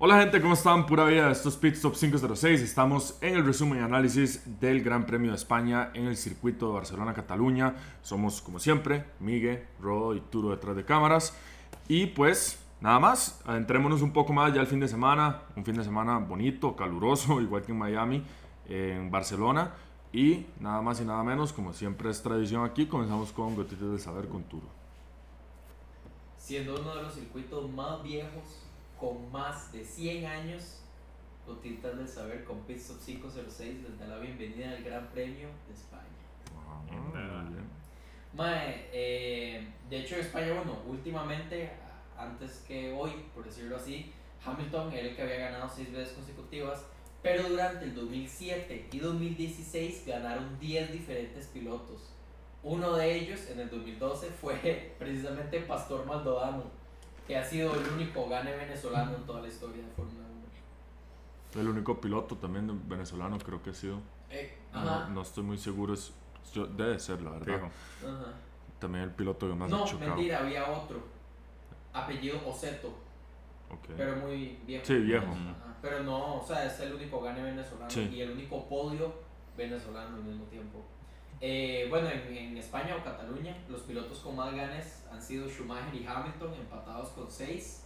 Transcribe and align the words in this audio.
Hola 0.00 0.20
gente, 0.20 0.40
¿cómo 0.40 0.54
están? 0.54 0.86
Pura 0.86 1.04
vida, 1.06 1.28
esto 1.28 1.48
es 1.48 1.56
Pit 1.56 1.74
Stop 1.74 1.96
506. 1.96 2.60
Estamos 2.60 3.18
en 3.20 3.34
el 3.34 3.44
resumen 3.44 3.80
y 3.80 3.82
análisis 3.82 4.60
del 4.60 4.80
Gran 4.80 5.04
Premio 5.04 5.32
de 5.32 5.36
España 5.36 5.90
en 5.92 6.06
el 6.06 6.16
circuito 6.16 6.68
de 6.68 6.74
Barcelona-Cataluña. 6.74 7.74
Somos, 8.00 8.40
como 8.40 8.60
siempre, 8.60 9.06
Miguel, 9.18 9.66
Rodo 9.80 10.14
y 10.14 10.20
Turo 10.20 10.50
detrás 10.50 10.76
de 10.76 10.84
cámaras. 10.84 11.36
Y 11.88 12.06
pues, 12.06 12.64
nada 12.80 13.00
más, 13.00 13.42
adentrémonos 13.44 14.00
un 14.00 14.12
poco 14.12 14.32
más 14.32 14.54
ya 14.54 14.60
el 14.60 14.68
fin 14.68 14.78
de 14.78 14.86
semana. 14.86 15.42
Un 15.56 15.64
fin 15.64 15.74
de 15.74 15.82
semana 15.82 16.18
bonito, 16.18 16.76
caluroso, 16.76 17.40
igual 17.40 17.62
que 17.62 17.72
en 17.72 17.78
Miami, 17.78 18.24
en 18.68 19.10
Barcelona. 19.10 19.74
Y 20.12 20.46
nada 20.60 20.80
más 20.80 21.00
y 21.00 21.06
nada 21.06 21.24
menos, 21.24 21.52
como 21.52 21.72
siempre 21.72 22.08
es 22.10 22.22
tradición 22.22 22.64
aquí, 22.64 22.86
comenzamos 22.86 23.32
con 23.32 23.56
Gotitas 23.56 23.90
del 23.90 23.98
Saber 23.98 24.28
con 24.28 24.44
Turo. 24.44 24.68
Siendo 26.36 26.80
uno 26.80 26.94
de 26.94 27.02
los 27.02 27.12
circuitos 27.12 27.68
más 27.72 28.00
viejos 28.04 28.67
con 28.98 29.30
más 29.30 29.72
de 29.72 29.84
100 29.84 30.26
años, 30.26 30.80
Gotitas 31.46 31.96
del 31.96 32.06
Saber 32.06 32.44
con 32.44 32.60
Pit 32.64 32.76
Stop 32.76 33.00
506 33.04 33.82
les 33.82 33.98
da 33.98 34.06
la 34.06 34.18
bienvenida 34.18 34.70
al 34.70 34.82
Gran 34.82 35.08
Premio 35.08 35.48
de 35.66 35.72
España. 35.72 36.02
Bien. 36.92 37.64
Mae, 38.34 38.88
eh, 38.92 39.66
de 39.88 40.00
hecho 40.00 40.16
España, 40.16 40.52
bueno, 40.52 40.78
últimamente, 40.86 41.70
antes 42.16 42.64
que 42.68 42.92
hoy, 42.92 43.10
por 43.34 43.44
decirlo 43.44 43.76
así, 43.76 44.12
Hamilton 44.44 44.92
era 44.92 45.08
el 45.08 45.16
que 45.16 45.22
había 45.22 45.38
ganado 45.50 45.70
6 45.74 45.90
veces 45.92 46.12
consecutivas, 46.14 46.84
pero 47.22 47.48
durante 47.48 47.86
el 47.86 47.94
2007 47.94 48.88
y 48.92 48.98
2016 48.98 50.04
ganaron 50.06 50.58
10 50.58 50.92
diferentes 50.92 51.46
pilotos. 51.46 52.12
Uno 52.62 52.94
de 52.96 53.14
ellos 53.14 53.48
en 53.50 53.60
el 53.60 53.70
2012 53.70 54.28
fue 54.28 54.94
precisamente 54.98 55.60
Pastor 55.60 56.04
Maldonado, 56.04 56.70
que 57.28 57.36
ha 57.36 57.44
sido 57.44 57.74
el 57.74 57.86
único 57.92 58.26
gane 58.28 58.56
venezolano 58.56 59.14
en 59.14 59.22
toda 59.26 59.42
la 59.42 59.48
historia 59.48 59.84
de 59.84 59.90
Fórmula 59.92 60.24
1. 61.54 61.60
El 61.60 61.68
único 61.68 62.00
piloto 62.00 62.36
también 62.36 62.88
venezolano 62.88 63.38
creo 63.38 63.62
que 63.62 63.70
ha 63.70 63.74
sido. 63.74 64.00
Eh, 64.30 64.56
No, 64.72 64.78
ajá, 64.80 65.08
no 65.10 65.20
estoy 65.22 65.44
muy 65.44 65.58
seguro, 65.58 65.92
es, 65.94 66.12
yo- 66.54 66.66
debe 66.66 66.98
ser 66.98 67.20
la 67.22 67.30
verdad. 67.32 67.64
Ajá. 67.64 68.32
También 68.78 69.04
el 69.04 69.10
piloto 69.10 69.46
que 69.46 69.54
más 69.54 69.70
No, 69.70 69.84
mentira, 69.98 70.38
había 70.38 70.66
otro. 70.70 71.00
Apellido 71.92 72.40
Oseto, 72.46 72.88
Ok. 73.70 73.88
pero 73.96 74.16
muy 74.16 74.58
viejo. 74.66 74.84
Sí, 74.86 74.94
viejo. 74.98 75.26
Ajá, 75.26 75.76
Pero 75.82 76.02
no, 76.02 76.36
o 76.40 76.46
sea, 76.46 76.64
es 76.64 76.80
el 76.80 76.94
único 76.94 77.20
gane 77.20 77.42
venezolano 77.42 77.90
Sí. 77.90 78.08
y 78.12 78.20
el 78.22 78.30
único 78.32 78.66
podio 78.68 79.12
venezolano 79.56 80.16
al 80.16 80.22
mismo 80.24 80.44
tiempo. 80.46 80.82
Eh, 81.40 81.86
bueno, 81.88 82.08
en, 82.08 82.36
en 82.36 82.56
España 82.56 82.96
o 82.96 83.04
Cataluña, 83.04 83.56
los 83.68 83.82
pilotos 83.82 84.18
con 84.18 84.36
más 84.36 84.54
ganes 84.54 85.06
han 85.10 85.22
sido 85.22 85.48
Schumacher 85.48 85.94
y 85.94 86.06
Hamilton, 86.06 86.54
empatados 86.54 87.10
con 87.10 87.30
6. 87.30 87.84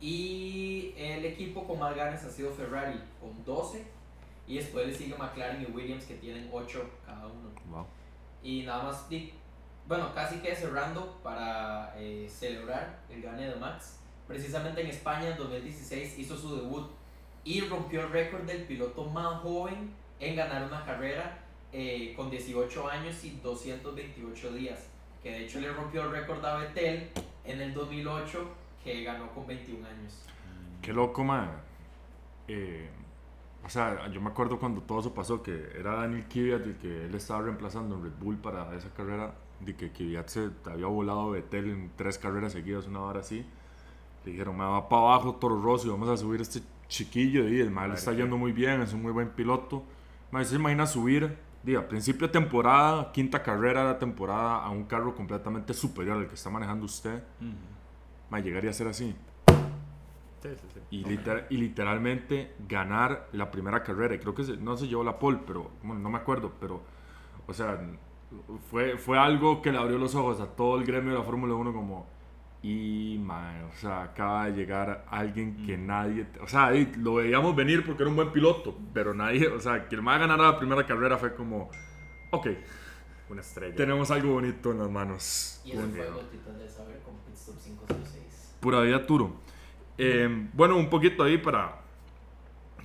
Y 0.00 0.92
el 0.98 1.24
equipo 1.24 1.66
con 1.66 1.78
más 1.78 1.96
ganes 1.96 2.22
ha 2.24 2.30
sido 2.30 2.52
Ferrari, 2.52 3.00
con 3.20 3.44
12. 3.44 3.86
Y 4.46 4.56
después 4.56 4.86
le 4.86 4.94
sigue 4.94 5.14
McLaren 5.16 5.62
y 5.62 5.66
Williams, 5.66 6.04
que 6.04 6.16
tienen 6.16 6.50
8 6.52 6.90
cada 7.06 7.26
uno. 7.26 7.50
Wow. 7.70 7.86
Y 8.42 8.62
nada 8.64 8.82
más, 8.82 9.06
bueno, 9.86 10.14
casi 10.14 10.40
que 10.40 10.54
cerrando 10.54 11.18
para 11.22 11.94
eh, 11.96 12.28
celebrar 12.28 13.00
el 13.08 13.22
gane 13.22 13.48
de 13.48 13.54
Max. 13.56 14.00
Precisamente 14.26 14.82
en 14.82 14.88
España 14.88 15.28
en 15.28 15.38
2016 15.38 16.18
hizo 16.18 16.36
su 16.36 16.56
debut 16.56 16.90
y 17.44 17.60
rompió 17.62 18.02
el 18.02 18.10
récord 18.10 18.42
del 18.42 18.64
piloto 18.64 19.04
más 19.04 19.40
joven 19.40 19.94
en 20.20 20.36
ganar 20.36 20.64
una 20.64 20.84
carrera 20.84 21.43
eh, 21.76 22.14
con 22.16 22.30
18 22.30 22.88
años 22.88 23.24
y 23.24 23.30
228 23.42 24.52
días. 24.52 24.88
Que 25.22 25.30
de 25.30 25.44
hecho 25.44 25.58
le 25.58 25.72
rompió 25.72 26.02
el 26.02 26.12
récord 26.12 26.44
a 26.44 26.58
Vettel 26.58 27.10
en 27.44 27.60
el 27.60 27.74
2008 27.74 28.48
que 28.84 29.02
ganó 29.02 29.28
con 29.32 29.44
21 29.44 29.84
años. 29.84 30.22
Qué 30.80 30.92
loco, 30.92 31.24
man. 31.24 31.50
Eh, 32.46 32.88
o 33.64 33.68
sea, 33.68 34.06
yo 34.08 34.20
me 34.20 34.28
acuerdo 34.28 34.60
cuando 34.60 34.82
todo 34.82 35.00
eso 35.00 35.12
pasó, 35.12 35.42
que 35.42 35.72
era 35.76 35.96
Daniel 35.96 36.26
Kvyat 36.28 36.64
el 36.64 36.76
que 36.76 37.06
él 37.06 37.14
estaba 37.16 37.42
reemplazando 37.42 37.96
en 37.96 38.04
Red 38.04 38.12
Bull 38.20 38.36
para 38.36 38.72
esa 38.76 38.90
carrera, 38.90 39.34
de 39.58 39.74
que 39.74 39.90
Kvyat 39.90 40.28
se 40.28 40.50
había 40.66 40.86
volado 40.86 41.22
a 41.22 41.30
Vettel 41.30 41.70
en 41.70 41.90
tres 41.96 42.18
carreras 42.18 42.52
seguidas, 42.52 42.86
una 42.86 43.00
hora 43.00 43.20
así. 43.20 43.44
Le 44.24 44.30
dijeron, 44.30 44.56
me 44.56 44.64
va 44.64 44.88
para 44.88 45.02
abajo 45.02 45.34
Toro 45.36 45.60
Rosso 45.60 45.88
y 45.88 45.90
vamos 45.90 46.08
a 46.08 46.16
subir 46.16 46.38
a 46.38 46.42
este 46.44 46.60
chiquillo 46.86 47.48
y 47.48 47.60
el 47.60 47.72
mal 47.72 47.92
está 47.92 48.12
yendo 48.12 48.36
muy 48.36 48.52
bien, 48.52 48.80
es 48.82 48.92
un 48.92 49.02
muy 49.02 49.10
buen 49.10 49.30
piloto. 49.30 49.82
Man, 50.30 50.44
¿se 50.44 50.56
imagina 50.56 50.86
subir, 50.86 51.36
diga, 51.64 51.80
a 51.80 51.88
principio 51.88 52.26
de 52.26 52.32
temporada, 52.32 53.10
quinta 53.12 53.42
carrera 53.42 53.82
de 53.84 53.92
la 53.94 53.98
temporada, 53.98 54.58
a 54.64 54.70
un 54.70 54.84
carro 54.84 55.14
completamente 55.14 55.72
superior 55.74 56.18
al 56.18 56.28
que 56.28 56.34
está 56.34 56.50
manejando 56.50 56.84
usted? 56.84 57.22
Man, 58.30 58.42
llegaría 58.42 58.70
a 58.70 58.72
ser 58.74 58.88
así. 58.88 59.14
Sí, 60.42 60.48
sí, 60.50 60.66
sí. 60.74 60.80
Y, 60.90 61.04
liter- 61.04 61.46
y 61.48 61.56
literalmente 61.56 62.54
ganar 62.68 63.28
la 63.32 63.50
primera 63.50 63.82
carrera. 63.82 64.14
Y 64.14 64.18
creo 64.18 64.34
que 64.34 64.44
se- 64.44 64.56
no 64.58 64.76
se 64.76 64.86
llevó 64.88 65.02
la 65.02 65.18
pole, 65.18 65.38
pero 65.46 65.70
bueno, 65.82 66.02
no 66.02 66.10
me 66.10 66.18
acuerdo. 66.18 66.52
Pero, 66.60 66.82
o 67.46 67.52
sea, 67.54 67.80
fue, 68.70 68.98
fue 68.98 69.18
algo 69.18 69.62
que 69.62 69.72
le 69.72 69.78
abrió 69.78 69.96
los 69.98 70.14
ojos 70.14 70.40
a 70.40 70.46
todo 70.46 70.76
el 70.78 70.84
gremio 70.84 71.12
de 71.12 71.18
la 71.18 71.24
Fórmula 71.24 71.54
1 71.54 71.72
como... 71.72 72.06
Y, 72.64 73.18
man, 73.18 73.64
o 73.64 73.76
sea, 73.76 74.04
acaba 74.04 74.46
de 74.46 74.52
llegar 74.52 75.04
alguien 75.10 75.66
que 75.66 75.76
nadie... 75.76 76.26
O 76.40 76.48
sea, 76.48 76.70
lo 76.96 77.16
veíamos 77.16 77.54
venir 77.54 77.84
porque 77.84 78.04
era 78.04 78.08
un 78.08 78.16
buen 78.16 78.32
piloto, 78.32 78.74
pero 78.94 79.12
nadie... 79.12 79.48
O 79.48 79.60
sea, 79.60 79.86
que 79.86 79.94
el 79.94 80.00
más 80.00 80.18
ganara 80.18 80.44
la 80.44 80.58
primera 80.58 80.86
carrera 80.86 81.18
fue 81.18 81.34
como... 81.34 81.70
Ok, 82.30 82.46
Una 83.28 83.42
estrella. 83.42 83.76
tenemos 83.76 84.10
algo 84.10 84.32
bonito 84.32 84.72
en 84.72 84.78
las 84.78 84.90
manos. 84.90 85.60
Y 85.62 85.72
eso 85.72 85.82
fue 85.94 86.08
Gotitas 86.08 86.58
del 86.58 86.70
Saber 86.70 87.02
con 87.02 87.14
Pit 87.26 87.34
Stop 87.34 87.62
506. 87.62 88.56
Pura 88.60 88.80
vida 88.80 89.04
Turo. 89.04 89.36
Eh, 89.98 90.48
bueno, 90.54 90.78
un 90.78 90.88
poquito 90.88 91.22
ahí 91.22 91.36
para 91.36 91.82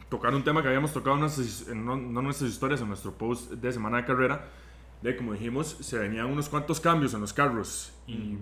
tocar 0.09 0.35
un 0.35 0.44
tema 0.44 0.61
que 0.61 0.67
habíamos 0.67 0.91
tocado 0.91 1.16
en 1.16 1.22
nuestras, 1.22 1.69
en 1.69 1.85
no, 1.85 1.96
no 1.96 2.22
nuestras 2.22 2.50
historias, 2.50 2.81
en 2.81 2.90
nuestro 2.90 3.13
post 3.13 3.51
de 3.53 3.72
semana 3.72 3.96
de 3.96 4.06
carrera. 4.06 4.46
De 5.02 5.16
como 5.16 5.34
dijimos, 5.34 5.78
se 5.80 5.98
venían 5.98 6.26
unos 6.26 6.50
cuantos 6.50 6.80
cambios 6.80 7.14
en 7.14 7.22
los 7.22 7.32
carros. 7.34 7.94
Y 8.06 8.38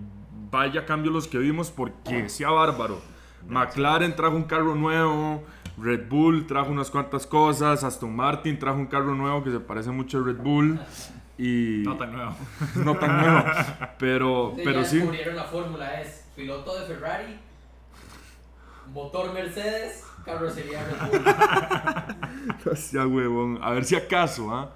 vaya 0.50 0.84
cambios 0.84 1.14
los 1.14 1.28
que 1.28 1.38
vimos 1.38 1.70
porque 1.70 2.28
sea 2.28 2.50
bárbaro. 2.50 3.00
McLaren 3.48 4.16
trajo 4.16 4.34
un 4.34 4.44
carro 4.44 4.74
nuevo, 4.74 5.44
Red 5.80 6.08
Bull 6.08 6.46
trajo 6.46 6.70
unas 6.72 6.90
cuantas 6.90 7.26
cosas, 7.26 7.84
Aston 7.84 8.14
Martin 8.14 8.58
trajo 8.58 8.78
un 8.78 8.86
carro 8.86 9.14
nuevo 9.14 9.44
que 9.44 9.50
se 9.52 9.60
parece 9.60 9.90
mucho 9.90 10.18
a 10.18 10.24
Red 10.24 10.38
Bull. 10.38 10.80
Y 11.38 11.82
No 11.84 11.96
tan 11.96 12.12
nuevo. 12.12 12.34
no 12.74 12.96
tan 12.96 13.16
nuevo, 13.18 13.44
pero, 13.98 14.52
Sí, 14.56 14.62
pero 14.64 14.80
ya 14.80 14.84
sí. 14.88 14.96
descubrieron 14.96 15.36
la 15.36 15.44
fórmula, 15.44 16.00
es 16.00 16.26
piloto 16.34 16.80
de 16.80 16.86
Ferrari, 16.86 17.38
motor 18.92 19.32
Mercedes, 19.32 20.04
carrocería 20.24 20.84
Red 20.84 21.10
Bull. 21.10 22.72
Hostia, 22.72 23.06
huevón. 23.06 23.60
A 23.62 23.70
ver 23.70 23.84
si 23.84 23.94
acaso, 23.94 24.52
¿ah? 24.52 24.72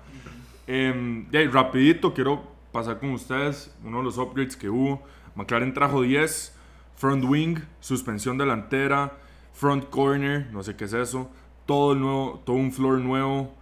Ahí, 0.72 1.48
rapidito, 1.48 2.14
quiero 2.14 2.50
pasar 2.72 2.98
con 2.98 3.10
ustedes 3.10 3.76
uno 3.84 3.98
de 3.98 4.04
los 4.04 4.16
upgrades 4.16 4.56
que 4.56 4.70
hubo. 4.70 5.02
McLaren 5.34 5.74
trajo 5.74 6.00
10, 6.00 6.56
front 6.96 7.22
wing, 7.26 7.58
suspensión 7.78 8.38
delantera, 8.38 9.18
front 9.52 9.90
corner, 9.90 10.48
no 10.50 10.62
sé 10.62 10.74
qué 10.74 10.84
es 10.84 10.94
eso, 10.94 11.30
todo 11.66 11.92
el 11.92 12.00
nuevo, 12.00 12.42
todo 12.46 12.56
un 12.56 12.72
floor 12.72 13.00
nuevo, 13.00 13.54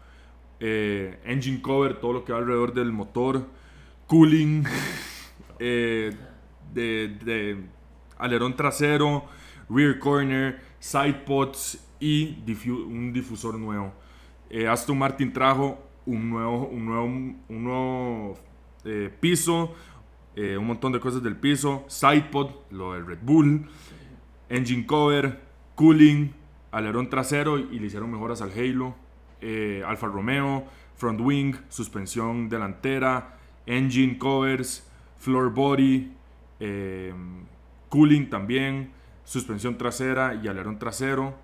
eh, 0.61 1.19
engine 1.25 1.61
cover, 1.61 1.99
todo 1.99 2.13
lo 2.13 2.25
que 2.25 2.33
va 2.33 2.39
alrededor 2.39 2.75
del 2.75 2.93
motor, 2.93 3.45
cooling, 4.07 4.63
eh, 5.59 6.17
de, 6.73 7.65
alerón 8.19 8.55
trasero, 8.55 9.25
rear 9.69 9.99
corner, 9.99 10.61
side 10.79 11.25
pods 11.27 11.85
y 11.99 12.39
un 12.69 13.13
difusor 13.13 13.59
nuevo. 13.59 13.93
Eh, 14.49 14.69
Aston 14.69 14.97
Martin 14.97 15.33
trajo 15.33 15.90
un 16.07 16.31
nuevo, 16.31 16.67
un 16.67 16.87
nuevo, 16.87 17.05
un 17.05 17.65
nuevo 17.65 18.39
eh, 18.85 19.11
piso, 19.21 19.75
eh, 20.37 20.57
un 20.57 20.67
montón 20.67 20.93
de 20.93 21.01
cosas 21.01 21.23
del 21.23 21.37
piso, 21.37 21.85
sidepod, 21.89 22.51
lo 22.71 22.95
del 22.95 23.07
Red 23.07 23.19
Bull, 23.23 23.67
engine 24.49 24.87
cover, 24.87 25.41
cooling, 25.75 26.33
alerón 26.71 27.11
trasero 27.11 27.59
y 27.59 27.79
le 27.79 27.87
hicieron 27.87 28.11
mejoras 28.11 28.43
al 28.43 28.53
Halo, 28.53 28.95
eh, 29.41 29.83
Alfa 29.87 30.07
Romeo, 30.07 30.65
front 30.97 31.21
wing, 31.21 31.55
suspensión 31.69 32.49
delantera, 32.49 33.39
engine 33.67 34.19
covers, 34.19 34.89
floor 35.19 35.53
body, 35.53 36.13
cooling 37.89 38.31
también, 38.31 38.93
suspensión 39.25 39.79
trasera 39.79 40.35
y 40.35 40.49
alerón 40.49 40.79
trasero. 40.79 41.35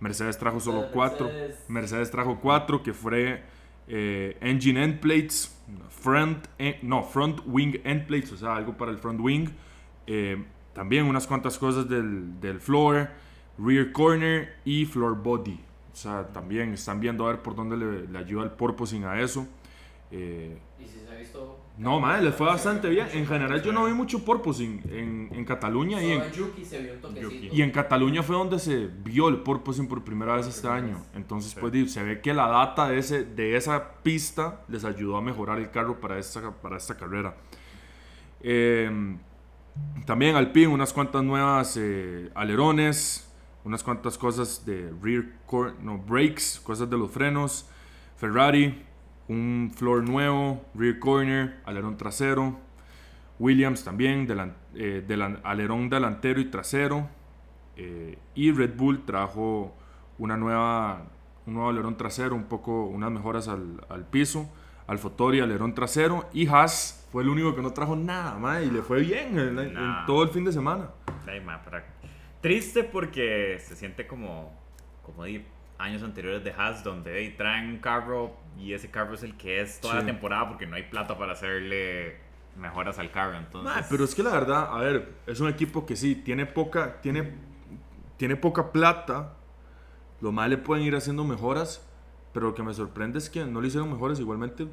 Mercedes 0.00 0.38
trajo 0.38 0.60
solo 0.60 0.78
Mercedes. 0.78 0.94
cuatro. 0.94 1.30
Mercedes 1.68 2.10
trajo 2.10 2.40
cuatro, 2.40 2.82
que 2.82 2.92
fue 2.94 3.42
eh, 3.92 4.36
engine 4.40 4.82
end 4.82 5.00
plates, 5.00 5.56
front, 5.88 6.46
en- 6.58 6.76
no, 6.82 7.02
front 7.02 7.40
wing 7.46 7.80
end 7.84 8.06
plates, 8.06 8.32
o 8.32 8.36
sea, 8.36 8.56
algo 8.56 8.76
para 8.76 8.90
el 8.92 8.98
front 8.98 9.20
wing. 9.20 9.48
Eh, 10.06 10.42
también 10.72 11.06
unas 11.06 11.26
cuantas 11.26 11.58
cosas 11.58 11.88
del, 11.88 12.60
floor, 12.60 13.10
rear 13.58 13.92
corner 13.92 14.54
y 14.64 14.84
floor 14.86 15.20
body. 15.22 15.60
O 15.92 15.96
sea, 15.96 16.28
también 16.28 16.72
están 16.72 17.00
viendo 17.00 17.26
a 17.26 17.32
ver 17.32 17.42
por 17.42 17.54
dónde 17.56 17.76
le, 17.76 18.06
le 18.06 18.18
ayuda 18.18 18.44
el 18.44 18.50
porpoising 18.52 19.04
a 19.04 19.20
eso. 19.20 19.46
Eh, 20.12 20.56
Y 20.78 20.84
si 20.86 21.00
se 21.00 21.08
ha 21.12 21.18
visto. 21.18 21.58
No, 21.80 21.98
madre, 21.98 22.22
les 22.22 22.34
fue 22.34 22.46
bastante 22.46 22.88
bien. 22.90 23.08
En 23.12 23.26
general 23.26 23.62
yo 23.62 23.72
no 23.72 23.86
vi 23.86 23.92
mucho 23.94 24.24
porpoising 24.24 24.82
en, 24.90 25.28
en 25.32 25.44
Cataluña 25.44 26.02
y 26.02 26.12
en, 26.12 26.22
en 26.22 26.30
Yuki 26.32 26.64
se 26.64 26.82
vio 26.82 26.92
un 26.94 27.00
toquecito. 27.00 27.30
Yuki. 27.32 27.48
y 27.52 27.62
en 27.62 27.70
Cataluña 27.70 28.22
fue 28.22 28.36
donde 28.36 28.58
se 28.58 28.86
vio 28.86 29.28
el 29.28 29.38
porpoising 29.38 29.88
por 29.88 30.04
primera 30.04 30.34
vez 30.36 30.46
este 30.46 30.68
año. 30.68 31.02
Entonces, 31.14 31.54
pues 31.58 31.92
se 31.92 32.02
ve 32.02 32.20
que 32.20 32.34
la 32.34 32.48
data 32.48 32.88
de, 32.88 32.98
ese, 32.98 33.24
de 33.24 33.56
esa 33.56 33.94
pista 34.02 34.60
les 34.68 34.84
ayudó 34.84 35.16
a 35.16 35.22
mejorar 35.22 35.58
el 35.58 35.70
carro 35.70 36.00
para 36.00 36.18
esta, 36.18 36.50
para 36.52 36.76
esta 36.76 36.96
carrera. 36.96 37.34
Eh, 38.42 39.16
también 40.04 40.36
Alpine, 40.36 40.68
unas 40.68 40.92
cuantas 40.92 41.22
nuevas 41.22 41.76
eh, 41.78 42.30
alerones, 42.34 43.26
unas 43.64 43.82
cuantas 43.82 44.18
cosas 44.18 44.64
de 44.66 44.92
rear 45.02 45.24
cor- 45.46 45.74
no, 45.82 45.98
brakes, 45.98 46.60
cosas 46.62 46.88
de 46.90 46.96
los 46.98 47.10
frenos. 47.10 47.66
Ferrari, 48.16 48.84
un 49.30 49.70
floor 49.74 50.02
nuevo, 50.08 50.64
rear 50.74 50.98
corner, 50.98 51.60
alerón 51.64 51.96
trasero. 51.96 52.58
Williams 53.38 53.84
también, 53.84 54.26
delan- 54.26 54.54
eh, 54.74 55.04
delan- 55.06 55.40
alerón 55.44 55.88
delantero 55.88 56.40
y 56.40 56.46
trasero. 56.46 57.08
Eh, 57.76 58.18
y 58.34 58.50
Red 58.52 58.74
Bull 58.76 59.04
trajo 59.06 59.72
una 60.18 60.36
nueva, 60.36 61.04
un 61.46 61.54
nuevo 61.54 61.70
alerón 61.70 61.96
trasero, 61.96 62.34
un 62.34 62.44
poco, 62.44 62.84
unas 62.86 63.10
mejoras 63.10 63.46
al, 63.48 63.80
al 63.88 64.04
piso. 64.04 64.50
Alfotori, 64.88 65.38
alerón 65.40 65.74
trasero. 65.74 66.28
Y 66.32 66.48
Haas 66.48 67.06
fue 67.12 67.22
el 67.22 67.28
único 67.28 67.54
que 67.54 67.62
no 67.62 67.70
trajo 67.72 67.94
nada, 67.94 68.36
mae, 68.36 68.64
y 68.64 68.70
le 68.70 68.82
fue 68.82 69.00
bien 69.00 69.38
en, 69.38 69.58
en 69.58 69.74
Nah. 69.74 70.04
todo 70.06 70.24
el 70.24 70.30
fin 70.30 70.44
de 70.44 70.52
semana. 70.52 70.90
Ay, 71.26 71.40
ma, 71.40 71.62
para- 71.62 71.84
Triste 72.40 72.82
porque 72.84 73.58
se 73.60 73.76
siente 73.76 74.06
como, 74.06 74.52
como 75.04 75.24
años 75.80 76.02
anteriores 76.02 76.44
de 76.44 76.52
Haas 76.52 76.84
donde 76.84 77.12
di, 77.14 77.30
traen 77.30 77.68
un 77.70 77.78
carro 77.78 78.36
y 78.58 78.72
ese 78.74 78.90
carro 78.90 79.14
es 79.14 79.22
el 79.22 79.36
que 79.36 79.60
es 79.60 79.80
toda 79.80 79.94
Sí. 79.94 80.00
la 80.00 80.06
temporada 80.06 80.48
porque 80.48 80.66
no 80.66 80.76
hay 80.76 80.84
plata 80.84 81.16
para 81.18 81.32
hacerle 81.32 82.16
mejoras 82.56 82.98
al 82.98 83.10
carro. 83.10 83.36
Entonces, 83.38 83.86
pero 83.88 84.04
es 84.04 84.14
que 84.14 84.22
la 84.22 84.30
verdad, 84.32 84.68
a 84.70 84.78
ver, 84.80 85.12
es 85.26 85.40
un 85.40 85.48
equipo 85.48 85.86
que 85.86 85.96
sí, 85.96 86.14
tiene 86.14 86.46
poca, 86.46 87.00
tiene, 87.00 87.32
tiene 88.16 88.36
poca 88.36 88.72
plata. 88.72 89.34
Lo 90.20 90.32
más 90.32 90.50
le 90.50 90.58
pueden 90.58 90.84
ir 90.84 90.94
haciendo 90.94 91.24
mejoras, 91.24 91.86
pero 92.34 92.48
lo 92.48 92.54
que 92.54 92.62
me 92.62 92.74
sorprende 92.74 93.18
es 93.18 93.30
que 93.30 93.44
no 93.44 93.60
le 93.60 93.68
hicieron 93.68 93.90
mejoras 93.90 94.20
igualmente. 94.20 94.66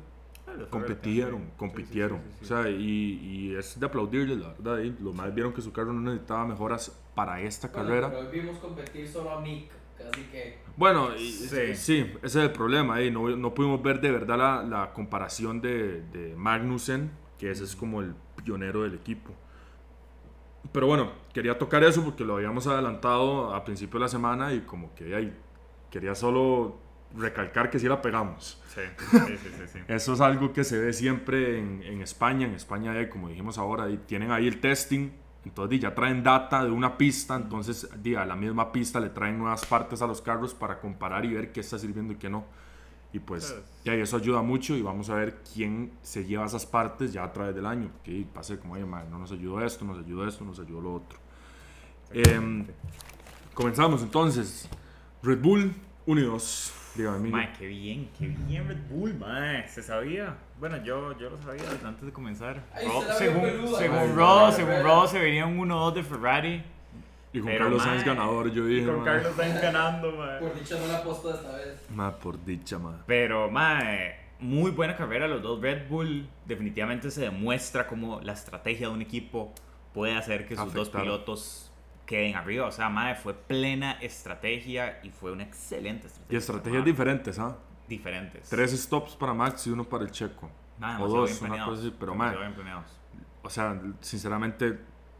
Fue 0.45 0.67
Compitieron, 0.69 1.33
verdad, 1.33 1.47
sí. 1.51 1.57
compitieron. 1.57 2.17
Sí, 2.19 2.23
sí, 2.31 2.37
sí, 2.39 2.43
O 2.43 2.47
sea, 2.63 2.69
y, 2.69 3.19
y 3.21 3.55
es 3.55 3.79
de 3.79 3.85
aplaudirles, 3.85 4.37
la 4.39 4.49
verdad. 4.49 4.79
y 4.79 4.95
Los 5.01 5.13
más 5.13 5.33
vieron 5.33 5.53
que 5.53 5.61
su 5.61 5.71
carro 5.71 5.93
no 5.93 6.01
necesitaba 6.01 6.45
mejoras 6.47 6.99
para 7.15 7.39
esta 7.41 7.67
Bueno, 7.67 7.87
carrera. 7.87 8.09
Pero 8.09 8.21
hoy 8.21 8.39
vimos 8.39 8.57
competir 8.57 9.07
solo 9.07 9.31
a 9.31 9.39
Mick, 9.41 9.69
casi 9.97 10.21
que. 10.31 10.57
Bueno, 10.75 11.15
y- 11.15 11.31
Sí. 11.31 11.75
sí. 11.75 11.97
ese 12.17 12.25
es 12.25 12.35
el 12.35 12.51
problema. 12.51 12.95
ahí 12.95 13.09
no, 13.11 13.29
no 13.35 13.53
pudimos 13.53 13.81
ver 13.81 13.99
de 14.01 14.11
verdad 14.11 14.37
la, 14.37 14.63
la 14.63 14.93
comparación 14.93 15.59
de, 15.61 16.01
de 16.11 16.35
Magnussen, 16.35 17.11
que 17.39 17.49
ese 17.51 17.63
es 17.63 17.75
como 17.75 18.01
el 18.01 18.13
pionero 18.43 18.83
del 18.83 18.93
equipo. 18.95 19.31
Pero 20.71 20.87
bueno, 20.87 21.11
quería 21.33 21.57
tocar 21.57 21.83
eso 21.83 22.03
porque 22.03 22.23
lo 22.25 22.35
habíamos 22.35 22.67
adelantado 22.67 23.53
a 23.55 23.63
principio 23.63 23.99
de 23.99 24.05
la 24.05 24.09
semana 24.09 24.53
y 24.53 24.61
como 24.61 24.93
que 24.95 25.15
ahí 25.15 25.33
quería 25.89 26.13
solo 26.13 26.77
recalcar 27.17 27.69
que 27.69 27.79
sí 27.79 27.87
la 27.87 28.01
pegamos. 28.01 28.61
Sí, 28.67 28.81
sí, 28.97 29.17
sí. 29.71 29.79
Eso 29.87 30.13
es 30.13 30.19
algo 30.21 30.51
que 30.51 30.65
se 30.65 30.77
ve 30.77 30.91
siempre 30.91 31.57
en, 31.57 31.81
en 31.83 32.01
España. 32.01 32.45
En 32.45 32.53
España, 32.53 33.09
como 33.09 33.29
dijimos 33.29 33.57
ahora, 33.57 33.89
y 33.89 33.97
tienen 33.97 34.29
ahí 34.31 34.45
el 34.47 34.59
testing. 34.59 35.09
Entonces 35.47 35.79
ya 35.79 35.95
traen 35.95 36.23
data 36.23 36.63
de 36.63 36.71
una 36.71 36.97
pista. 36.97 37.35
Entonces 37.35 37.87
a 38.17 38.25
la 38.25 38.35
misma 38.35 38.71
pista 38.71 38.99
le 38.99 39.09
traen 39.09 39.37
nuevas 39.37 39.65
partes 39.65 40.01
a 40.01 40.07
los 40.07 40.21
carros 40.21 40.53
para 40.53 40.79
comparar 40.79 41.25
y 41.25 41.33
ver 41.33 41.51
qué 41.51 41.61
está 41.61 41.79
sirviendo 41.79 42.13
y 42.13 42.17
qué 42.17 42.29
no. 42.29 42.45
Y 43.13 43.19
pues 43.19 43.55
ya 43.85 43.93
eso 43.93 44.17
ayuda 44.17 44.41
mucho 44.41 44.75
y 44.75 44.81
vamos 44.81 45.09
a 45.09 45.15
ver 45.15 45.41
quién 45.53 45.93
se 46.01 46.25
lleva 46.25 46.45
esas 46.45 46.65
partes 46.65 47.13
ya 47.13 47.23
a 47.23 47.31
través 47.31 47.55
del 47.55 47.65
año. 47.65 47.89
Que 48.03 48.25
pase 48.31 48.59
como, 48.59 48.73
oye, 48.73 48.85
man, 48.85 49.09
no 49.09 49.17
nos 49.17 49.31
ayudó 49.31 49.61
esto, 49.63 49.85
nos 49.85 49.97
ayudó 49.99 50.27
esto, 50.27 50.43
nos 50.43 50.59
ayudó 50.59 50.81
lo 50.81 50.93
otro. 50.95 51.17
Em, 52.11 52.65
comenzamos 53.53 54.01
entonces. 54.01 54.67
Red 55.23 55.41
Bull 55.41 55.73
1 56.05 56.21
y 56.21 56.23
2. 56.25 56.73
Emilio. 56.95 57.37
Mae, 57.37 57.51
qué 57.57 57.67
bien, 57.67 58.09
qué 58.17 58.27
bien 58.27 58.67
Red 58.67 58.77
Bull, 58.89 59.13
mae. 59.15 59.67
Se 59.67 59.83
sabía. 59.83 60.35
Bueno, 60.59 60.77
yo, 60.83 61.17
yo 61.19 61.29
lo 61.29 61.41
sabía 61.41 61.63
desde 61.63 61.87
antes 61.87 62.05
de 62.05 62.11
comenzar. 62.11 62.63
Raw- 62.75 62.81
se 62.81 62.87
la 62.87 63.05
vio 63.05 63.13
según 63.17 63.41
peluda, 63.41 63.77
según 63.79 63.97
mae. 63.97 64.13
Raw, 64.15 64.45
Ay, 64.47 64.51
según 64.53 64.71
mae. 64.71 64.83
Raw 64.83 65.07
se 65.07 65.19
venía 65.19 65.45
un 65.45 65.57
1-2 65.59 65.93
de 65.93 66.03
Ferrari. 66.03 66.63
Y 67.33 67.39
con 67.39 67.47
Pero, 67.49 67.65
Carlos 67.65 67.83
Sainz 67.83 68.05
mae, 68.05 68.15
ganador, 68.15 68.51
yo 68.51 68.67
y 68.67 68.73
dije. 68.75 68.85
con 68.87 68.95
mae. 68.97 69.05
Carlos 69.05 69.35
Sainz 69.35 69.61
ganando, 69.61 70.11
mae. 70.13 70.39
Por 70.39 70.55
dicho, 70.59 70.79
no 70.79 70.87
la 70.87 70.97
apostó 70.97 71.35
esta 71.35 71.55
vez. 71.55 71.85
Ma, 71.93 72.15
por 72.17 72.43
dicha, 72.45 72.79
ma. 72.79 73.03
Pero, 73.05 73.51
mae, 73.51 74.15
muy 74.39 74.71
buena 74.71 74.95
carrera 74.95 75.27
los 75.27 75.41
dos 75.41 75.61
Red 75.61 75.87
Bull. 75.89 76.27
Definitivamente 76.45 77.11
se 77.11 77.21
demuestra 77.21 77.85
cómo 77.87 78.21
la 78.21 78.33
estrategia 78.33 78.87
de 78.87 78.93
un 78.93 79.01
equipo 79.01 79.53
puede 79.93 80.15
hacer 80.15 80.47
que 80.47 80.55
sus 80.55 80.73
dos 80.73 80.87
Afectar. 80.87 81.01
pilotos 81.03 81.66
queden 82.07 82.35
arriba. 82.35 82.65
O 82.65 82.71
sea, 82.71 82.89
mae, 82.89 83.13
fue 83.13 83.35
plena 83.35 83.91
estrategia 84.01 84.99
y 85.03 85.11
fue 85.11 85.31
una 85.31 85.43
excelente 85.43 86.07
estrategia. 86.07 86.33
Y 86.33 86.37
estrategias 86.37 86.85
diferentes, 86.85 87.37
¿ah? 87.37 87.55
diferentes. 87.87 88.49
Tres 88.49 88.71
stops 88.71 89.15
para 89.15 89.33
Max 89.33 89.67
y 89.67 89.69
uno 89.69 89.83
para 89.83 90.03
el 90.03 90.11
Checo. 90.11 90.49
Mae, 90.79 91.01
o 91.01 91.07
dos, 91.07 91.41
una 91.41 91.65
cosa 91.65 91.81
así, 91.81 91.93
pero, 91.99 92.15
mae. 92.15 92.35
O 93.43 93.49
sea, 93.49 93.79
sinceramente, 94.01 94.79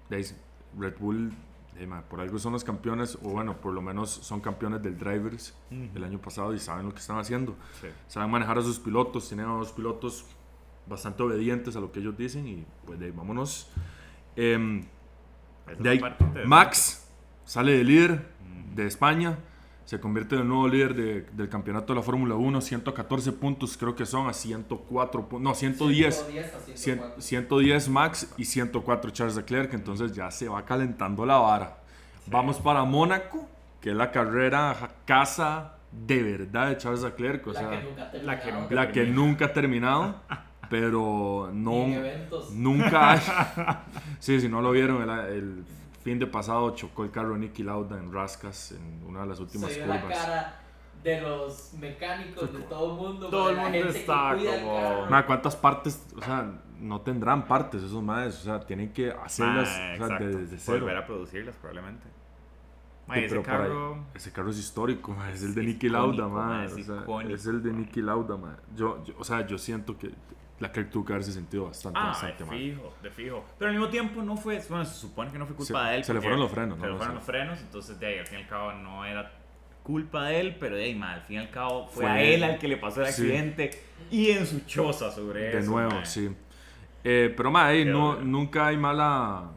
Red 0.10 0.98
Bull, 1.00 1.32
eh, 1.78 1.88
por 2.10 2.20
algo 2.20 2.38
son 2.40 2.54
los 2.54 2.64
campeones, 2.64 3.18
o 3.24 3.30
bueno, 3.30 3.58
por 3.58 3.74
lo 3.74 3.82
menos 3.82 4.10
son 4.10 4.42
campeones 4.42 4.82
del 4.82 4.98
Drivers 4.98 5.56
el 5.72 6.04
año 6.04 6.20
pasado 6.20 6.54
y 6.54 6.60
saben 6.60 6.86
lo 6.86 6.94
que 6.94 7.00
están 7.00 7.18
haciendo. 7.18 7.56
Sí. 7.82 7.88
Saben 8.08 8.30
manejar 8.30 8.58
a 8.58 8.62
sus 8.62 8.80
pilotos, 8.80 9.28
tienen 9.28 9.46
a 9.46 9.54
dos 9.54 9.72
pilotos 9.72 10.26
bastante 10.88 11.24
obedientes 11.24 11.76
a 11.76 11.80
lo 11.80 11.92
que 11.92 12.00
ellos 12.00 12.18
dicen 12.18 12.48
y 12.48 12.66
pues 12.86 13.00
de 13.00 13.06
ahí 13.06 13.12
vámonos. 13.12 13.72
Es 14.36 14.60
de 15.80 15.90
ahí. 15.90 16.02
Max 16.46 17.08
sale 17.46 17.74
de 17.78 17.84
líder 17.84 18.26
de 18.76 18.86
España, 18.88 19.38
se 19.86 20.00
convierte 20.02 20.36
en 20.36 20.42
el 20.42 20.48
nuevo 20.50 20.68
líder 20.68 20.94
de- 20.96 21.22
del 21.32 21.48
campeonato 21.50 21.94
de 21.94 22.00
la 22.00 22.04
Fórmula 22.04 22.36
1, 22.36 22.60
114 22.62 23.32
puntos 23.32 23.78
creo 23.78 23.96
que 23.96 24.06
son 24.06 24.28
a 24.28 24.34
104 24.34 25.22
puntos, 25.30 25.42
no, 25.42 25.56
110. 25.56 26.16
110 26.16 26.54
a 26.54 26.60
100 26.60 26.78
104. 26.78 27.22
110 27.22 27.90
Max 27.90 28.34
y 28.38 28.46
104 28.46 29.12
Charles 29.12 29.36
Leclerc, 29.38 29.74
entonces 29.74 30.12
ya 30.14 30.30
se 30.30 30.50
va 30.50 30.64
calentando 30.66 31.26
la 31.26 31.38
vara. 31.38 31.78
Vamos 32.26 32.58
para 32.60 32.84
Mónaco, 32.84 33.48
que 33.80 33.92
es 33.92 33.96
la 33.96 34.12
carrera 34.12 34.76
casa 35.06 35.76
de 35.92 36.22
verdad 36.22 36.68
de 36.68 36.78
Charles 36.78 37.02
Leclerc, 37.04 37.48
o 37.48 37.54
La 37.54 37.60
sea, 37.62 37.70
que 37.70 37.84
nunca 37.86 38.02
ha 38.02 38.14
la 38.14 38.36
que 38.36 38.42
terminado. 38.44 38.62
nunca- 38.62 38.76
la 38.76 38.92
que 38.92 39.06
nunca 39.06 39.46
ha 39.46 39.54
terminado, 39.54 40.16
pero 40.70 41.50
no, 41.54 41.86
nunca 42.54 43.12
hay. 43.12 43.20
Sí, 44.20 44.40
si 44.42 44.50
no 44.50 44.62
lo 44.62 44.72
vieron, 44.72 45.02
el, 45.04 45.10
el 45.34 45.64
fin 46.04 46.18
de 46.20 46.28
pasado 46.28 46.72
chocó 46.76 47.04
el 47.04 47.12
carro 47.12 47.34
de 47.34 47.40
Nicky 47.40 47.64
Lauda 47.64 47.98
en 47.98 48.12
Rascas 48.12 48.72
en 48.72 49.04
una 49.08 49.22
de 49.22 49.28
las 49.28 49.40
últimas 49.40 49.72
Se 49.72 49.78
vio 49.80 49.88
la 49.88 50.02
curvas. 50.02 50.18
cara 50.18 50.62
de 51.04 51.22
los 51.22 51.74
mecánicos, 51.80 52.52
de 52.52 52.60
todo 52.62 52.92
el 52.94 52.98
mundo. 52.98 53.30
Todo 53.30 53.50
el 53.52 53.58
mundo 53.58 53.78
está 53.90 54.36
como- 54.36 54.76
carro. 54.76 55.06
Ma, 55.10 55.26
¿cuántas 55.26 55.56
partes? 55.56 56.06
O 56.18 56.22
sea, 56.22 56.52
no 56.80 57.02
tendrán 57.02 57.48
partes 57.48 57.84
esos 57.84 58.02
madres, 58.04 58.36
o 58.40 58.44
sea, 58.44 58.60
tienen 58.60 58.92
que 58.92 59.12
hacerlas 59.12 59.70
Mae, 59.70 60.00
o 60.02 60.08
sea, 60.08 60.18
desde 60.20 60.58
cero. 60.58 60.80
Volver 60.80 60.98
a 60.98 61.06
producirlas 61.06 61.56
probablemente. 61.56 62.04
Sí, 62.08 63.10
Mae, 63.10 63.26
ese 63.26 63.42
carro... 63.42 63.98
ese 64.14 64.32
carro 64.34 64.50
es 64.50 64.58
histórico, 64.60 65.14
ma, 65.14 65.32
es 65.32 65.42
el 65.44 65.50
Es 65.50 65.56
de 65.56 65.64
Nicky 65.64 65.88
Lauda, 65.90 66.28
ma, 66.28 66.46
ma, 66.48 66.66
es 66.66 67.46
el 67.46 67.64
de. 67.64 67.72
Nicky 67.72 68.02
Lauda, 68.02 68.36
ma. 68.36 68.58
Yo, 68.76 69.04
yo- 69.06 69.14
o 69.18 69.24
sea, 69.24 69.46
yo 69.48 69.58
siento 69.58 69.98
que 69.98 70.12
la 70.60 70.72
tuvo 70.86 71.06
que 71.06 71.14
haberse 71.14 71.32
sentido 71.32 71.66
bastante, 71.66 72.00
Ah, 72.02 72.08
bastante 72.08 72.44
de 72.44 72.50
mal. 72.50 72.58
fijo, 72.60 72.94
de 73.04 73.12
fijo. 73.12 73.46
Pero 73.60 73.70
al 73.70 73.76
mismo 73.78 73.90
tiempo 73.90 74.22
no 74.24 74.36
fue, 74.38 74.60
bueno, 74.70 74.86
se 74.86 74.96
supone 74.96 75.32
que 75.32 75.38
no 75.38 75.46
fue 75.46 75.56
culpa 75.56 75.84
Se- 75.84 75.90
de 75.92 75.96
él. 75.98 76.04
se 76.04 76.14
le 76.14 76.22
fueron 76.22 76.40
los 76.40 76.52
frenos, 76.52 76.76
Se 76.78 76.82
¿no? 76.82 76.88
le 76.88 76.92
No 76.94 76.98
fueron 76.98 77.16
los 77.16 77.24
frenos, 77.24 77.60
entonces 77.62 78.00
de 78.00 78.06
ahí 78.08 78.18
al 78.20 78.28
fin 78.28 78.40
y 78.40 78.42
al 78.44 78.48
cabo 78.48 78.72
no 78.74 79.06
era 79.06 79.32
culpa 79.84 80.26
de 80.26 80.40
él, 80.42 80.58
pero 80.60 80.76
de 80.76 80.84
ahí, 80.86 80.96
ma, 80.96 81.14
al 81.14 81.22
fin 81.22 81.36
y 81.38 81.40
al 81.40 81.50
cabo 81.52 81.88
fue, 81.88 82.04
Fue 82.04 82.12
a 82.12 82.22
él. 82.22 82.44
al 82.44 82.58
que 82.60 82.68
le 82.68 82.78
pasó 82.78 83.02
el 83.02 83.08
Sí. 83.08 83.22
accidente 83.22 83.70
y 84.12 84.32
en 84.32 84.46
su 84.46 84.62
choza 84.66 85.12
sobre 85.12 85.42
De 85.52 85.60
eso. 85.60 85.72
nuevo, 85.72 85.92
ma. 85.92 86.06
sí. 86.06 86.30
Eh, 87.04 87.34
pero, 87.38 87.50
ey, 87.70 87.86
Qué 87.86 87.90
no, 87.92 88.16
nunca 88.20 88.68
hay 88.68 88.76
mala, 88.78 89.52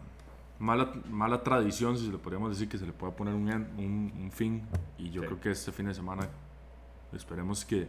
mala, 0.61 0.93
mala 1.09 1.43
tradición, 1.43 1.97
si 1.99 2.11
le 2.13 2.19
podríamos 2.19 2.51
decir, 2.51 2.69
que 2.69 2.79
se 2.79 2.87
le 2.87 2.93
pueda 2.93 3.17
poner 3.17 3.35
un, 3.35 3.49
un, 3.51 4.13
un 4.23 4.31
fin. 4.31 4.63
Y 4.99 5.11
yo 5.11 5.23
Sí. 5.23 5.27
creo 5.29 5.41
que 5.41 5.51
este 5.51 5.73
fin 5.73 5.87
de 5.87 5.95
semana 5.95 6.29
esperemos 7.13 7.65
que 7.65 7.89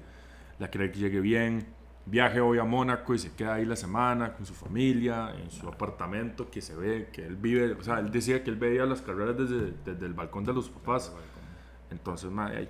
la 0.58 0.70
que 0.72 0.80
llegue 0.90 1.20
bien. 1.20 1.68
Viaje 2.06 2.42
hoy 2.42 2.58
a 2.58 2.64
Mónaco 2.64 3.14
y 3.14 3.20
se 3.20 3.32
queda 3.34 3.56
ahí 3.56 3.66
la 3.66 3.76
semana 3.76 4.34
con 4.34 4.46
su 4.46 4.54
familia, 4.54 5.34
en 5.42 5.52
su 5.52 5.68
apartamento, 5.68 6.50
que 6.50 6.60
se 6.62 6.76
ve, 6.76 7.10
que 7.14 7.26
él 7.26 7.36
vive. 7.36 7.74
O 7.74 7.84
sea, 7.84 8.00
él 8.00 8.12
decía 8.12 8.44
que 8.44 8.50
él 8.50 8.56
veía 8.56 8.86
las 8.86 9.02
carreras 9.02 9.38
desde, 9.38 9.74
desde 9.86 10.06
el 10.06 10.14
balcón 10.14 10.44
de 10.44 10.54
los 10.54 10.70
papás. 10.70 11.16
Entonces, 11.92 12.32
ma, 12.32 12.52
ey, 12.54 12.70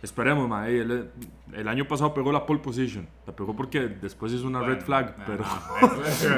esperemos, 0.00 0.48
ma, 0.48 0.68
ey, 0.68 0.78
él, 0.78 1.10
el 1.52 1.68
año 1.68 1.86
pasado 1.88 2.14
pegó 2.14 2.30
la 2.30 2.46
pole 2.46 2.60
position. 2.60 3.08
La 3.26 3.34
pegó 3.34 3.54
porque 3.56 3.80
después 3.80 4.32
hizo 4.32 4.46
una 4.46 4.60
Bueno, 4.60 4.74
red 4.74 4.82
flag, 4.82 5.16
pero, 5.26 5.44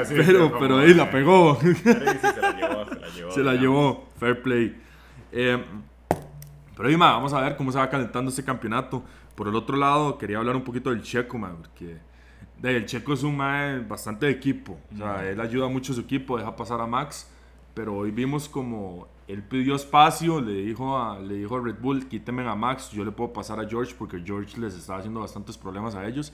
pero, 0.09 0.49
como, 0.49 0.59
pero 0.59 0.77
ahí 0.79 0.93
la 0.95 1.11
pegó. 1.11 1.55
sí, 1.61 1.75
se 1.75 1.93
la 2.41 2.51
llevó, 2.53 2.85
se 2.85 2.95
la 2.99 3.07
llevó. 3.09 3.31
Se 3.31 3.43
la 3.43 3.51
digamos. 3.51 3.61
llevó, 3.61 4.09
fair 4.17 4.41
play. 4.41 4.81
Eh, 5.31 5.63
pero 6.75 6.89
ahí, 6.89 6.95
vamos 6.95 7.33
a 7.33 7.41
ver 7.41 7.55
cómo 7.55 7.71
se 7.71 7.77
va 7.77 7.89
calentando 7.89 8.29
este 8.29 8.43
campeonato. 8.43 9.03
Por 9.35 9.47
el 9.47 9.55
otro 9.55 9.77
lado, 9.77 10.17
quería 10.17 10.37
hablar 10.37 10.55
un 10.55 10.63
poquito 10.63 10.89
del 10.89 11.01
checo, 11.01 11.37
ma, 11.37 11.53
porque 11.55 11.97
el 12.63 12.85
Checo 12.85 13.13
es 13.13 13.23
un 13.23 13.37
mae 13.37 13.79
bastante 13.79 14.25
de 14.25 14.31
equipo. 14.31 14.77
O 14.93 14.97
sea, 14.97 15.27
él 15.27 15.39
ayuda 15.39 15.67
mucho 15.67 15.91
a 15.91 15.95
su 15.95 16.01
equipo, 16.01 16.37
deja 16.37 16.55
pasar 16.55 16.81
a 16.81 16.87
Max. 16.87 17.29
Pero 17.73 17.95
hoy 17.95 18.11
vimos 18.11 18.47
como 18.47 19.07
él 19.27 19.43
pidió 19.43 19.75
espacio, 19.75 20.39
le 20.39 20.53
dijo 20.53 20.97
a, 20.97 21.19
le 21.19 21.35
dijo 21.35 21.57
a 21.57 21.61
Red 21.61 21.79
Bull, 21.81 22.07
quítenme 22.07 22.47
a 22.47 22.55
Max, 22.55 22.91
yo 22.91 23.03
le 23.03 23.11
puedo 23.11 23.33
pasar 23.33 23.59
a 23.59 23.67
George 23.67 23.93
porque 23.97 24.21
George 24.23 24.59
les 24.59 24.75
estaba 24.75 24.99
haciendo 24.99 25.19
bastantes 25.19 25.57
problemas 25.57 25.95
a 25.95 26.07
ellos. 26.07 26.31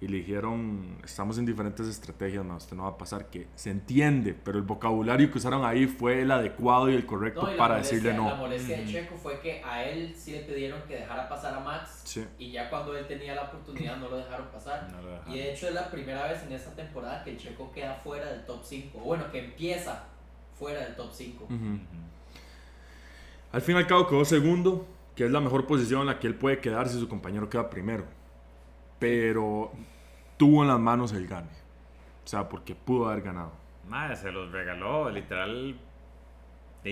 Y 0.00 0.08
le 0.08 0.18
dijeron, 0.18 0.98
estamos 1.02 1.38
en 1.38 1.46
diferentes 1.46 1.86
estrategias, 1.86 2.44
no, 2.44 2.56
usted 2.56 2.76
no 2.76 2.82
va 2.82 2.90
a 2.90 2.98
pasar, 2.98 3.30
que 3.30 3.46
se 3.54 3.70
entiende, 3.70 4.34
pero 4.34 4.58
el 4.58 4.64
vocabulario 4.64 5.30
que 5.30 5.38
usaron 5.38 5.64
ahí 5.64 5.86
fue 5.86 6.20
el 6.22 6.30
adecuado 6.30 6.90
y 6.90 6.94
el 6.94 7.06
correcto 7.06 7.42
No, 7.42 7.48
y 7.48 7.52
la 7.52 7.56
para 7.58 7.74
molestia- 7.76 7.92
decirle 7.96 8.14
no. 8.14 8.28
La 8.28 8.34
molestia 8.34 8.76
de 8.78 8.86
Checo 8.86 9.16
fue 9.16 9.40
que 9.40 9.62
a 9.64 9.84
él 9.84 10.12
sí 10.14 10.32
le 10.32 10.40
pidieron 10.40 10.82
que 10.82 10.96
dejara 10.96 11.26
pasar 11.28 11.54
a 11.54 11.60
Max 11.60 12.02
Sí. 12.04 12.24
y 12.38 12.50
ya 12.50 12.68
cuando 12.68 12.94
él 12.96 13.06
tenía 13.06 13.34
la 13.34 13.44
oportunidad 13.44 13.96
no 13.96 14.08
lo 14.10 14.18
dejaron 14.18 14.48
pasar. 14.48 14.90
No 14.90 15.00
lo 15.00 15.10
dejaron. 15.12 15.32
Y 15.32 15.38
de 15.38 15.52
hecho 15.54 15.68
es 15.68 15.74
la 15.74 15.90
primera 15.90 16.26
vez 16.26 16.42
en 16.42 16.52
esta 16.52 16.74
temporada 16.74 17.24
que 17.24 17.30
el 17.30 17.38
Checo 17.38 17.72
queda 17.72 17.94
fuera 17.94 18.26
del 18.30 18.44
top 18.44 18.60
5. 18.62 18.98
Bueno, 18.98 19.30
que 19.30 19.38
empieza 19.42 20.04
fuera 20.58 20.80
del 20.84 20.96
top 20.96 21.10
5. 21.12 21.44
Ujú. 21.44 21.54
Ujú. 21.54 21.78
Al 23.52 23.62
fin 23.62 23.76
y 23.76 23.78
al 23.78 23.86
cabo 23.86 24.06
quedó 24.08 24.24
segundo, 24.24 24.86
que 25.14 25.24
es 25.24 25.30
la 25.30 25.40
mejor 25.40 25.66
posición 25.66 26.00
en 26.02 26.06
la 26.08 26.18
que 26.18 26.26
él 26.26 26.34
puede 26.34 26.58
quedar 26.60 26.88
si 26.88 26.98
su 26.98 27.08
compañero 27.08 27.48
queda 27.48 27.70
primero. 27.70 28.04
Pero 28.98 29.72
tuvo 30.36 30.62
en 30.62 30.68
las 30.68 30.80
manos 30.80 31.12
el 31.12 31.26
gane. 31.26 31.50
O 32.24 32.26
sea, 32.26 32.48
porque 32.48 32.74
pudo 32.74 33.08
haber 33.08 33.22
ganado. 33.22 33.52
Madre, 33.88 34.16
se 34.16 34.32
los 34.32 34.50
regaló, 34.50 35.10
literal. 35.10 35.76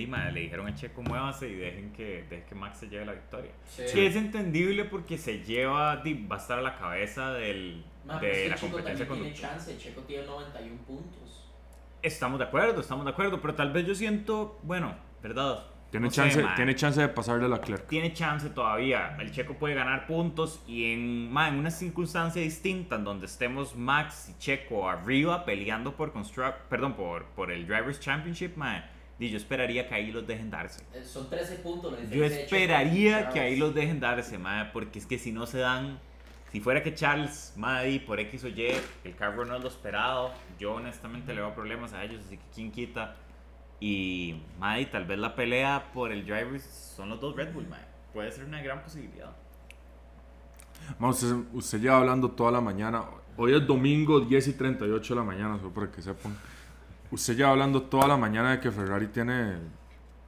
Madre, 0.07 0.31
le 0.31 0.39
dijeron 0.41 0.67
a 0.67 0.73
Checo, 0.73 1.03
muévase 1.03 1.47
y 1.49 1.53
dejen 1.53 1.93
que, 1.93 2.25
dejen 2.27 2.45
que 2.49 2.55
Max 2.55 2.79
se 2.79 2.89
lleve 2.89 3.05
la 3.05 3.13
victoria. 3.13 3.51
Sí. 3.67 3.83
Que 3.93 4.07
es 4.07 4.15
entendible 4.15 4.85
porque 4.85 5.19
se 5.19 5.43
lleva, 5.43 5.95
va 5.95 6.35
a 6.35 6.39
estar 6.39 6.57
a 6.57 6.61
la 6.63 6.79
cabeza 6.79 7.31
del, 7.33 7.85
es 8.09 8.19
que 8.19 8.25
de 8.25 8.49
la 8.49 8.55
Checo 8.55 8.71
competencia 8.71 9.07
también 9.07 9.33
tiene 9.33 9.49
chance. 9.49 9.77
Checo 9.77 10.01
tiene 10.01 10.25
91 10.25 10.77
puntos. 10.87 11.51
Estamos 12.01 12.39
de 12.39 12.45
acuerdo, 12.45 12.81
estamos 12.81 13.05
de 13.05 13.11
acuerdo, 13.11 13.39
pero 13.39 13.53
tal 13.53 13.71
vez 13.71 13.85
yo 13.85 13.93
siento, 13.93 14.59
bueno, 14.63 14.95
¿verdad? 15.21 15.63
Tiene, 15.93 16.07
No 16.07 16.11
sé, 16.11 16.15
chance, 16.21 16.41
mae. 16.43 16.55
tiene 16.55 16.75
chance 16.75 16.99
de 17.01 17.07
pasarle 17.07 17.45
a 17.45 17.47
la 17.47 17.61
Clerc. 17.61 17.87
tiene 17.87 18.13
chance 18.13 18.49
todavía. 18.49 19.15
El 19.19 19.31
Checo 19.31 19.53
puede 19.53 19.75
ganar 19.75 20.07
puntos 20.07 20.63
y 20.67 20.91
en, 20.91 21.31
ma, 21.31 21.47
en 21.49 21.55
una 21.55 21.69
circunstancia 21.69 22.41
distinta 22.41 22.95
en 22.95 23.03
donde 23.03 23.27
estemos 23.27 23.75
Max 23.75 24.29
y 24.29 24.39
Checo 24.39 24.89
arriba 24.89 25.45
peleando 25.45 25.95
por 25.95 26.11
construct, 26.11 26.61
perdón, 26.67 26.93
por, 26.95 27.25
por 27.35 27.51
el 27.51 27.67
Drivers 27.67 27.99
Championship, 27.99 28.55
ma, 28.57 28.83
di, 29.19 29.29
yo 29.29 29.37
esperaría 29.37 29.87
que 29.87 29.93
ahí 29.93 30.11
los 30.11 30.25
dejen 30.25 30.49
darse. 30.49 30.83
Eh, 30.95 31.03
Son 31.05 31.29
13 31.29 31.57
puntos. 31.57 31.93
Yo 32.09 32.23
de 32.23 32.29
Checo 32.29 32.31
y 32.31 32.43
esperaría 32.43 33.17
que 33.19 33.23
Charles. 33.35 33.41
ahí 33.43 33.55
los 33.57 33.75
dejen 33.75 33.99
darse, 33.99 34.39
ma, 34.39 34.71
porque 34.73 34.97
es 34.97 35.05
que 35.05 35.19
si 35.19 35.31
no 35.31 35.45
se 35.45 35.59
dan, 35.59 35.99
si 36.51 36.59
fuera 36.59 36.81
que 36.81 36.95
Charles, 36.95 37.53
ma, 37.55 37.81
di, 37.83 37.99
por 37.99 38.19
X 38.19 38.43
o 38.45 38.47
Y, 38.47 38.67
el 39.03 39.15
carro 39.15 39.45
no 39.45 39.55
es 39.57 39.61
lo 39.61 39.69
esperado, 39.69 40.31
yo 40.59 40.73
honestamente 40.73 41.35
le 41.35 41.41
veo 41.41 41.53
problemas 41.53 41.93
a 41.93 42.03
ellos, 42.03 42.23
así 42.25 42.37
que 42.37 42.43
quién 42.55 42.71
quita. 42.71 43.15
Y, 43.85 44.41
ma, 44.59 44.75
di, 44.77 44.85
tal 44.85 45.03
vez 45.03 45.19
la 45.19 45.35
pelea 45.35 45.91
por 45.93 46.13
el 46.13 46.23
Drivers 46.25 46.63
son 46.95 47.09
los 47.09 47.19
dos 47.19 47.35
Red 47.35 47.51
Bull, 47.53 47.67
ma. 47.67 47.77
Puede 48.13 48.31
ser 48.31 48.45
una 48.45 48.61
gran 48.61 48.81
posibilidad. 48.81 49.31
Vamos, 50.99 51.21
usted, 51.21 51.35
usted 51.51 51.81
lleva 51.81 51.97
hablando 51.97 52.31
toda 52.31 52.49
la 52.51 52.61
mañana. 52.61 53.03
Hoy 53.35 53.53
es 53.53 53.67
domingo 53.67 54.21
10 54.21 54.47
y 54.47 54.53
38 54.53 55.13
de 55.15 55.19
la 55.19 55.25
mañana, 55.25 55.57
solo 55.57 55.73
para 55.73 55.91
que 55.91 56.01
sepan. 56.01 56.33
Usted 57.11 57.35
lleva 57.35 57.49
hablando 57.49 57.81
toda 57.81 58.07
la 58.07 58.15
mañana 58.15 58.51
de 58.51 58.61
que 58.61 58.71
Ferrari 58.71 59.07
tiene, 59.07 59.57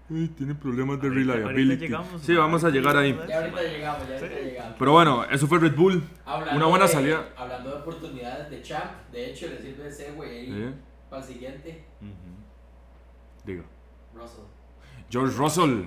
Ay, 0.10 0.28
tiene 0.38 0.54
problemas 0.54 1.02
de 1.02 1.08
Ahorita- 1.08 1.34
reliability. 1.34 1.70
ahorita 1.72 1.86
llegamos, 1.86 2.22
sí, 2.22 2.34
ma. 2.34 2.40
vamos 2.42 2.64
a 2.66 2.70
llegar 2.70 2.98
ahí. 2.98 3.18
Ya 3.28 3.38
ahorita 3.40 3.62
llegamos, 3.64 4.08
ya 4.08 4.16
ahorita 4.20 4.36
Sí. 4.38 4.44
llegamos. 4.46 4.76
Pero 4.78 4.92
bueno, 4.92 5.24
eso 5.32 5.48
fue 5.48 5.60
Red 5.60 5.76
Bull. 5.76 6.04
Hablando 6.26 6.58
una 6.58 6.66
buena 6.68 6.86
de- 6.88 6.92
salida. 6.92 7.30
Hablando 7.38 7.70
de 7.72 7.76
oportunidades 7.78 8.50
de 8.50 8.62
champ, 8.62 8.92
de 9.14 9.32
hecho 9.32 9.48
le 9.48 9.62
sirve 9.62 9.88
ese 9.88 10.12
güey 10.12 10.30
ahí 10.30 10.46
Sí. 10.48 10.76
para 11.10 11.22
el 11.22 11.28
siguiente. 11.28 11.86
Diga. 13.46 13.64
Russell. 14.14 14.44
George 15.10 15.38
Russell. 15.38 15.86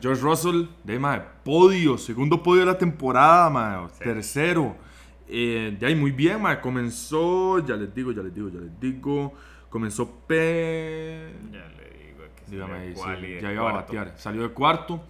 George 0.00 0.22
Russell, 0.22 0.66
de 0.84 0.98
mae, 0.98 1.20
podio, 1.44 1.98
segundo 1.98 2.40
podio 2.42 2.60
de 2.60 2.66
la 2.66 2.78
temporada, 2.78 3.50
mae, 3.50 3.88
Sí. 3.88 4.04
tercero. 4.04 4.76
Eh, 5.26 5.76
de 5.78 5.86
ahí 5.86 5.94
muy 5.96 6.12
bien, 6.12 6.40
mae, 6.40 6.60
comenzó, 6.60 7.58
ya 7.66 7.74
les 7.76 7.92
digo, 7.94 8.12
ya 8.12 8.22
les 8.22 8.32
digo, 8.32 8.48
ya 8.48 8.60
les 8.60 8.78
digo, 8.80 9.34
comenzó 9.68 10.08
P... 10.26 11.32
Ya 11.52 11.68
le 11.76 12.06
digo 12.06 12.24
que 12.36 12.50
Dígame 12.50 12.74
ahí, 12.78 12.94
sí, 12.94 13.42
ya 13.42 13.52
iba 13.52 13.68
a 13.68 13.72
cuarto. 13.72 13.92
batear. 13.94 14.14
Salió 14.18 14.42
de 14.42 14.48
cuarto. 14.50 15.02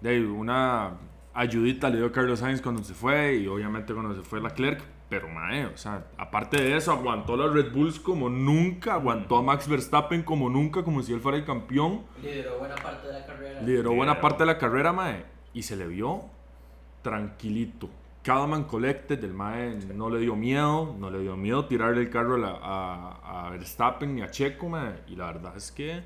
De 0.00 0.10
ahí 0.10 0.20
una 0.20 0.92
ayudita 1.34 1.90
le 1.90 1.98
dio 1.98 2.12
Carlos 2.12 2.38
Sainz 2.38 2.62
cuando 2.62 2.82
se 2.84 2.94
fue 2.94 3.34
y 3.36 3.46
obviamente 3.48 3.92
cuando 3.92 4.14
se 4.14 4.22
fue 4.22 4.40
Leclerc. 4.40 4.80
Pero, 5.08 5.28
mae, 5.28 5.66
o 5.66 5.76
sea, 5.76 6.04
aparte 6.18 6.60
de 6.60 6.76
eso, 6.76 6.90
aguantó 6.90 7.34
a 7.34 7.36
los 7.36 7.54
Red 7.54 7.72
Bulls 7.72 8.00
como 8.00 8.28
nunca, 8.28 8.94
aguantó 8.94 9.36
a 9.36 9.42
Max 9.42 9.68
Verstappen 9.68 10.22
como 10.24 10.50
nunca, 10.50 10.82
como 10.82 11.00
si 11.02 11.12
él 11.12 11.20
fuera 11.20 11.38
el 11.38 11.44
campeón. 11.44 12.02
Lideró 12.20 12.58
buena 12.58 12.74
parte 12.74 13.06
de 13.06 13.12
la 13.12 13.24
carrera. 13.26 13.60
Lideró 13.62 13.92
buena 13.94 14.20
parte 14.20 14.42
de 14.42 14.46
la 14.46 14.58
carrera, 14.58 14.92
mae, 14.92 15.24
y 15.54 15.62
se 15.62 15.76
le 15.76 15.86
vio 15.86 16.24
tranquilito. 17.02 17.88
Calm 18.22 18.54
and 18.54 18.66
collected, 18.66 19.22
el 19.22 19.32
mae 19.32 19.76
no 19.94 20.10
le 20.10 20.18
dio 20.18 20.34
miedo, 20.34 20.96
no 20.98 21.10
le 21.10 21.20
dio 21.20 21.36
miedo 21.36 21.66
tirarle 21.66 22.00
el 22.00 22.10
carro 22.10 22.34
a, 22.34 22.38
la- 22.38 22.58
a, 22.60 23.46
a 23.46 23.50
Verstappen 23.50 24.12
ni 24.16 24.22
a 24.22 24.30
Checo, 24.30 24.68
mae, 24.68 25.04
y 25.06 25.14
la 25.14 25.26
verdad 25.26 25.56
es 25.56 25.70
que 25.70 26.02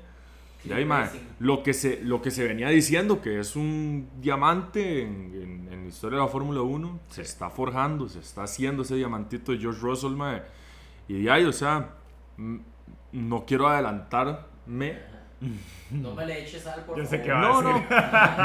de 0.63 0.73
ahí, 0.75 0.85
mae, 0.85 1.09
lo 1.39 1.63
que, 1.63 1.73
se, 1.73 2.01
lo 2.03 2.21
que 2.21 2.29
se 2.31 2.47
venía 2.47 2.69
diciendo, 2.69 3.21
que 3.21 3.39
es 3.39 3.55
un 3.55 4.09
diamante 4.21 5.01
en, 5.01 5.31
en- 5.33 5.73
en 5.73 5.81
la 5.83 5.87
historia 5.87 6.19
de 6.19 6.25
la 6.25 6.29
Fórmula 6.31 6.61
1, 6.61 6.99
se 7.09 7.21
está 7.23 7.49
forjando, 7.49 8.07
se 8.07 8.19
está 8.19 8.43
haciendo 8.43 8.83
ese 8.83 8.95
diamantito 8.95 9.51
de 9.51 9.57
George 9.57 9.79
Russell, 9.81 10.11
mae. 10.11 10.43
Y 11.07 11.23
de 11.23 11.31
ahí, 11.31 11.45
o 11.45 11.51
sea, 11.53 11.89
no 13.11 13.45
quiero 13.45 13.67
adelantarme 13.67 14.99
No 15.89 16.13
me 16.13 16.25
le 16.25 16.43
eches 16.43 16.61
sal, 16.63 16.85
por 16.85 16.97
Yo 16.97 17.03
favor. 17.03 17.09
sé 17.19 17.21
que 17.23 17.31
va 17.31 17.39
a 17.39 17.41
no, 17.41 17.61
no, 17.63 17.73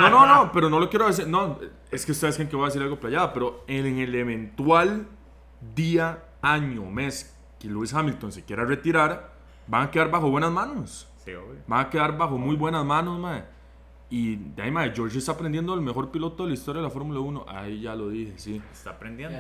no, 0.00 0.11
no, 0.11 0.26
no, 0.44 0.52
pero 0.52 0.70
no 0.70 0.80
lo 0.80 0.88
quiero 0.88 1.06
decir. 1.06 1.26
No, 1.28 1.58
es 1.90 2.06
que 2.06 2.12
ustedes 2.12 2.35
creen 2.37 2.49
que 2.49 2.56
voy 2.56 2.64
a 2.64 2.68
decir 2.68 2.80
algo 2.82 2.99
playada, 2.99 3.32
pero 3.35 3.62
en 3.68 3.99
el 3.99 4.14
eventual 4.14 5.06
día, 5.75 6.25
año, 6.40 6.85
mes 6.87 7.37
que 7.61 7.68
Lewis 7.68 7.92
Hamilton 7.94 8.32
se 8.32 8.44
quiera 8.44 8.64
retirar, 8.64 9.32
van 9.66 9.82
a 9.85 9.90
quedar 9.90 10.11
bajo 10.11 10.30
buenas 10.30 10.50
manos. 10.50 11.08
Sí, 11.26 11.33
obvio. 11.33 11.61
Van 11.66 11.85
a 11.85 11.90
quedar 11.90 12.16
bajo 12.16 12.38
muy 12.38 12.56
buenas 12.56 12.85
manos, 12.85 13.18
mae. 13.18 13.45
Y 14.09 14.37
de 14.37 14.62
ahí, 14.62 14.71
mae, 14.71 14.92
George 14.95 15.18
está 15.18 15.33
aprendiendo 15.33 15.75
el 15.75 15.80
mejor 15.80 16.12
piloto 16.12 16.45
de 16.45 16.50
la 16.50 16.54
historia 16.54 16.80
de 16.80 16.87
la 16.87 16.92
Fórmula 16.92 17.18
1. 17.18 17.47
Ahí 17.49 17.80
ya 17.80 17.95
lo 17.97 18.09
dije, 18.09 18.35
sí. 18.37 18.62
Está 18.73 18.90
aprendiendo. 18.90 19.37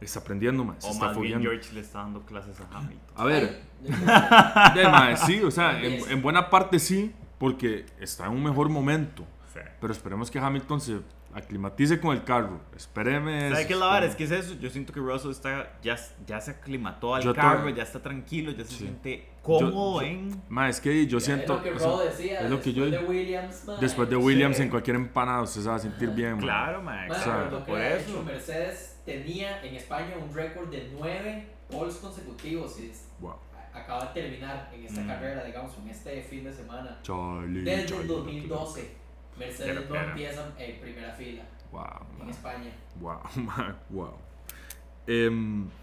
Está 0.00 0.20
aprendiendo, 0.20 0.62
mae. 0.64 0.78
Se 0.78 0.88
O 0.88 0.90
está 0.90 1.06
más 1.06 1.18
bien. 1.18 1.40
George 1.40 1.72
le 1.72 1.80
está 1.80 2.00
dando 2.00 2.20
clases 2.20 2.60
a 2.60 2.68
Hamilton. 2.76 3.14
A 3.16 3.24
ver, 3.24 3.62
de 3.80 4.88
mae, 4.88 5.16
sí, 5.16 5.42
o 5.42 5.50
sea, 5.50 5.82
en, 5.82 6.20
buena 6.20 6.50
parte 6.50 6.78
sí, 6.78 7.14
porque 7.38 7.86
está 7.98 8.26
en 8.26 8.32
un 8.32 8.44
mejor 8.44 8.68
momento. 8.68 9.24
Sí. 9.54 9.60
Pero 9.80 9.92
esperemos 9.92 10.30
que 10.30 10.38
Hamilton 10.38 10.80
se 10.80 11.00
aclimatice 11.36 12.00
con 12.00 12.16
el 12.16 12.24
carro. 12.24 12.60
Espéreme. 12.74 13.50
¿Sabes 13.50 13.58
eso, 13.60 13.68
qué 13.68 13.74
es 13.74 13.80
la 13.80 13.86
vara? 13.86 14.06
Es 14.06 14.16
que 14.16 14.24
es 14.24 14.30
eso. 14.30 14.54
Yo 14.54 14.70
siento 14.70 14.92
que 14.92 15.00
Russell 15.00 15.30
está, 15.30 15.78
ya, 15.82 15.96
ya 16.26 16.40
se 16.40 16.52
aclimató 16.52 17.14
al 17.14 17.22
Yo 17.22 17.34
carro, 17.34 17.68
ya 17.68 17.82
está 17.82 18.00
tranquilo, 18.02 18.50
ya 18.52 18.64
se 18.64 18.70
Sí. 18.70 18.76
siente 18.78 19.28
cómodo 19.42 20.00
yo- 20.00 20.06
en. 20.06 20.42
Ma, 20.48 20.68
es 20.68 20.80
que 20.80 21.06
yo 21.06 21.18
Es 21.18 21.24
siento. 21.24 21.54
lo 21.56 21.62
que 21.62 21.72
o 21.72 21.78
sea, 21.78 22.04
decía. 22.10 22.40
es 22.40 22.50
lo 22.50 22.60
que 22.60 22.72
yo- 22.72 22.84
después 22.86 23.02
de 23.02 23.08
Williams, 23.08 23.64
man. 23.66 23.76
después 23.80 24.10
de 24.10 24.16
Williams 24.16 24.56
Sí. 24.56 24.62
en 24.62 24.70
cualquier 24.70 24.96
empanada 24.96 25.42
usted 25.42 25.60
se 25.60 25.68
va 25.68 25.74
a 25.76 25.78
sentir 25.78 26.08
bien. 26.10 26.34
ma. 26.34 26.40
Claro, 26.40 26.82
man. 26.82 27.08
Man, 27.08 27.10
o 27.10 27.14
sea, 27.14 27.22
exacto, 27.34 27.50
lo 27.58 27.64
que 27.64 27.70
por 27.72 27.80
ha 27.80 27.88
hecho 27.96 28.10
eso. 28.10 28.22
Mercedes 28.22 28.96
tenía 29.04 29.62
en 29.64 29.74
España 29.76 30.14
un 30.20 30.34
récord 30.34 30.68
de 30.70 30.90
9 30.98 31.46
poles 31.70 31.94
consecutivos 31.96 32.78
y 32.80 32.86
es- 32.90 33.08
Wow. 33.20 33.34
acaba 33.74 34.06
de 34.12 34.20
terminar 34.22 34.70
en 34.74 34.84
esta 34.84 35.02
Mm. 35.02 35.06
carrera, 35.06 35.44
digamos, 35.44 35.72
en 35.82 35.88
este 35.90 36.22
fin 36.22 36.44
de 36.44 36.52
semana. 36.52 36.98
Charlie. 37.02 37.62
Desde 37.62 37.86
Charlie, 37.86 38.02
el 38.02 38.08
2012, 38.08 38.90
Mercedes 39.38 39.78
Pero, 39.86 39.94
no 40.02 40.08
empieza 40.08 40.44
en 40.58 40.80
primera 40.80 41.12
fila 41.14 41.42
Wow, 41.72 41.84
en. 42.22 42.30
España. 42.30 42.70
Wow, 43.00 43.20
ma, 43.36 43.76
wow. 43.90 44.14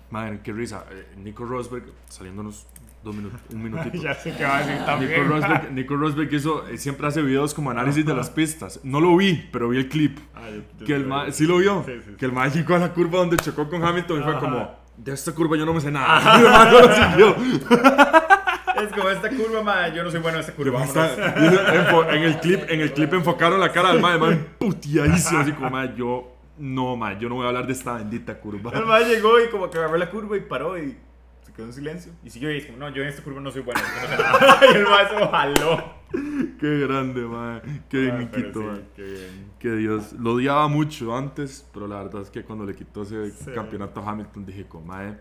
Madre, 0.10 0.40
qué 0.44 0.52
risa. 0.54 0.86
Eh, 0.92 1.08
Nico 1.18 1.46
Rosberg, 1.46 1.86
saliéndonos 2.10 2.68
dos 3.04 3.16
minutos, 3.16 3.40
un 3.52 3.64
minutito. 3.64 4.02
ya 4.02 4.14
sé 4.14 4.36
que 4.36 4.44
va 4.44 4.58
a 4.58 4.60
decir 4.60 4.74
Nico 4.76 4.86
también. 4.86 5.28
Rosberg, 5.30 5.72
Nico 5.74 5.96
Rosberg 5.96 6.34
hizo, 6.34 6.68
eh, 6.68 6.78
siempre 6.78 7.08
hace 7.08 7.22
videos 7.22 7.54
como 7.54 7.70
análisis 7.72 8.06
de 8.06 8.14
las 8.14 8.30
pistas. 8.30 8.80
No 8.84 9.00
lo 9.02 9.16
vi, 9.18 9.50
pero 9.52 9.70
vi 9.70 9.78
el 9.78 9.90
clip. 9.90 10.20
Ah, 10.36 10.50
yo- 10.50 10.62
yo 10.80 10.86
Que 10.86 10.96
el 10.96 11.06
ma, 11.06 11.32
¿Sí 11.32 11.46
lo 11.46 11.58
vio? 11.58 11.84
Sí, 11.86 11.92
sí, 11.96 12.02
sí. 12.12 12.16
Que 12.18 12.26
el 12.26 12.32
ma 12.32 12.48
llegó 12.48 12.76
a 12.76 12.80
la 12.80 12.94
curva 12.94 13.20
donde 13.20 13.38
chocó 13.38 13.70
con 13.70 13.84
Hamilton 13.84 14.20
y 14.20 14.24
fue 14.24 14.40
como, 14.40 14.76
de 14.98 15.14
esta 15.14 15.32
curva 15.34 15.58
yo 15.58 15.66
no 15.66 15.74
me 15.74 15.82
sé 15.82 15.92
nada. 15.92 16.22
Y 16.40 17.26
el 17.26 17.34
lo 17.34 17.36
siguió. 17.36 17.36
Es 18.84 18.92
como 18.94 19.10
esta 19.10 19.30
curva, 19.30 19.62
man. 19.64 19.94
Yo 19.94 20.04
no 20.04 20.12
soy 20.12 20.20
bueno 20.20 20.38
en 20.38 20.42
esta 20.42 20.54
curva. 20.54 20.84
está- 20.84 22.14
en 22.16 22.24
el 22.24 22.40
clip, 22.40 22.62
en 22.70 22.82
el 22.82 22.94
clip 22.94 23.14
enfocaron 23.14 23.60
la 23.60 23.72
cara 23.72 23.92
del 23.94 24.02
ma, 24.02 24.14
el 24.14 24.20
ma 24.20 24.38
puteadísimo, 24.60 25.40
así 25.40 25.52
como, 25.54 25.70
ma, 25.70 25.94
yo, 25.96 26.36
no, 26.58 26.96
ma, 26.96 27.18
yo 27.18 27.30
no 27.30 27.36
voy 27.36 27.46
a 27.46 27.50
hablar 27.50 27.66
de 27.68 27.74
esta 27.74 27.94
bendita 27.96 28.40
curva. 28.40 28.72
El 28.74 28.86
man 28.86 29.04
llegó 29.08 29.40
y 29.40 29.50
como 29.50 29.70
que 29.70 29.78
agarró 29.78 29.98
la 29.98 30.10
curva 30.10 30.38
y 30.38 30.42
paró 30.42 30.78
y 30.78 30.98
se 31.42 31.52
quedó 31.54 31.66
en 31.68 31.74
silencio. 31.74 32.12
Y 32.24 32.30
siguió 32.30 32.52
y 32.52 32.58
es 32.58 32.66
como, 32.66 32.78
no, 32.80 32.90
yo 32.90 33.02
en 33.04 33.10
esta 33.10 33.24
curva 33.24 33.42
no 33.42 33.52
soy 33.52 33.62
bueno. 33.62 33.80
no 33.82 34.08
sé 34.08 34.24
nada. 34.24 34.60
y 34.72 34.76
el 34.76 34.84
man 34.84 35.08
se 35.10 35.20
lo 35.20 35.30
jaló. 35.30 36.04
Qué 36.60 36.80
grande, 36.88 37.22
ma, 37.22 37.62
qué 37.90 37.98
bien, 38.02 38.16
Ah, 38.22 38.28
pero 38.32 38.42
Niquito, 38.48 38.76
sí, 38.76 38.82
qué 38.96 39.02
bien. 39.04 39.52
Que 39.60 39.72
Dios, 39.72 40.14
lo 40.14 40.34
odiaba 40.34 40.68
mucho 40.68 41.16
antes, 41.18 41.68
pero 41.74 41.88
la 41.88 42.04
verdad 42.04 42.22
es 42.22 42.30
que 42.30 42.44
cuando 42.44 42.66
le 42.66 42.76
quitó 42.76 43.02
ese 43.02 43.32
Sí. 43.32 43.52
campeonato 43.56 44.00
a 44.02 44.10
Hamilton 44.12 44.46
dije, 44.46 44.66
como, 44.68 44.86
mae, 44.86 45.18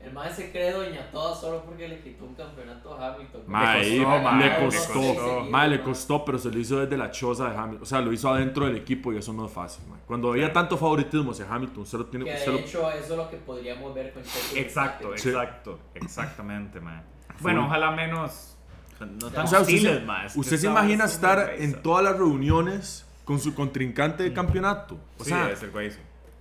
El 0.00 0.12
mae 0.12 0.32
se 0.32 0.52
cree 0.52 0.70
doña 0.72 1.10
toda 1.10 1.34
solo 1.34 1.64
porque 1.64 1.88
le 1.88 2.00
quitó 2.00 2.24
un 2.24 2.34
campeonato 2.36 2.94
a 2.94 3.14
Hamilton. 3.14 3.42
Mae, 3.48 3.84
Le 3.84 4.04
costó, 4.04 4.16
le 4.16 4.22
mae, 4.22 4.64
costó, 4.64 5.00
le 5.00 5.14
costó. 5.16 5.44
mae, 5.50 5.68
le 5.68 5.82
costó, 5.82 6.24
pero 6.24 6.38
se 6.38 6.50
lo 6.50 6.58
hizo 6.60 6.78
desde 6.78 6.96
la 6.96 7.10
choza 7.10 7.50
de 7.50 7.56
Hamilton. 7.56 7.82
O 7.82 7.86
sea, 7.86 8.00
lo 8.00 8.12
hizo 8.12 8.28
adentro 8.30 8.66
del 8.66 8.76
equipo 8.76 9.12
y 9.12 9.16
eso 9.18 9.32
no 9.32 9.46
es 9.46 9.52
fácil, 9.52 9.84
mae. 9.88 9.98
Cuando 10.06 10.30
había 10.30 10.52
tanto 10.52 10.76
favoritismo 10.78 11.32
hacia 11.32 11.52
Hamilton, 11.52 11.82
usted 11.82 11.98
lo 11.98 12.06
tiene 12.06 12.24
Que 12.26 12.32
usted 12.34 12.46
de 12.46 12.52
lo- 12.52 12.58
hecho 12.60 12.90
eso 12.92 13.12
es 13.12 13.16
lo 13.18 13.28
que 13.28 13.36
podríamos 13.38 13.92
ver 13.92 14.12
con 14.12 14.22
Checo. 14.22 14.54
y 14.54 14.58
Exacto, 14.60 15.12
exacto, 15.14 15.78
exactamente, 15.94 16.80
man. 16.80 17.02
Bueno, 17.40 17.66
ojalá 17.66 17.90
menos. 17.90 18.56
No 19.00 19.30
tan 19.30 19.44
O 19.44 19.48
sea, 19.48 19.60
usted, 19.60 19.74
hostiles, 19.74 19.98
se- 20.00 20.04
ma, 20.04 20.24
es 20.26 20.32
que 20.32 20.40
usted 20.40 20.56
se 20.56 20.66
imagina 20.66 21.04
estar 21.04 21.54
en 21.58 21.82
todas 21.82 22.02
las 22.04 22.16
reuniones 22.16 23.06
con 23.24 23.38
su 23.38 23.54
contrincante 23.54 24.22
de 24.24 24.32
campeonato. 24.32 24.96
O 25.18 25.24
Sí, 25.24 25.30
sea, 25.30 25.50
es 25.50 25.62
el 25.62 25.70
güey. 25.70 25.90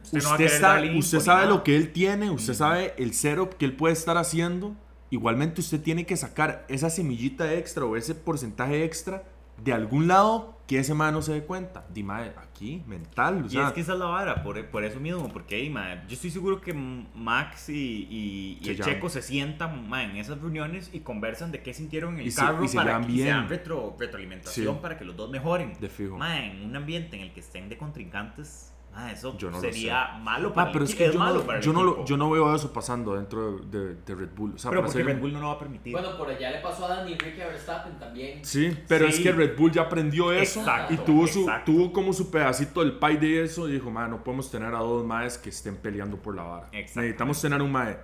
Usted, 0.07 0.23
no 0.23 0.29
va 0.29 0.35
a 0.35 0.37
querer 0.37 0.53
está- 0.53 0.67
darle 0.69 0.87
usted 0.97 1.17
info 1.17 1.17
ni 1.17 1.23
sabe 1.25 1.41
nada. 1.43 1.55
lo 1.55 1.63
que 1.63 1.75
él 1.75 1.91
tiene, 1.93 2.29
usted 2.31 2.53
sabe 2.53 2.93
el 2.97 3.13
setup 3.13 3.53
que 3.57 3.65
él 3.65 3.73
puede 3.75 3.93
estar 3.93 4.17
haciendo. 4.17 4.75
Igualmente 5.09 5.61
usted 5.61 5.81
tiene 5.81 6.05
que 6.05 6.17
sacar 6.17 6.65
esa 6.67 6.89
semillita 6.89 7.53
extra 7.53 7.85
o 7.85 7.95
ese 7.95 8.13
porcentaje 8.15 8.83
extra 8.83 9.23
de 9.63 9.73
algún 9.73 10.07
lado 10.07 10.55
que 10.67 10.77
ese 10.79 10.93
man 10.93 11.13
no 11.13 11.21
se 11.21 11.31
dé 11.33 11.43
cuenta. 11.43 11.85
Dime, 11.93 12.13
aquí, 12.37 12.83
mental. 12.85 13.41
O 13.43 13.45
Y 13.45 13.51
sea, 13.51 13.67
es 13.67 13.73
que 13.73 13.79
esa 13.79 13.93
es 13.93 13.99
la 13.99 14.05
vara, 14.07 14.43
por, 14.43 14.63
por 14.67 14.83
eso 14.83 14.99
mismo, 14.99 15.29
porque 15.29 15.55
ahí, 15.55 15.69
ma, 15.69 16.05
yo 16.07 16.13
estoy 16.13 16.29
seguro 16.29 16.59
que 16.59 16.73
Max 16.73 17.69
y, 17.69 17.73
y, 17.73 18.57
y 18.61 18.69
el 18.69 18.75
llaman. 18.77 18.93
Checo 18.95 19.09
se 19.09 19.21
sientan 19.21 19.87
ma, 19.89 20.03
en 20.03 20.17
esas 20.17 20.39
reuniones 20.41 20.89
y 20.93 20.99
conversan 20.99 21.51
de 21.53 21.63
qué 21.63 21.73
sintieron 21.73 22.15
en 22.15 22.19
el 22.19 22.27
Y 22.27 22.31
carro 22.33 22.63
y 22.65 22.67
se 22.67 22.75
para 22.75 22.99
que 22.99 23.07
bien. 23.07 23.47
retro, 23.47 23.95
retroalimentación 23.97 24.75
Sí. 24.75 24.79
para 24.81 24.97
que 24.97 25.05
los 25.05 25.15
dos 25.15 25.31
mejoren. 25.31 25.73
De 25.79 25.87
fijo. 25.89 26.17
Ma, 26.17 26.43
en 26.45 26.65
un 26.65 26.75
ambiente 26.75 27.15
en 27.15 27.21
el 27.23 27.31
que 27.33 27.39
estén 27.39 27.69
de 27.69 27.77
contrincantes, 27.77 28.73
ma, 28.97 29.11
eso 29.11 29.37
Yo 29.37 29.49
no 29.51 29.57
lo 29.57 29.61
sería 29.61 30.17
malo 30.21 30.49
Ah, 30.49 30.53
para 30.53 30.71
pero 30.71 30.83
el 30.85 30.89
es 30.89 30.95
que 30.95 31.11
yo, 31.11 31.19
malo 31.19 31.35
no, 31.39 31.45
para 31.45 31.57
el 31.59 31.63
yo, 31.63 31.73
no 31.73 31.83
lo- 31.83 31.91
equipo. 31.91 32.05
yo 32.07 32.17
no 32.17 32.29
veo 32.31 32.55
eso 32.55 32.73
pasando 32.73 33.15
dentro 33.15 33.57
de, 33.59 33.95
de 33.95 34.15
Red 34.15 34.29
Bull. 34.35 34.53
O 34.55 34.57
sea, 34.57 34.71
Pero 34.71 34.81
para 34.81 34.91
porque 34.91 35.03
ser- 35.03 35.13
Red 35.15 35.21
Bull 35.21 35.33
no 35.33 35.39
lo 35.39 35.47
va 35.47 35.53
a 35.53 35.59
permitir. 35.59 35.93
Bueno, 35.93 36.17
por 36.17 36.29
allá 36.29 36.51
le 36.51 36.59
pasó 36.59 36.85
a 36.85 36.89
Danny 36.97 37.15
Ricky 37.15 37.41
a 37.41 37.47
Verstappen 37.47 37.99
también. 37.99 38.43
Sí, 38.43 38.75
pero 38.87 39.05
Sí. 39.09 39.13
es 39.13 39.19
que 39.21 39.31
Red 39.31 39.55
Bull 39.57 39.71
ya 39.71 39.83
aprendió 39.83 40.31
eso 40.31 40.59
Exacto, 40.61 40.93
y 40.93 40.97
tuvo, 40.97 41.27
su, 41.27 41.41
exacto. 41.41 41.71
tuvo 41.71 41.93
como 41.93 42.11
su 42.13 42.31
pedacito 42.31 42.79
del 42.81 42.93
pie 42.97 43.17
de 43.17 43.43
eso 43.43 43.69
y 43.69 43.73
dijo, 43.73 43.91
mae, 43.91 44.09
no 44.09 44.23
podemos 44.23 44.49
tener 44.49 44.73
a 44.73 44.79
dos 44.79 45.05
maes 45.05 45.37
que 45.37 45.49
estén 45.49 45.75
peleando 45.77 46.17
por 46.17 46.35
la 46.35 46.43
vara. 46.43 46.69
Necesitamos 46.71 47.39
tener 47.41 47.61
un 47.61 47.71
mae 47.71 47.99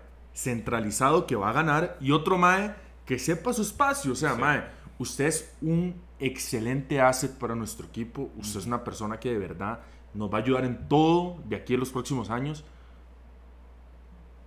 centralizado 0.47 1.25
que 1.25 1.35
va 1.35 1.49
a 1.49 1.53
ganar 1.53 1.97
y 2.01 2.11
otro 2.11 2.37
mae 2.37 2.75
que 3.05 3.17
sepa 3.19 3.53
su 3.53 3.61
espacio. 3.61 4.11
O 4.11 4.15
sea, 4.15 4.35
Sí. 4.35 4.41
mae, 4.41 4.63
usted 4.97 5.25
es 5.25 5.55
un 5.61 5.95
excelente 6.19 7.01
asset 7.01 7.31
para 7.37 7.55
nuestro 7.55 7.87
equipo. 7.87 8.31
Usted 8.37 8.59
es 8.61 8.65
una 8.65 8.83
persona 8.83 9.19
que 9.19 9.31
de 9.31 9.37
verdad 9.39 9.79
nos 10.13 10.31
va 10.33 10.37
a 10.37 10.41
ayudar 10.41 10.65
en 10.65 10.87
todo 10.87 11.37
de 11.45 11.55
aquí 11.55 11.73
en 11.73 11.79
los 11.79 11.91
próximos 11.91 12.29
años. 12.29 12.63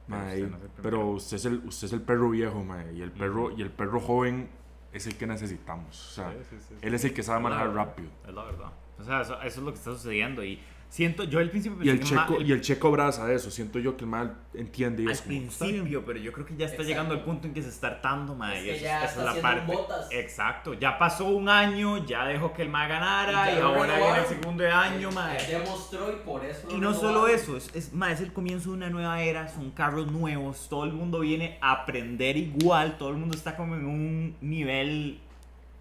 Pero 0.08 0.18
Mae, 0.20 0.34
usted 0.44 0.50
no 0.50 0.56
es 0.56 0.62
el 0.62 0.68
primero. 0.70 0.82
pero 0.82 1.08
usted 1.10 1.36
es 1.36 1.44
el, 1.46 1.54
usted 1.66 1.86
es 1.86 1.92
el 1.92 2.02
perro 2.02 2.30
viejo, 2.30 2.62
mae, 2.64 2.92
y 2.94 3.02
el 3.02 3.10
perro, 3.12 3.50
y 3.50 3.62
el 3.62 3.70
perro 3.70 4.00
joven 4.00 4.48
es 4.92 5.06
el 5.06 5.16
que 5.16 5.26
necesitamos. 5.26 6.10
O 6.10 6.14
sea, 6.14 6.32
Sí, 6.32 6.38
sí, 6.50 6.56
sí, 6.58 6.64
sí. 6.68 6.74
él 6.80 6.94
es 6.94 7.04
el 7.04 7.12
que 7.12 7.22
sabe 7.22 7.40
manejar 7.42 7.72
rápido. 7.74 8.08
Es 8.26 8.32
la 8.34 8.44
verdad. 8.44 8.72
O 8.98 9.02
sea, 9.04 9.20
eso, 9.22 9.34
eso 9.42 9.46
es 9.60 9.64
lo 9.66 9.72
que 9.72 9.78
está 9.78 9.92
sucediendo. 9.92 10.44
Y 10.44 10.60
siento, 10.96 11.24
yo 11.24 11.40
al 11.40 11.50
principio 11.50 11.78
Y 11.84 11.90
el, 11.90 11.98
pensé 11.98 12.14
que 12.14 12.20
checo, 12.20 12.40
y 12.40 12.52
el 12.52 12.60
checo 12.62 12.88
abraza 12.88 13.30
eso. 13.30 13.50
Siento 13.50 13.78
yo 13.78 13.98
que 13.98 14.04
el 14.04 14.10
mal 14.10 14.34
entiende 14.54 15.02
y 15.02 15.06
al 15.06 15.12
es 15.12 15.20
como, 15.20 15.28
principio, 15.28 16.04
pero 16.06 16.18
yo 16.18 16.32
creo 16.32 16.46
que 16.46 16.56
ya 16.56 16.64
está 16.64 16.76
Exacto. 16.76 16.88
llegando 16.88 17.14
al 17.14 17.20
punto 17.22 17.46
en 17.46 17.52
que 17.52 17.60
se 17.62 17.68
está 17.68 17.88
hartando, 17.88 18.34
ma, 18.34 18.54
Es 18.56 18.62
que 18.64 18.76
esa 18.76 19.04
está 19.04 19.20
es 19.28 19.36
la 19.36 19.42
parte. 19.42 19.74
botas. 19.74 20.08
Exacto, 20.10 20.72
ya 20.72 20.98
pasó 20.98 21.26
un 21.26 21.50
año, 21.50 22.06
ya 22.06 22.24
dejó 22.26 22.54
que 22.54 22.62
el 22.62 22.70
ma 22.70 22.86
ganara 22.88 23.52
Y 23.52 23.56
y, 23.56 23.60
ahora 23.60 23.96
viene 23.98 24.18
el 24.20 24.26
segundo 24.26 24.62
de 24.62 24.70
año, 24.70 25.10
ma. 25.12 25.36
Él 25.36 25.46
demostró 25.62 26.10
y 26.10 26.16
por 26.24 26.42
eso 26.44 26.66
Y 26.70 26.78
no 26.78 26.94
solo 26.94 27.28
eso, 27.28 27.58
es, 27.58 27.70
es, 27.74 27.92
ma, 27.92 28.10
es 28.10 28.22
el 28.22 28.32
comienzo 28.32 28.70
de 28.70 28.76
una 28.76 28.88
nueva 28.88 29.20
era, 29.22 29.48
son 29.48 29.72
carros 29.72 30.10
nuevos, 30.10 30.66
todo 30.70 30.84
el 30.84 30.92
mundo 30.94 31.20
viene 31.20 31.58
a 31.60 31.72
aprender 31.72 32.38
igual, 32.38 32.96
todo 32.96 33.10
el 33.10 33.16
mundo 33.16 33.36
está 33.36 33.54
como 33.54 33.74
en 33.76 33.84
un 33.84 34.36
nivel, 34.40 35.20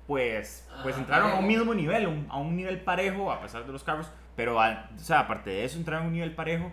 pues, 0.08 0.68
pues 0.84 0.94
Ajá, 0.96 1.02
entraron 1.02 1.32
a 1.32 1.36
un 1.36 1.48
mismo 1.48 1.74
nivel, 1.74 2.06
un- 2.08 2.28
a 2.30 2.38
un 2.38 2.56
nivel 2.56 2.82
parejo 2.82 3.32
a 3.32 3.40
pesar 3.42 3.66
de 3.66 3.72
los 3.72 3.84
carros, 3.84 4.08
pero, 4.36 4.60
a- 4.62 4.90
o 4.96 5.00
sea, 5.00 5.22
aparte 5.22 5.50
de 5.50 5.66
eso, 5.66 5.78
entraron 5.78 6.06
a 6.06 6.08
un 6.08 6.14
nivel 6.14 6.34
parejo, 6.36 6.72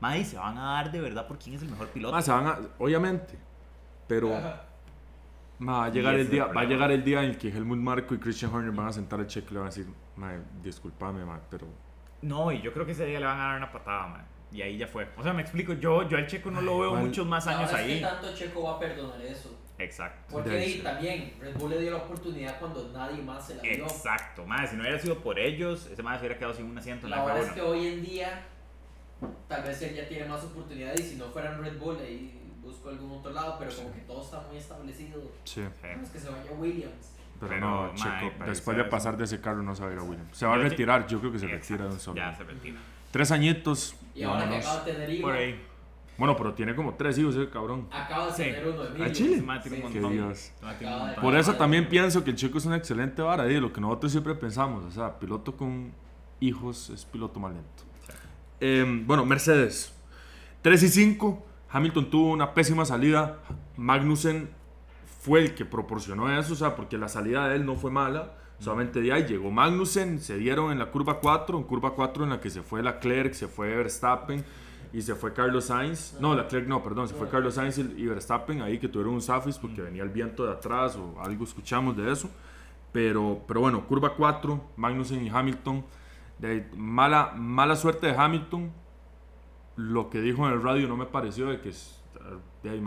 ma, 0.00 0.16
y 0.16 0.24
se 0.24 0.36
van 0.38 0.56
a 0.58 0.74
dar 0.74 0.90
de 0.92 1.00
verdad 1.00 1.26
por 1.26 1.38
quién 1.38 1.56
es 1.56 1.62
el 1.62 1.68
mejor 1.68 1.88
piloto. 1.88 2.14
Ma, 2.14 2.22
se 2.22 2.30
van 2.32 2.46
a- 2.46 2.58
obviamente. 2.78 3.38
Pero 4.08 4.36
Ajá. 4.36 4.62
ma, 5.58 5.72
va, 5.78 5.84
a 5.84 5.88
llegar 5.90 6.14
el 6.14 6.28
día, 6.28 6.44
el 6.50 6.56
va 6.56 6.60
a 6.62 6.64
llegar 6.64 6.90
el 6.90 7.04
día 7.04 7.22
en 7.22 7.30
el 7.30 7.38
que 7.38 7.48
Helmut 7.48 7.78
Marko 7.78 8.14
y 8.14 8.18
Christian 8.18 8.52
Horner 8.54 8.72
van 8.72 8.88
a 8.88 8.92
sentar 8.92 9.20
el 9.20 9.26
cheque 9.26 9.48
y 9.50 9.52
le 9.54 9.58
van 9.60 9.68
a 9.68 9.70
decir, 9.70 9.86
ma, 10.16 10.32
discúlpame, 10.62 11.24
ma, 11.24 11.40
pero 11.50 11.66
No, 12.22 12.50
y 12.52 12.60
yo 12.62 12.72
creo 12.72 12.84
que 12.86 12.92
ese 12.92 13.04
día 13.06 13.20
le 13.20 13.26
van 13.26 13.40
a 13.40 13.44
dar 13.44 13.56
una 13.58 13.72
patada, 13.72 14.06
ma, 14.08 14.24
y 14.50 14.60
ahí 14.62 14.76
ya 14.76 14.86
fue. 14.86 15.08
O 15.16 15.22
sea, 15.22 15.32
me 15.32 15.42
explico, 15.42 15.72
yo, 15.74 16.08
yo 16.08 16.16
al 16.18 16.26
Checo 16.26 16.50
no 16.50 16.60
lo 16.60 16.78
veo 16.80 16.92
mal. 16.94 17.04
muchos 17.04 17.26
más 17.26 17.46
años 17.46 17.70
verdad 17.72 17.80
es 17.80 17.86
que 17.86 17.92
ahí. 17.94 18.00
tanto 18.00 18.34
Checo 18.34 18.62
va 18.64 18.72
a 18.72 18.78
perdonar 18.78 19.20
eso. 19.22 19.58
Exacto. 19.84 20.22
Porque 20.30 20.50
ahí 20.50 20.78
también 20.80 21.34
Red 21.40 21.56
Bull 21.56 21.70
le 21.70 21.80
dio 21.80 21.90
la 21.92 21.96
oportunidad 21.98 22.58
cuando 22.58 22.90
nadie 22.92 23.22
más 23.22 23.46
se 23.46 23.54
la 23.56 23.62
dio. 23.62 23.84
Exacto, 23.84 24.44
madre, 24.46 24.68
si 24.68 24.76
no 24.76 24.82
hubiera 24.82 24.98
sido 24.98 25.18
por 25.18 25.38
ellos, 25.38 25.86
ese 25.92 26.02
madre 26.02 26.18
se 26.18 26.26
hubiera 26.26 26.38
quedado 26.38 26.54
sin 26.54 26.66
un 26.66 26.78
asiento 26.78 27.06
en 27.06 27.10
la 27.10 27.16
La 27.18 27.24
verdad 27.24 27.42
es 27.42 27.48
F1. 27.50 27.54
que 27.54 27.60
hoy 27.62 27.86
en 27.86 28.02
día 28.02 28.46
tal 29.48 29.62
vez 29.62 29.80
él 29.82 29.94
ya 29.94 30.08
tiene 30.08 30.24
más 30.26 30.42
oportunidades 30.44 31.00
y 31.00 31.10
si 31.10 31.16
no 31.16 31.26
fueran 31.26 31.62
Red 31.62 31.78
Bull 31.78 31.96
ahí 32.00 32.38
busco 32.62 32.88
algún 32.90 33.10
otro 33.18 33.32
lado, 33.32 33.56
pero 33.58 33.74
como 33.74 33.92
que 33.92 34.00
todo 34.00 34.22
está 34.22 34.40
muy 34.48 34.56
establecido. 34.56 35.20
sí. 35.44 35.60
No 35.60 36.02
es 36.02 36.10
que 36.10 36.18
se 36.18 36.30
vaya 36.30 36.50
Williams. 36.52 37.12
Pero, 37.40 37.54
Pero, 37.54 37.60
no, 37.60 37.94
Checo, 37.96 38.44
después 38.46 38.76
de 38.76 38.84
pasar 38.84 39.16
de 39.16 39.24
ese 39.24 39.40
carro 39.40 39.64
no 39.64 39.74
se 39.74 39.82
va 39.82 39.88
a 39.90 39.92
ir 39.92 39.98
a 39.98 40.02
Williams. 40.04 40.36
Se 40.36 40.46
va 40.46 40.54
a 40.54 40.58
retirar, 40.58 41.08
yo 41.08 41.18
creo 41.18 41.32
que 41.32 41.40
se 41.40 41.46
Exacto, 41.46 41.62
retira 41.72 41.88
de 41.88 41.94
un 41.94 41.98
solo. 42.00 42.16
Ya 42.16 42.36
se 42.36 42.44
retira. 42.44 42.76
Tres 43.10 43.30
añitos. 43.32 43.96
Y 44.14 44.22
ahora 44.22 44.48
que 44.48 44.56
acaba 44.56 44.84
de 44.84 44.92
tener 44.92 45.10
hijo, 45.10 45.22
Por 45.22 45.34
ahí. 45.36 45.60
Bueno, 46.22 46.36
pero 46.36 46.54
tiene 46.54 46.76
como 46.76 46.94
tres 46.94 47.18
hijos 47.18 47.34
ese 47.34 47.50
cabrón. 47.50 47.88
acaba 47.90 48.26
de 48.26 48.30
Sí. 48.32 48.42
tener 48.44 48.68
uno 48.68 48.84
de 48.84 49.04
¿A. 49.04 49.10
Chile? 49.10 49.40
Un 49.40 49.82
montón. 49.82 50.12
Dios. 50.12 50.52
Por 51.20 51.34
eso 51.34 51.54
también 51.56 51.88
pienso 51.88 52.22
que 52.22 52.30
el 52.30 52.36
chico 52.36 52.58
es 52.58 52.64
una 52.64 52.76
excelente 52.76 53.20
vara, 53.22 53.50
y 53.50 53.58
lo 53.58 53.72
que 53.72 53.80
nosotros 53.80 54.12
siempre 54.12 54.36
pensamos, 54.36 54.84
o 54.84 54.90
sea, 54.92 55.18
piloto 55.18 55.56
con 55.56 55.90
hijos 56.38 56.90
es 56.90 57.04
piloto 57.06 57.40
más 57.40 57.54
lento. 57.54 57.82
Eh, 58.60 59.02
bueno, 59.04 59.26
Mercedes, 59.26 59.92
3 60.60 60.84
y 60.84 60.88
5, 60.90 61.44
Hamilton 61.70 62.08
tuvo 62.08 62.30
una 62.30 62.54
pésima 62.54 62.84
salida, 62.84 63.38
Magnussen 63.76 64.48
fue 65.22 65.40
el 65.40 65.54
que 65.56 65.64
proporcionó 65.64 66.30
eso, 66.38 66.52
o 66.52 66.56
sea, 66.56 66.76
porque 66.76 66.98
la 66.98 67.08
salida 67.08 67.48
de 67.48 67.56
él 67.56 67.66
no 67.66 67.74
fue 67.74 67.90
mala, 67.90 68.34
solamente 68.60 69.00
de 69.00 69.12
ahí 69.12 69.24
llegó 69.26 69.50
Magnussen, 69.50 70.20
se 70.20 70.36
dieron 70.36 70.70
en 70.70 70.78
la 70.78 70.86
curva 70.92 71.18
4, 71.18 71.58
en 71.58 71.64
curva 71.64 71.94
4 71.96 72.22
en 72.22 72.30
la 72.30 72.38
que 72.40 72.48
se 72.48 72.62
fue 72.62 72.80
Leclerc, 72.80 73.32
se 73.34 73.48
fue 73.48 73.74
Verstappen 73.74 74.44
y 74.92 75.02
se 75.02 75.14
fue 75.14 75.32
Carlos 75.32 75.66
Sainz, 75.66 76.14
no, 76.20 76.34
Leclerc 76.34 76.66
no, 76.66 76.82
perdón, 76.82 77.08
se 77.08 77.14
fue 77.14 77.28
Carlos 77.28 77.54
Sainz 77.54 77.78
y 77.78 78.06
Verstappen 78.06 78.60
ahí 78.60 78.78
que 78.78 78.88
tuvieron 78.88 79.14
un 79.14 79.22
safis 79.22 79.58
porque 79.58 79.80
venía 79.80 80.02
el 80.02 80.10
viento 80.10 80.44
de 80.44 80.52
atrás 80.52 80.96
o 80.96 81.20
algo 81.20 81.44
escuchamos 81.44 81.96
de 81.96 82.12
eso, 82.12 82.28
pero, 82.92 83.40
pero 83.48 83.60
bueno, 83.60 83.86
curva 83.86 84.14
4, 84.14 84.60
Magnussen 84.76 85.24
y 85.24 85.30
Hamilton, 85.30 85.84
de 86.38 86.68
mala, 86.76 87.32
mala 87.36 87.76
suerte 87.76 88.08
de 88.08 88.16
Hamilton, 88.16 88.70
lo 89.76 90.10
que 90.10 90.20
dijo 90.20 90.46
en 90.46 90.52
el 90.52 90.62
radio 90.62 90.86
no 90.86 90.96
me 90.96 91.06
pareció 91.06 91.46
de 91.46 91.60
que 91.60 91.72
de 92.62 92.70
ahí, 92.70 92.82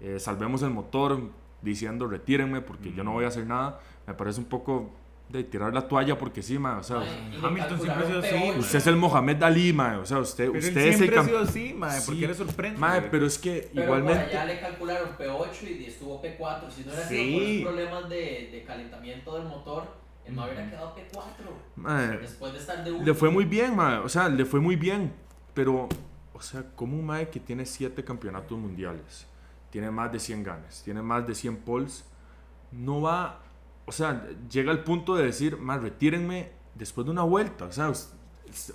eh, 0.00 0.18
salvemos 0.18 0.62
el 0.62 0.70
motor 0.70 1.20
diciendo 1.62 2.06
retírenme 2.06 2.60
porque 2.60 2.92
yo 2.92 3.04
no 3.04 3.12
voy 3.12 3.24
a 3.24 3.28
hacer 3.28 3.46
nada. 3.46 3.80
Me 4.06 4.14
parece 4.14 4.40
un 4.40 4.46
poco 4.46 4.90
de 5.28 5.42
tirar 5.42 5.74
la 5.74 5.88
toalla 5.88 6.16
porque 6.16 6.40
sí 6.40 6.56
mae, 6.58 6.76
o 6.78 6.82
sea 6.84 7.00
Ay, 7.00 7.40
Hamilton 7.42 7.80
siempre 7.80 8.04
ha 8.04 8.06
sido 8.06 8.18
así, 8.20 8.58
usted 8.60 8.78
es 8.78 8.86
el 8.86 8.96
Mohamed 8.96 9.42
Ali 9.42 9.72
mae, 9.72 9.96
o 9.96 10.06
sea 10.06 10.18
usted, 10.20 10.46
Pero 10.52 10.58
él 10.58 10.64
usted 10.68 10.80
es 10.80 10.86
el 10.86 10.96
siempre 10.98 11.18
ha 11.18 11.24
sido 11.24 11.38
así, 11.40 11.74
madre. 11.74 12.00
¿Por 12.06 12.14
Sí. 12.14 12.20
qué 12.20 12.28
le 12.28 12.34
sorprende? 12.34 12.78
mae, 12.78 13.02
pero 13.02 13.26
es 13.26 13.38
que 13.38 13.68
Pero 13.74 13.84
igualmente 13.84 14.22
allá 14.24 14.44
le 14.44 14.60
calcularon 14.60 15.08
P8 15.18 15.80
y 15.80 15.84
estuvo 15.86 16.22
P4. 16.22 16.70
Si 16.70 16.82
no 16.84 16.92
hubiera 16.92 17.08
Sí. 17.08 17.32
por 17.34 17.42
esos 17.42 17.62
problemas 17.88 18.08
de, 18.08 18.48
de 18.52 18.64
calentamiento 18.64 19.34
del 19.38 19.48
motor, 19.48 19.84
el 20.24 20.32
MAE 20.34 20.46
hubiera 20.52 20.70
quedado 20.70 20.94
P4. 20.94 21.50
mae, 21.76 22.18
Después 22.18 22.52
de 22.52 22.58
estar 22.60 22.84
de 22.84 22.90
último. 22.92 23.06
le 23.06 23.14
fue 23.14 23.30
muy 23.30 23.44
bien 23.44 23.74
mae, 23.74 23.98
o 23.98 24.08
sea 24.08 24.28
le 24.28 24.44
fue 24.44 24.60
muy 24.60 24.76
bien 24.76 25.12
pero 25.54 25.88
o 26.34 26.40
sea 26.40 26.62
como 26.76 26.96
un 26.98 27.04
mae 27.06 27.30
que 27.30 27.40
tiene 27.40 27.64
7 27.66 28.04
campeonatos 28.04 28.56
mundiales 28.58 29.26
tiene 29.70 29.90
más 29.90 30.12
de 30.12 30.20
100 30.20 30.42
ganes 30.44 30.82
tiene 30.84 31.00
más 31.02 31.26
de 31.26 31.34
100 31.34 31.56
poles 31.56 32.04
no 32.72 33.00
va 33.00 33.40
o 33.86 33.92
sea 33.92 34.28
llega 34.50 34.72
al 34.72 34.84
punto 34.84 35.16
de 35.16 35.24
decir 35.24 35.56
más 35.56 35.80
retírenme 35.80 36.50
después 36.74 37.04
de 37.04 37.12
una 37.12 37.22
vuelta 37.22 37.66
o 37.66 37.72
sea 37.72 37.92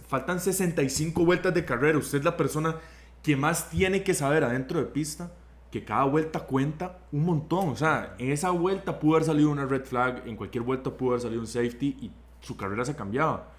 faltan 0.07 0.39
65 0.39 1.25
vueltas 1.25 1.53
de 1.53 1.65
carrera. 1.65 1.97
Usted 1.97 2.19
es 2.19 2.25
la 2.25 2.37
persona 2.37 2.75
que 3.23 3.35
más 3.35 3.69
tiene 3.69 4.03
que 4.03 4.13
saber 4.13 4.43
adentro 4.43 4.79
de 4.79 4.85
pista 4.85 5.31
que 5.71 5.85
cada 5.85 6.03
vuelta 6.03 6.41
cuenta 6.41 6.99
un 7.11 7.25
montón. 7.25 7.69
O 7.69 7.75
sea 7.75 8.15
en 8.17 8.31
esa 8.31 8.51
vuelta 8.51 8.99
pudo 8.99 9.15
haber 9.15 9.25
salido 9.25 9.49
una 9.49 9.65
red 9.65 9.85
flag 9.85 10.23
en 10.27 10.35
cualquier 10.35 10.63
vuelta 10.63 10.91
pudo 10.91 11.11
haber 11.11 11.21
salido 11.21 11.41
un 11.41 11.47
safety 11.47 11.97
y 12.01 12.11
su 12.41 12.57
carrera 12.57 12.85
se 12.85 12.95
cambiaba. 12.95 13.49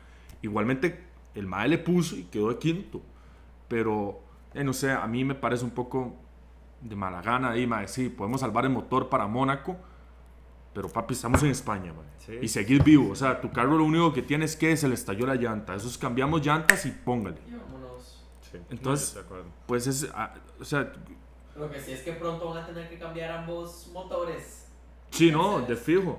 Igualmente 0.42 1.04
el 1.34 1.46
MAE 1.46 1.68
le 1.68 1.78
puso 1.78 2.16
y 2.16 2.24
quedó 2.24 2.50
de 2.50 2.58
quinto. 2.58 3.00
Pero 3.68 4.20
eh, 4.54 4.64
no 4.64 4.72
sé 4.72 4.92
a 4.92 5.06
mí 5.06 5.24
me 5.24 5.34
parece 5.34 5.64
un 5.64 5.70
poco 5.70 6.14
de 6.80 6.96
mala 6.96 7.22
gana 7.22 7.50
ahí 7.50 7.64
mae 7.64 7.86
sí 7.86 8.08
podemos 8.08 8.40
salvar 8.40 8.64
el 8.64 8.72
motor 8.72 9.08
para 9.08 9.28
Mónaco 9.28 9.76
pero 10.74 10.88
papi 10.88 11.14
estamos 11.14 11.42
en 11.42 11.50
España. 11.50 11.92
Sí. 12.18 12.38
y 12.40 12.48
seguir 12.48 12.82
vivo 12.84 13.10
o 13.10 13.14
sea 13.16 13.40
tu 13.40 13.50
carro 13.50 13.76
lo 13.76 13.84
único 13.84 14.12
que 14.12 14.22
tienes 14.22 14.54
que 14.56 14.76
se 14.76 14.88
le 14.88 14.94
estalló 14.94 15.26
la 15.26 15.34
llanta 15.34 15.74
esos 15.74 15.98
cambiamos 15.98 16.44
llantas 16.46 16.86
y 16.86 16.90
póngale 16.92 17.38
Y 17.48 17.52
vámonos. 17.54 18.24
Sí. 18.50 18.58
Entonces- 18.70 19.16
No, 19.16 19.36
pues 19.66 19.86
es, 19.88 20.08
ah, 20.14 20.32
o 20.60 20.64
sea, 20.64 20.92
Lo 21.56 21.70
que 21.70 21.80
sí 21.80 21.92
es 21.92 22.00
que 22.02 22.12
pronto 22.12 22.48
van 22.50 22.62
a 22.62 22.66
tener 22.66 22.88
que 22.88 22.98
cambiar 22.98 23.30
ambos 23.32 23.90
motores. 23.92 24.68
Sí, 25.10 25.30
no, 25.30 25.60
de 25.60 25.76
fijo. 25.76 26.18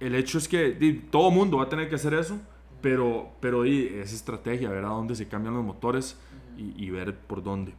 El 0.00 0.14
hecho 0.14 0.38
es 0.38 0.48
que 0.48 0.70
di, 0.72 0.94
todo 0.94 1.30
mundo 1.30 1.56
va 1.58 1.64
a 1.64 1.68
tener 1.68 1.88
que 1.88 1.94
hacer 1.96 2.14
eso, 2.14 2.38
pero, 2.82 3.30
pero 3.40 3.62
di, 3.62 3.86
es 3.86 4.12
estrategia, 4.12 4.70
ver 4.70 4.84
a 4.84 4.88
dónde 4.88 5.14
se 5.14 5.26
cambian 5.28 5.54
los 5.54 5.64
motores 5.64 6.18
y, 6.56 6.84
y 6.86 6.90
ver 6.90 7.14
por 7.16 7.42
dónde. 7.42 7.74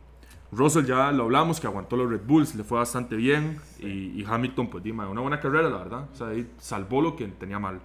Russell 0.52 0.86
ya 0.86 1.12
lo 1.12 1.24
hablamos, 1.24 1.60
que 1.60 1.68
aguantó 1.68 1.98
los 1.98 2.10
Red 2.10 2.22
Bulls, 2.26 2.56
le 2.56 2.64
fue 2.64 2.78
bastante 2.78 3.16
bien. 3.16 3.60
Y, 3.80 4.22
y 4.22 4.26
Hamilton, 4.26 4.70
pues, 4.70 4.84
di, 4.84 4.94
ma, 4.94 5.08
una 5.10 5.22
buena 5.22 5.40
carrera, 5.40 5.70
la 5.70 5.78
verdad. 5.78 6.08
O 6.12 6.16
sea, 6.16 6.28
ahí 6.28 6.50
salvó 6.58 7.02
lo 7.02 7.16
que 7.16 7.28
tenía 7.28 7.60
mal. 7.60 7.82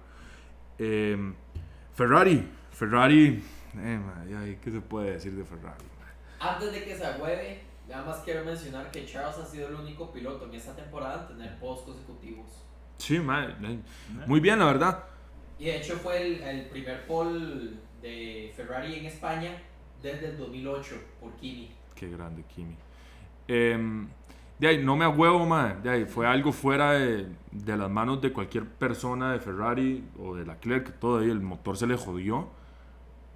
Eh, 0.79 1.33
Ferrari, 1.93 2.47
Ferrari, 2.71 3.43
eh, 3.77 4.59
¿qué 4.61 4.71
se 4.71 4.81
puede 4.81 5.11
decir 5.13 5.33
de 5.33 5.43
Ferrari? 5.43 5.83
Antes 6.39 6.71
de 6.71 6.83
que 6.83 6.95
se 6.95 7.05
agüeve, 7.05 7.61
nada 7.87 8.05
más 8.05 8.17
quiero 8.19 8.43
mencionar 8.43 8.91
que 8.91 9.05
Charles 9.05 9.37
ha 9.37 9.45
sido 9.45 9.67
el 9.67 9.75
único 9.75 10.11
piloto 10.11 10.45
en 10.45 10.55
esta 10.55 10.75
temporada 10.75 11.27
en 11.29 11.37
tener 11.37 11.59
posts 11.59 11.85
consecutivos. 11.85 12.47
Sí, 12.97 13.19
ma, 13.19 13.45
eh, 13.45 13.79
muy 14.25 14.39
bien, 14.39 14.59
la 14.59 14.65
verdad. 14.65 15.03
Y 15.59 15.65
de 15.65 15.77
hecho 15.77 15.95
fue 15.97 16.21
el, 16.21 16.41
el 16.41 16.65
primer 16.69 17.05
pole 17.05 17.71
de 18.01 18.51
Ferrari 18.55 18.95
en 18.95 19.05
España 19.05 19.61
desde 20.01 20.29
el 20.29 20.37
2008 20.37 20.95
por 21.21 21.33
Kimi. 21.35 21.71
Qué 21.95 22.09
grande, 22.09 22.43
Kimi. 22.43 22.75
Em, 23.47 24.07
de 24.59 24.67
ahí, 24.67 24.83
no 24.83 24.95
me 24.95 25.05
ahuevo, 25.05 25.45
madre. 25.45 25.77
De 25.81 25.89
ahí, 25.89 26.05
fue 26.05 26.27
algo 26.27 26.51
fuera 26.51 26.93
de, 26.93 27.27
de 27.51 27.77
las 27.77 27.89
manos 27.89 28.21
de 28.21 28.31
cualquier 28.31 28.65
persona 28.65 29.33
de 29.33 29.39
Ferrari 29.39 30.03
o 30.19 30.35
de 30.35 30.45
la 30.45 30.53
Leclerc. 30.53 30.99
Todo 30.99 31.19
ahí, 31.19 31.29
el 31.29 31.41
motor 31.41 31.77
se 31.77 31.87
le 31.87 31.95
jodió. 31.97 32.49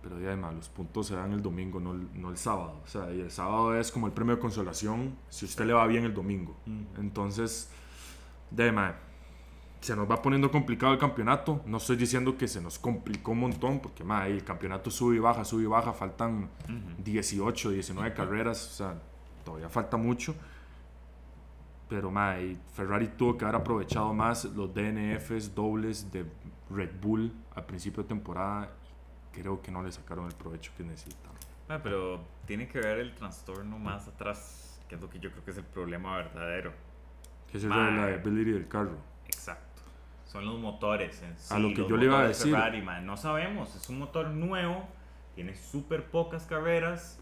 Pero 0.01 0.17
de 0.17 0.29
ahí, 0.29 0.37
ma, 0.37 0.51
los 0.51 0.69
puntos 0.69 1.07
se 1.07 1.15
dan 1.15 1.33
el 1.33 1.41
domingo, 1.41 1.79
no 1.79 1.93
el, 1.93 2.07
no 2.13 2.29
el 2.29 2.37
sábado. 2.37 2.79
O 2.83 2.87
sea, 2.87 3.13
y 3.13 3.19
el 3.19 3.31
sábado 3.31 3.77
es 3.77 3.91
como 3.91 4.07
el 4.07 4.13
premio 4.13 4.35
de 4.35 4.41
consolación 4.41 5.15
si 5.29 5.45
usted 5.45 5.65
le 5.65 5.73
va 5.73 5.85
bien 5.87 6.05
el 6.05 6.13
domingo. 6.13 6.55
Mm. 6.65 6.99
Entonces, 6.99 7.69
de 8.51 8.63
ahí, 8.63 8.71
ma, 8.71 8.95
se 9.81 9.95
nos 9.95 10.09
va 10.09 10.21
poniendo 10.21 10.51
complicado 10.51 10.93
el 10.93 10.99
campeonato. 10.99 11.61
No 11.65 11.77
estoy 11.77 11.95
diciendo 11.95 12.37
que 12.37 12.47
se 12.47 12.61
nos 12.61 12.79
complicó 12.79 13.31
un 13.31 13.39
montón, 13.39 13.79
porque 13.79 14.03
ma, 14.03 14.23
ahí 14.23 14.33
el 14.33 14.43
campeonato 14.43 14.89
sube 14.89 15.15
y 15.15 15.19
baja, 15.19 15.45
sube 15.45 15.63
y 15.63 15.67
baja. 15.67 15.93
Faltan 15.93 16.49
18, 17.03 17.71
19 17.71 18.13
carreras, 18.13 18.65
o 18.65 18.73
sea, 18.73 19.01
todavía 19.45 19.69
falta 19.69 19.97
mucho. 19.97 20.35
Pero 21.89 22.11
ma, 22.11 22.39
y 22.39 22.57
Ferrari 22.73 23.07
tuvo 23.09 23.37
que 23.37 23.45
haber 23.45 23.55
aprovechado 23.55 24.13
más 24.13 24.45
los 24.45 24.73
DNFs 24.73 25.55
dobles 25.55 26.11
de 26.11 26.25
Red 26.69 26.91
Bull 27.01 27.31
al 27.55 27.65
principio 27.65 28.03
de 28.03 28.09
temporada. 28.09 28.69
Creo 29.31 29.61
que 29.61 29.71
no 29.71 29.83
le 29.83 29.91
sacaron 29.91 30.25
el 30.25 30.33
provecho 30.33 30.71
que 30.75 30.83
necesitaban. 30.83 31.37
Ah, 31.69 31.79
pero 31.83 32.21
tiene 32.45 32.67
que 32.67 32.79
ver 32.79 32.99
el 32.99 33.13
trastorno 33.13 33.77
más 33.77 34.07
atrás, 34.07 34.81
que 34.87 34.95
es 34.95 35.01
lo 35.01 35.09
que 35.09 35.19
yo 35.19 35.31
creo 35.31 35.43
que 35.45 35.51
es 35.51 35.57
el 35.57 35.65
problema 35.65 36.17
verdadero. 36.17 36.73
Que 37.51 37.57
es 37.57 37.63
el 37.63 37.69
Ma. 37.69 37.89
reliability 37.89 38.51
del 38.51 38.67
carro. 38.67 38.97
Exacto. 39.25 39.66
Son 40.27 40.45
los 40.45 40.59
motores 40.59 41.21
en 41.23 41.37
sí. 41.37 41.53
A 41.53 41.57
lo 41.59 41.69
que 41.69 41.77
los 41.81 41.89
yo 41.89 41.97
le 41.97 42.05
iba 42.05 42.19
a 42.19 42.27
decir. 42.27 42.53
Ferrari, 42.53 42.81
man. 42.81 43.05
No 43.05 43.17
sabemos, 43.17 43.75
es 43.75 43.89
un 43.89 43.99
motor 43.99 44.27
nuevo, 44.27 44.85
tiene 45.35 45.55
súper 45.55 46.11
pocas 46.11 46.45
carreras 46.45 47.19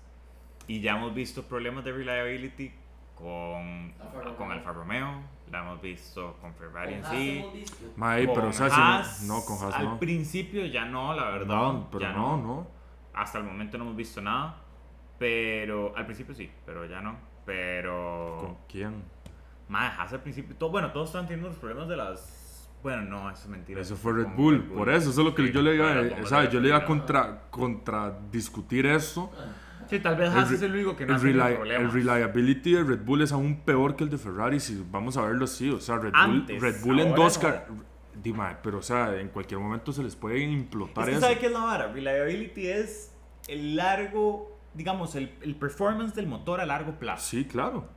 y 0.67 0.81
ya 0.81 0.97
hemos 0.97 1.13
visto 1.13 1.43
problemas 1.43 1.85
de 1.85 1.91
reliability 1.91 2.73
con 3.15 3.93
Alfa 4.01 4.19
Romeo. 4.21 4.35
con 4.35 4.51
Alfa 4.51 4.71
Romeo, 4.73 5.21
la 5.51 5.59
hemos 5.61 5.81
visto 5.81 6.35
con 6.41 6.53
Ferrari 6.55 6.95
Con 6.95 7.05
en 7.05 7.11
sí. 7.11 7.37
hemos 7.39 7.53
visto. 7.53 7.85
Ma, 7.95 8.17
ey, 8.17 8.27
pero 8.27 8.41
con 8.41 8.49
o 8.49 8.53
sea, 8.53 8.69
si 8.69 8.81
Haas, 8.81 9.21
no, 9.23 9.35
no, 9.35 9.45
con 9.45 9.57
Haas 9.63 9.75
al 9.75 9.85
no. 9.85 9.99
principio 9.99 10.65
ya 10.65 10.85
no, 10.85 11.13
la 11.13 11.29
verdad. 11.29 11.55
No, 11.55 11.87
pero 11.91 12.01
ya 12.01 12.11
no, 12.11 12.37
no. 12.37 12.67
Hasta 13.13 13.37
el 13.37 13.43
momento 13.45 13.77
no 13.77 13.85
hemos 13.85 13.95
visto 13.95 14.21
nada. 14.21 14.57
Pero 15.17 15.95
al 15.95 16.05
principio 16.05 16.35
sí, 16.35 16.51
pero 16.65 16.85
ya 16.85 16.99
no. 16.99 17.15
Pero. 17.45 18.37
¿Con 18.41 18.57
quién? 18.67 19.03
Madre, 19.69 19.93
Haas 19.97 20.11
al 20.11 20.21
principio. 20.21 20.55
Todo, 20.57 20.71
bueno, 20.71 20.91
todos 20.91 21.09
están 21.09 21.25
teniendo 21.25 21.47
los 21.49 21.57
problemas 21.57 21.87
de 21.87 21.95
las. 21.97 22.41
Bueno, 22.85 23.01
no, 23.01 23.31
eso 23.31 23.41
es 23.41 23.47
mentira. 23.47 23.81
Eso 23.81 23.95
fue 23.95 24.11
con 24.11 24.23
Red 24.25 24.35
Bull, 24.37 24.63
por 24.65 24.89
eso, 24.89 25.09
eso 25.09 25.21
es 25.21 25.25
lo 25.25 25.33
que 25.33 25.47
Sí, 25.47 25.51
yo 25.51 25.63
le 25.63 25.73
iba, 25.73 25.89
a- 25.91 26.03
de 26.03 26.51
yo 26.51 26.59
le 26.59 26.67
iba 26.67 26.77
a 26.77 26.85
contra, 26.85 27.41
contra 27.49 28.15
discutir 28.31 28.85
esto. 28.85 29.31
Sí, 29.89 29.99
tal 29.99 30.15
vez 30.15 30.29
Haas 30.29 30.51
es 30.51 30.61
el 30.61 30.71
único 30.71 30.95
que 30.95 31.03
no 31.07 31.15
el, 31.15 31.19
reli- 31.21 31.71
el 31.71 31.91
reliability 31.91 32.73
de 32.73 32.83
Red 32.83 32.99
Bull 33.03 33.23
es 33.23 33.31
aún 33.31 33.61
peor 33.61 33.95
que 33.95 34.03
el 34.03 34.11
de 34.11 34.19
Ferrari, 34.19 34.59
si 34.59 34.85
vamos 34.91 35.17
a 35.17 35.23
verlo 35.23 35.45
así. 35.45 35.67
O 35.71 35.79
sea, 35.79 35.95
Red 35.95 36.11
Bull, 36.11 36.21
Antes, 36.41 36.61
Red 36.61 36.81
Bull 36.83 36.99
en 36.99 37.15
dos 37.15 37.41
no. 37.41 37.49
Dime, 38.21 38.55
pero 38.61 38.77
o 38.77 38.83
sea, 38.83 39.19
en 39.19 39.29
cualquier 39.29 39.59
momento 39.59 39.91
se 39.91 40.03
les 40.03 40.15
puede 40.15 40.37
implotar 40.41 41.05
Es 41.05 41.09
que 41.09 41.15
eso. 41.15 41.21
¿sabe 41.21 41.39
qué 41.39 41.47
es 41.47 41.51
la 41.53 41.61
vara? 41.61 41.87
Reliability 41.91 42.67
es 42.67 43.11
el 43.47 43.75
largo, 43.75 44.59
digamos, 44.75 45.15
el, 45.15 45.31
el 45.41 45.55
performance 45.55 46.13
del 46.13 46.27
motor 46.27 46.61
a 46.61 46.67
largo 46.67 46.99
plazo. 46.99 47.25
Sí, 47.31 47.45
claro. 47.45 47.89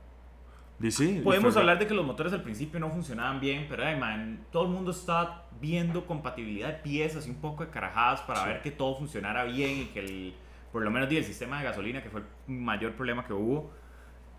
Podemos 1.23 1.55
hablar 1.59 1.77
de 1.79 1.87
que 1.87 1.93
los 1.93 2.05
motores 2.05 2.31
al 2.33 2.41
principio 2.41 2.79
no 2.79 2.89
funcionaban 2.89 3.39
bien, 3.39 3.65
pero 3.69 3.85
ay, 3.85 3.97
man, 3.97 4.45
todo 4.51 4.63
el 4.63 4.69
mundo 4.69 4.91
está 4.91 5.43
viendo 5.59 6.05
compatibilidad 6.05 6.67
de 6.69 6.73
piezas 6.75 7.27
y 7.27 7.29
un 7.29 7.35
poco 7.37 7.65
de 7.65 7.69
carajadas 7.71 8.21
para 8.21 8.41
Sí. 8.43 8.47
ver 8.47 8.61
que 8.61 8.71
todo 8.71 8.95
funcionara 8.95 9.43
bien 9.43 9.77
y 9.81 9.85
que 9.87 9.99
el, 9.99 10.33
por 10.71 10.81
lo 10.81 10.89
menos 10.89 11.11
el 11.11 11.23
sistema 11.25 11.57
de 11.59 11.65
gasolina, 11.65 12.01
que 12.01 12.09
fue 12.09 12.21
el 12.21 12.53
mayor 12.53 12.93
problema 12.93 13.25
que 13.25 13.33
hubo. 13.33 13.71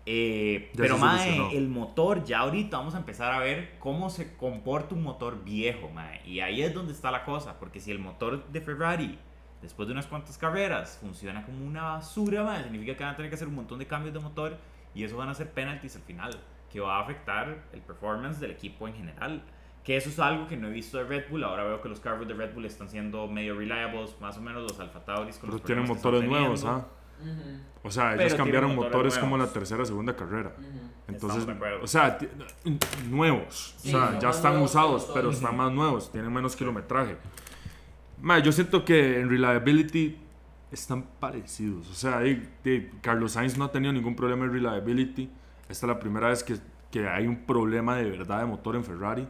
eh, 0.07 0.71
pero 0.75 0.95
mae, 0.97 1.57
el 1.57 1.67
motor, 1.69 2.23
ya 2.23 2.39
ahorita 2.39 2.75
vamos 2.77 2.95
a 2.95 2.97
empezar 2.97 3.31
a 3.31 3.37
ver 3.37 3.75
cómo 3.77 4.09
se 4.09 4.35
comporta 4.35 4.95
un 4.95 5.03
motor 5.03 5.43
viejo, 5.43 5.89
mae, 5.89 6.21
y 6.25 6.39
ahí 6.39 6.63
es 6.63 6.73
donde 6.73 6.91
está 6.91 7.11
la 7.11 7.23
cosa, 7.23 7.59
porque 7.59 7.79
si 7.79 7.91
el 7.91 7.99
motor 7.99 8.47
de 8.47 8.61
Ferrari, 8.61 9.19
después 9.61 9.87
de 9.87 9.91
unas 9.93 10.07
cuantas 10.07 10.39
carreras, 10.39 10.97
funciona 10.99 11.45
como 11.45 11.63
una 11.63 11.83
basura, 11.83 12.43
mae, 12.43 12.63
significa 12.63 12.97
que 12.97 13.03
van 13.03 13.13
a 13.13 13.15
tener 13.15 13.29
que 13.29 13.35
hacer 13.35 13.47
un 13.47 13.53
montón 13.53 13.77
de 13.77 13.85
cambios 13.85 14.11
de 14.11 14.19
motor 14.19 14.57
y 14.93 15.03
eso 15.03 15.17
van 15.17 15.29
a 15.29 15.33
ser 15.33 15.51
penalties 15.51 15.95
al 15.95 16.01
final, 16.03 16.31
que 16.71 16.79
va 16.79 16.97
a 16.97 17.01
afectar 17.01 17.63
el 17.73 17.81
performance 17.81 18.39
del 18.39 18.51
equipo 18.51 18.87
en 18.87 18.93
general. 18.93 19.43
Que 19.83 19.97
eso 19.97 20.09
es 20.09 20.19
algo 20.19 20.47
que 20.47 20.55
no 20.57 20.67
he 20.67 20.71
visto 20.71 20.97
de 20.99 21.05
Red 21.05 21.23
Bull. 21.29 21.43
Ahora 21.43 21.63
veo 21.63 21.81
que 21.81 21.89
los 21.89 21.99
carros 21.99 22.27
de 22.27 22.33
Red 22.35 22.53
Bull 22.53 22.65
están 22.65 22.87
siendo 22.87 23.27
medio 23.27 23.55
reliables, 23.57 24.15
más 24.21 24.37
o 24.37 24.41
menos 24.41 24.61
los 24.63 24.79
Alfa 24.79 25.03
Tauris 25.03 25.37
con 25.37 25.49
Pero 25.49 25.57
los 25.57 25.63
tienen 25.65 25.87
motores 25.87 26.23
nuevos. 26.23 26.63
¿ah? 26.65 26.85
Ujú, 27.19 27.59
O 27.83 27.89
sea, 27.91 28.09
Pero 28.11 28.21
ellos 28.21 28.33
tienen 28.33 28.37
cambiaron 28.37 28.75
motores 28.75 28.93
motores 28.93 29.17
como 29.17 29.37
la 29.37 29.47
tercera, 29.47 29.83
segunda 29.83 30.15
carrera. 30.15 30.51
Entonces, 31.07 31.39
Estamos 31.39 31.45
de 31.47 31.51
acuerdo. 31.53 31.83
o 31.83 31.87
sea, 31.87 32.17
nuevos. 33.09 33.75
Sí, 33.77 33.89
o 33.93 33.99
sea, 33.99 34.19
ya 34.19 34.29
están 34.29 34.53
nuevos 34.53 34.71
usados, 34.71 35.09
pero 35.13 35.31
están 35.31 35.57
más 35.57 35.71
nuevos, 35.71 36.11
tienen 36.11 36.31
menos 36.31 36.55
kilometraje. 36.55 37.17
Ma, 38.21 38.39
yo 38.39 38.51
siento 38.51 38.85
que 38.85 39.19
en 39.19 39.29
reliability 39.29 40.17
están 40.71 41.03
parecidos. 41.19 41.89
O 41.89 41.93
sea, 41.93 42.21
Carlos 43.01 43.33
Sainz 43.33 43.57
no 43.57 43.65
ha 43.65 43.71
tenido 43.71 43.91
ningún 43.93 44.15
problema 44.15 44.45
en 44.45 44.53
reliability. 44.53 45.29
Esta 45.69 45.85
es 45.85 45.89
la 45.89 45.99
primera 45.99 46.29
vez 46.29 46.43
que, 46.43 46.57
que 46.89 47.07
hay 47.07 47.27
un 47.27 47.45
problema 47.45 47.95
de 47.95 48.09
verdad 48.09 48.39
de 48.39 48.45
motor 48.45 48.75
en 48.75 48.83
Ferrari. 48.83 49.27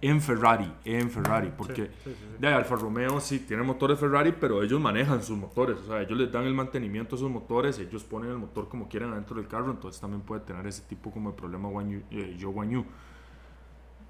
En 0.00 0.20
Ferrari, 0.20 0.70
en 0.84 1.10
Ferrari. 1.10 1.52
Porque 1.56 1.90
de 2.38 2.48
Alfa 2.48 2.76
Romeo 2.76 3.20
sí 3.20 3.40
tiene 3.40 3.62
motores 3.62 3.98
Ferrari, 3.98 4.34
pero 4.38 4.62
ellos 4.62 4.80
manejan 4.80 5.22
sus 5.22 5.36
motores. 5.38 5.78
O 5.78 5.86
sea, 5.86 6.02
ellos 6.02 6.18
les 6.18 6.30
dan 6.30 6.44
el 6.44 6.54
mantenimiento 6.54 7.16
a 7.16 7.18
sus 7.18 7.30
motores, 7.30 7.78
ellos 7.78 8.04
ponen 8.04 8.30
el 8.30 8.38
motor 8.38 8.68
como 8.68 8.88
quieren 8.88 9.10
adentro 9.12 9.36
del 9.36 9.48
carro, 9.48 9.70
entonces 9.70 10.00
también 10.00 10.22
puede 10.22 10.42
tener 10.42 10.66
ese 10.66 10.82
tipo 10.82 11.10
como 11.10 11.30
de 11.30 11.36
problema 11.36 11.68
Guan 11.68 11.90
Yu- 11.90 12.02
eh. 12.10 12.84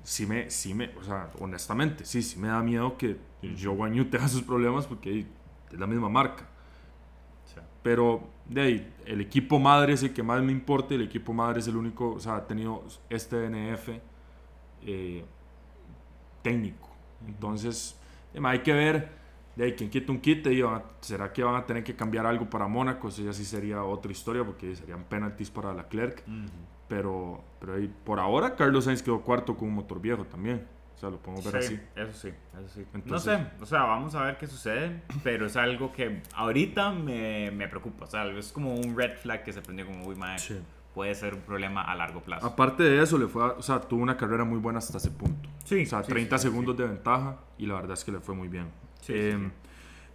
Sí 0.03 0.27
me, 0.27 0.51
sí 0.51 0.75
me, 0.75 0.91
o 0.99 1.03
sea, 1.03 1.31
honestamente, 1.41 2.05
sí, 2.05 2.21
sí 2.23 2.39
me 2.39 2.49
da 2.49 2.61
miedo 2.63 2.99
que 2.99 3.17
Zhou 3.57 3.75
Guan 3.75 3.95
Yu 3.95 4.05
tenga 4.11 4.29
sus 4.29 4.43
problemas 4.43 4.87
porque 4.87 5.21
es 5.21 5.79
la 5.79 5.87
misma 5.87 6.11
marca. 6.11 6.47
Pero 7.85 8.23
de 8.49 8.61
ahí, 8.63 8.93
el 9.07 9.21
equipo 9.21 9.61
madre 9.61 9.93
es 9.93 10.03
el 10.03 10.13
que 10.13 10.23
más 10.25 10.43
me 10.43 10.51
importa 10.51 10.95
y 10.95 10.97
el 10.97 11.03
equipo 11.05 11.33
madre 11.33 11.61
es 11.61 11.69
el 11.69 11.77
único, 11.77 12.15
o 12.15 12.19
sea, 12.19 12.37
ha 12.37 12.47
tenido 12.49 12.83
este 13.11 13.37
DNF 13.37 14.01
eh, 14.87 15.25
técnico. 16.43 16.89
Entonces, 17.27 17.97
hay 18.43 18.59
que 18.61 18.73
ver 18.73 19.23
de 19.57 19.65
ahí, 19.67 19.73
quién 19.75 19.89
quita 19.89 20.11
un 20.11 20.19
quite 20.21 20.53
y 20.53 20.63
van 20.63 20.75
a- 20.77 20.83
será 21.01 21.33
que 21.33 21.43
van 21.45 21.55
a 21.55 21.65
tener 21.65 21.85
que 21.85 21.95
cambiar 21.95 22.27
algo 22.27 22.51
para 22.51 22.67
Mónaco. 22.67 23.09
Eso 23.09 23.23
ya 23.23 23.33
sí 23.33 23.45
sería 23.45 23.85
otra 23.85 24.11
historia 24.11 24.43
porque 24.45 24.75
serían 24.75 25.05
penalties 25.05 25.51
para 25.51 25.73
la 25.73 25.87
Clerc. 25.87 26.23
Pero, 26.89 27.41
pero 27.61 27.75
ahí, 27.75 27.93
por 28.05 28.19
ahora, 28.19 28.57
Carlos 28.57 28.85
Sainz 28.85 29.03
quedó 29.03 29.21
cuarto 29.23 29.57
con 29.57 29.69
un 29.69 29.75
motor 29.75 30.01
viejo 30.01 30.25
también. 30.25 30.67
Sea, 31.05 31.11
lo 31.11 31.19
podemos 31.19 31.53
ver 31.53 31.63
Sí, 31.63 31.75
así. 31.75 31.81
eso 31.97 32.13
sí, 32.19 32.29
eso 32.29 32.69
sí. 32.75 32.87
no 32.93 32.99
Entonces- 33.01 33.39
sé, 33.39 33.47
o 33.63 33.67
sea, 33.67 33.83
vamos 33.83 34.15
a 34.15 34.23
ver 34.25 34.39
qué 34.39 34.47
sucede, 34.47 35.03
pero 35.23 35.45
es 35.47 35.57
algo 35.57 35.93
que 35.93 36.23
ahorita 36.35 36.93
me, 36.93 37.51
me 37.51 37.69
preocupa, 37.69 38.05
o 38.05 38.07
sea, 38.09 38.25
es 38.31 38.53
como 38.53 38.75
un 38.75 38.97
red 38.97 39.17
flag 39.19 39.45
que 39.45 39.53
se 39.53 39.61
prendió 39.61 39.85
como, 39.87 40.07
uy, 40.07 40.15
mae, 40.15 40.39
Sí. 40.39 40.59
puede 40.95 41.15
ser 41.15 41.35
un 41.35 41.41
problema 41.41 41.83
a 41.83 41.95
largo 41.95 42.23
plazo. 42.23 42.47
Aparte 42.47 42.85
de 42.85 43.03
eso, 43.03 43.19
le 43.19 43.27
fue, 43.27 43.45
a- 43.45 43.49
o 43.53 43.63
sea, 43.63 43.81
tuvo 43.81 44.03
una 44.03 44.17
carrera 44.17 44.45
muy 44.45 44.59
buena 44.59 44.79
hasta 44.79 44.97
ese 44.97 45.11
punto. 45.11 45.49
Sí, 45.65 45.83
O 45.83 45.87
sea, 45.87 46.03
sí, 46.03 46.09
30 46.11 46.39
sí, 46.39 46.43
sí, 46.45 46.49
segundos 46.51 46.75
de 46.77 46.87
ventaja 46.87 47.37
y 47.59 47.67
la 47.67 47.75
verdad 47.75 47.93
es 47.93 48.05
que 48.05 48.13
le 48.13 48.21
fue 48.21 48.35
muy 48.35 48.49
bien. 48.49 48.69
Sí. 49.03 49.15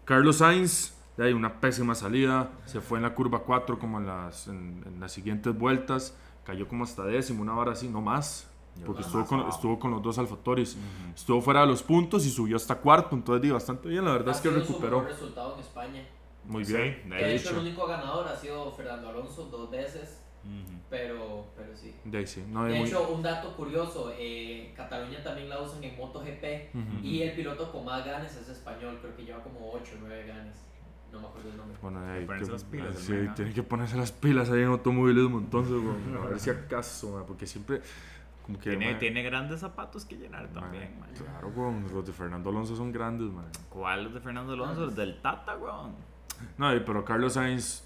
Carlos 0.06 0.38
Sainz, 0.38 0.96
de 1.18 1.26
ahí 1.26 1.34
una 1.34 1.60
pésima 1.60 1.94
salida, 1.96 2.50
se 2.66 2.82
fue 2.82 2.98
en 2.98 3.04
la 3.04 3.14
curva 3.14 3.44
4 3.44 3.78
como 3.78 4.00
en 4.00 4.08
las, 4.08 4.48
en, 4.48 4.84
en 4.88 5.00
las 5.00 5.12
siguientes 5.12 5.56
vueltas, 5.56 6.18
cayó 6.46 6.68
como 6.68 6.84
hasta 6.84 7.04
décimo, 7.04 7.42
una 7.44 7.56
hora 7.56 7.74
así, 7.74 7.88
no 7.90 8.02
más, 8.02 8.50
porque 8.86 9.02
estuvo 9.02 9.26
con, 9.26 9.42
estuvo 9.50 9.80
con 9.80 9.92
los 9.92 10.02
dos 10.02 10.18
alfatoris. 10.18 10.78
Estuvo 11.16 11.42
fuera 11.42 11.62
de 11.62 11.68
los 11.68 11.84
puntos 11.84 12.26
y 12.26 12.30
subió 12.30 12.56
hasta 12.58 12.76
cuarto, 12.76 13.16
entonces 13.16 13.42
di 13.42 13.52
bastante 13.52 13.90
bien, 13.90 14.06
la 14.06 14.12
verdad 14.12 14.30
Ha 14.30 14.32
es 14.32 14.42
que 14.42 14.50
sido 14.50 14.62
su 14.62 14.68
recuperó. 14.68 14.98
mejor 15.02 15.12
resultado 15.14 15.54
en 15.56 15.60
España. 15.62 16.08
Muy 16.46 16.66
Sí, 16.66 16.74
bien. 16.74 17.10
de 17.10 17.16
De 17.16 17.36
hecho, 17.36 17.50
hecho. 17.50 17.60
el 17.60 17.68
único 17.68 17.86
ganador 17.88 18.28
ha 18.28 18.36
sido 18.36 18.72
Fernando 18.74 19.10
Alonso 19.10 19.46
dos 19.46 19.70
veces. 19.70 20.22
Pero, 20.90 21.46
pero 21.56 21.76
sí. 21.76 21.94
De 22.06 22.18
ahí 22.18 22.26
sí. 22.28 22.44
No, 22.50 22.64
De 22.64 22.74
muy- 22.80 22.88
hecho, 22.88 23.10
un 23.10 23.22
dato 23.22 23.56
curioso, 23.56 24.12
eh, 24.18 24.74
Cataluña 24.76 25.22
también 25.24 25.50
la 25.50 25.62
usan 25.62 25.84
en 25.84 25.96
MotoGP 25.98 26.72
Ujú. 26.74 27.06
y 27.06 27.22
el 27.22 27.36
piloto 27.36 27.72
con 27.72 27.86
más 27.86 28.04
ganes 28.06 28.36
es 28.36 28.50
español, 28.50 28.98
creo 29.02 29.16
que 29.16 29.26
lleva 29.26 29.44
como 29.44 29.70
8 29.72 29.92
o 29.96 30.00
9 30.00 30.26
ganes, 30.26 30.56
no 31.12 31.20
me 31.20 31.28
acuerdo 31.28 31.50
el 31.50 31.58
nombre. 31.58 31.78
Bueno, 31.82 32.00
que- 32.46 32.52
las 32.52 32.64
pilas, 32.64 32.98
sí, 32.98 33.14
que 33.54 33.64
ponerse 33.64 33.98
las 33.98 34.12
pilas 34.12 34.50
ahí 34.50 34.62
en 34.62 34.70
automovilismo, 34.70 35.38
entonces, 35.40 35.74
weón, 35.74 36.18
a 36.24 36.30
ver 36.30 36.40
si 36.40 36.50
acaso, 36.50 37.24
porque 37.28 37.46
siempre, 37.46 37.82
como 38.50 38.60
que... 38.60 38.70
Tiene, 38.72 38.96
tiene 38.96 39.22
grandes 39.24 39.60
zapatos 39.60 40.06
que 40.06 40.16
llenar 40.18 40.48
también, 40.50 41.00
man. 41.00 41.10
Claro, 41.16 41.50
weón, 41.56 41.86
los 41.94 42.06
de 42.06 42.14
Fernando 42.14 42.50
Alonso 42.50 42.76
son 42.76 42.92
grandes, 42.92 43.30
man. 43.32 43.46
¿Cuál 43.70 44.08
es 44.08 44.14
de 44.16 44.20
Fernando 44.20 44.54
Alonso? 44.54 44.82
Los 44.86 44.96
del 44.96 45.22
Tata, 45.22 45.56
weón. 45.58 45.94
No, 46.58 46.74
y- 46.76 46.80
pero 46.80 47.06
Carlos 47.06 47.34
Sainz 47.34 47.84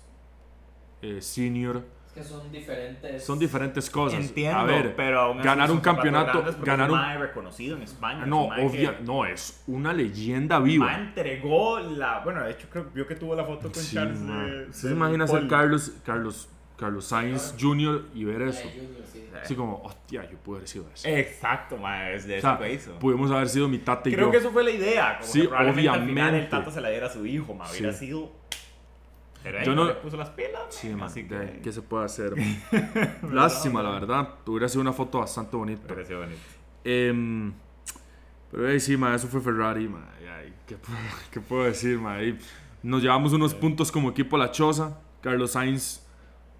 eh, 1.02 1.22
Senior 1.22 1.84
Es 2.08 2.14
que 2.14 2.24
son 2.24 2.50
diferentes. 2.52 3.26
son 3.26 3.40
diferentes 3.40 3.90
cosas. 3.90 4.20
Entiendo, 4.22 4.60
a 4.60 4.64
ver, 4.64 4.96
pero 4.96 5.20
aún 5.20 5.42
ganar 5.42 5.70
un 5.72 5.80
campeonato, 5.82 6.44
ganar 6.64 6.88
es 6.88 6.94
un... 6.94 7.00
mae 7.02 7.18
reconocido 7.18 7.76
en 7.76 7.82
España. 7.84 8.26
No, 8.26 8.44
obvia, 8.46 8.98
que- 9.00 9.04
no, 9.04 9.26
es 9.26 9.64
una 9.68 9.92
leyenda 9.92 10.60
mae 10.60 10.70
viva. 10.70 10.96
entregó 10.96 11.80
la. 11.80 12.20
Bueno, 12.24 12.42
de 12.44 12.52
hecho, 12.52 12.68
creo 12.70 12.86
vio 12.94 13.06
que 13.08 13.16
tuvo 13.16 13.36
la 13.36 13.44
foto 13.44 13.72
con 13.72 13.82
Sí, 13.82 13.96
Charles. 13.96 14.22
de- 14.26 14.62
¿Usted 14.70 14.72
se 14.72 14.88
del 14.90 14.98
imagina 14.98 15.28
ser. 15.28 15.48
Carlos, 15.48 15.92
Carlos, 16.06 16.50
Carlos 16.84 17.06
Sainz 17.06 17.56
Jr. 17.60 18.06
y 18.14 18.24
ver 18.26 18.42
eso? 18.44 18.64
Así 19.42 19.56
como, 19.56 19.82
hostia, 19.84 20.30
yo 20.30 20.38
pude 20.38 20.58
haber 20.58 20.68
sido 20.70 20.86
eso. 20.94 21.08
Exacto, 21.08 21.78
mae, 21.78 22.16
es 22.16 22.26
de 22.28 22.36
O 22.36 22.38
eso 22.38 22.48
sea, 22.48 22.58
que 22.58 22.74
hizo. 22.74 23.00
pudimos 23.00 23.32
haber 23.32 23.48
sido 23.50 23.68
mi 23.68 23.78
tata 23.80 24.10
y 24.10 24.14
Creo 24.14 24.28
yo. 24.28 24.32
que 24.32 24.38
eso 24.38 24.52
fue 24.52 24.64
la 24.64 24.72
idea. 24.72 25.18
Como 25.20 25.32
Sí, 25.32 25.42
que 25.42 25.48
probablemente 25.48 25.90
al 25.90 25.96
final 26.02 26.10
el 26.10 26.18
obviamente. 26.30 26.50
Tata 26.50 26.72
se 26.72 26.82
la 26.82 26.90
diera 26.90 27.08
a 27.08 27.10
su 27.10 27.26
hijo. 27.26 27.54
Hubiera 27.54 27.92
Sí. 27.94 28.06
sido. 28.08 28.32
Pero 29.42 29.62
Yo 29.64 29.72
ahí 29.72 29.76
no- 29.76 29.84
no 29.84 29.86
le 29.90 29.96
puso 29.96 30.16
las 30.18 30.30
pilas. 30.30 30.62
Sí, 30.70 30.90
man, 30.90 31.04
así 31.04 31.28
que. 31.28 31.60
¿qué 31.64 31.72
se 31.72 31.82
puede 31.82 32.06
hacer? 32.06 32.34
Lástima, 33.32 33.82
la 33.84 33.92
verdad. 33.92 34.30
Hubiera 34.46 34.70
sido 34.70 34.82
una 34.82 34.94
foto 34.94 35.20
bastante 35.20 35.56
bonita. 35.58 35.88
Pareció 35.88 36.20
bonito. 36.20 36.40
Em, 36.84 37.52
pero 38.52 38.68
ahí 38.70 38.80
sí, 38.80 38.96
ma, 38.98 39.16
eso 39.16 39.28
fue 39.28 39.42
Ferrari, 39.42 39.88
ma. 39.88 40.06
y 40.24 40.28
ay, 40.28 40.54
¿qué, 40.68 40.76
puedo, 40.78 40.98
qué 41.32 41.40
puedo 41.42 41.64
decir, 41.64 41.98
ma? 42.00 42.16
Ahí 42.16 42.38
nos 42.84 43.02
llevamos 43.02 43.34
unos 43.34 43.54
puntos 43.54 43.92
como 43.92 44.10
equipo 44.12 44.36
a 44.36 44.40
la 44.40 44.52
choza. 44.52 45.00
Carlos 45.22 45.52
Sainz, 45.52 46.03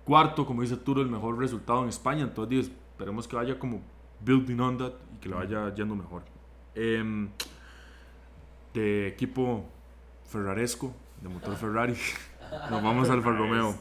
cuarto, 0.06 0.46
como 0.46 0.62
dice 0.62 0.78
Turo, 0.78 1.02
el 1.02 1.10
mejor 1.10 1.38
resultado 1.38 1.84
en 1.84 1.90
España. 1.90 2.24
Entonces, 2.24 2.50
digo, 2.50 2.76
esperemos 2.92 3.28
que 3.28 3.36
vaya 3.36 3.58
como 3.60 3.82
building 4.22 4.60
on 4.60 4.78
that 4.78 4.94
y 5.16 5.18
que 5.20 5.30
le 5.30 5.36
vaya 5.36 5.74
yendo 5.74 5.96
mejor. 5.96 6.24
Em, 6.76 7.30
de 8.74 9.08
equipo 9.08 9.66
ferraresco, 10.26 10.94
de 11.22 11.30
motor 11.30 11.56
Ferrari, 11.56 11.94
nos 12.72 12.84
vamos 12.84 13.10
al 13.10 13.18
Alfa 13.18 13.32
Romeo. 13.32 13.76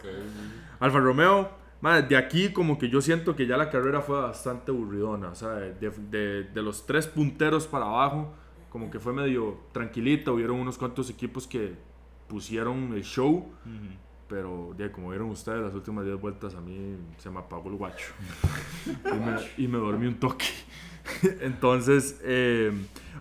Alfa 0.80 0.98
Romeo, 0.98 1.50
madre, 1.80 2.06
de 2.08 2.16
aquí 2.16 2.52
como 2.52 2.78
que 2.78 2.88
yo 2.88 3.00
siento 3.00 3.34
que 3.34 3.46
ya 3.46 3.56
la 3.56 3.70
carrera 3.70 4.00
fue 4.02 4.20
bastante 4.20 4.70
aburridona. 4.70 5.28
O 5.30 5.34
sea, 5.34 5.50
de, 5.50 5.90
de- 5.90 6.44
de 6.44 6.62
los 6.62 6.86
tres 6.86 7.06
punteros 7.06 7.66
para 7.66 7.86
abajo, 7.86 8.32
como 8.68 8.90
que 8.90 8.98
fue 8.98 9.12
medio 9.12 9.58
tranquilita. 9.72 10.30
Hubieron 10.32 10.58
unos 10.60 10.76
cuantos 10.78 11.08
equipos 11.10 11.46
que 11.46 11.74
pusieron 12.28 12.92
el 12.94 13.02
show. 13.04 13.36
Ujú. 13.64 13.94
Pero 14.28 14.74
ya, 14.78 14.90
como 14.90 15.10
vieron 15.10 15.28
ustedes, 15.30 15.60
las 15.60 15.74
últimas 15.74 16.04
10 16.04 16.20
vueltas 16.20 16.54
a 16.54 16.60
mí 16.60 16.96
se 17.18 17.28
me 17.30 17.38
apagó 17.40 17.68
el 17.68 17.76
guacho. 17.76 18.12
y, 19.04 19.14
me, 19.18 19.36
y 19.64 19.68
me 19.68 19.78
dormí 19.78 20.06
un 20.06 20.14
toque. 20.18 20.46
Entonces, 21.40 22.20
eh, 22.24 22.72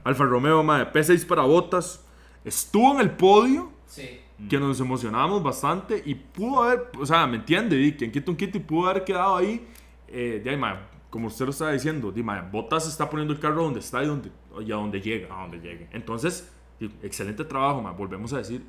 Alfa 0.04 0.24
Romeo, 0.26 0.64
madre, 0.64 0.92
P6 0.92 1.26
para 1.28 1.42
botas. 1.44 2.06
Estuvo 2.46 2.94
en 2.96 3.02
el 3.02 3.12
podio 3.12 3.72
Sí. 3.86 4.22
que 4.50 4.58
nos 4.58 4.80
emocionábamos 4.80 5.44
bastante 5.44 6.02
y 6.06 6.16
pudo 6.16 6.64
haber, 6.64 6.90
o 6.98 7.06
sea, 7.06 7.28
¿me 7.28 7.38
entiende? 7.38 7.76
Di, 7.76 7.92
quien 7.94 8.10
quita 8.12 8.32
un 8.32 8.38
quito 8.38 8.58
y 8.58 8.62
pudo 8.62 8.90
haber 8.90 9.04
quedado 9.04 9.36
ahí. 9.36 9.68
Eh, 10.08 10.40
de 10.44 10.50
ahí, 10.50 10.58
mae, 10.58 10.78
como 11.10 11.28
usted 11.28 11.44
lo 11.46 11.52
estaba 11.52 11.72
diciendo, 11.74 12.12
di, 12.12 12.24
mae, 12.24 12.42
Bottas 12.50 12.88
está 12.88 13.10
poniendo 13.10 13.34
el 13.34 13.40
carro 13.40 13.64
donde 13.64 13.82
está 13.82 14.02
y, 14.02 14.08
donde, 14.08 14.32
y 14.66 14.72
a 14.72 14.76
donde 14.76 15.02
llega. 15.02 15.36
A 15.38 15.42
donde 15.42 15.60
llegue. 15.60 15.90
Entonces, 15.92 16.50
excelente 17.04 17.44
trabajo, 17.44 17.82
mae. 17.82 17.94
volvemos 17.94 18.32
a 18.34 18.38
decir 18.38 18.64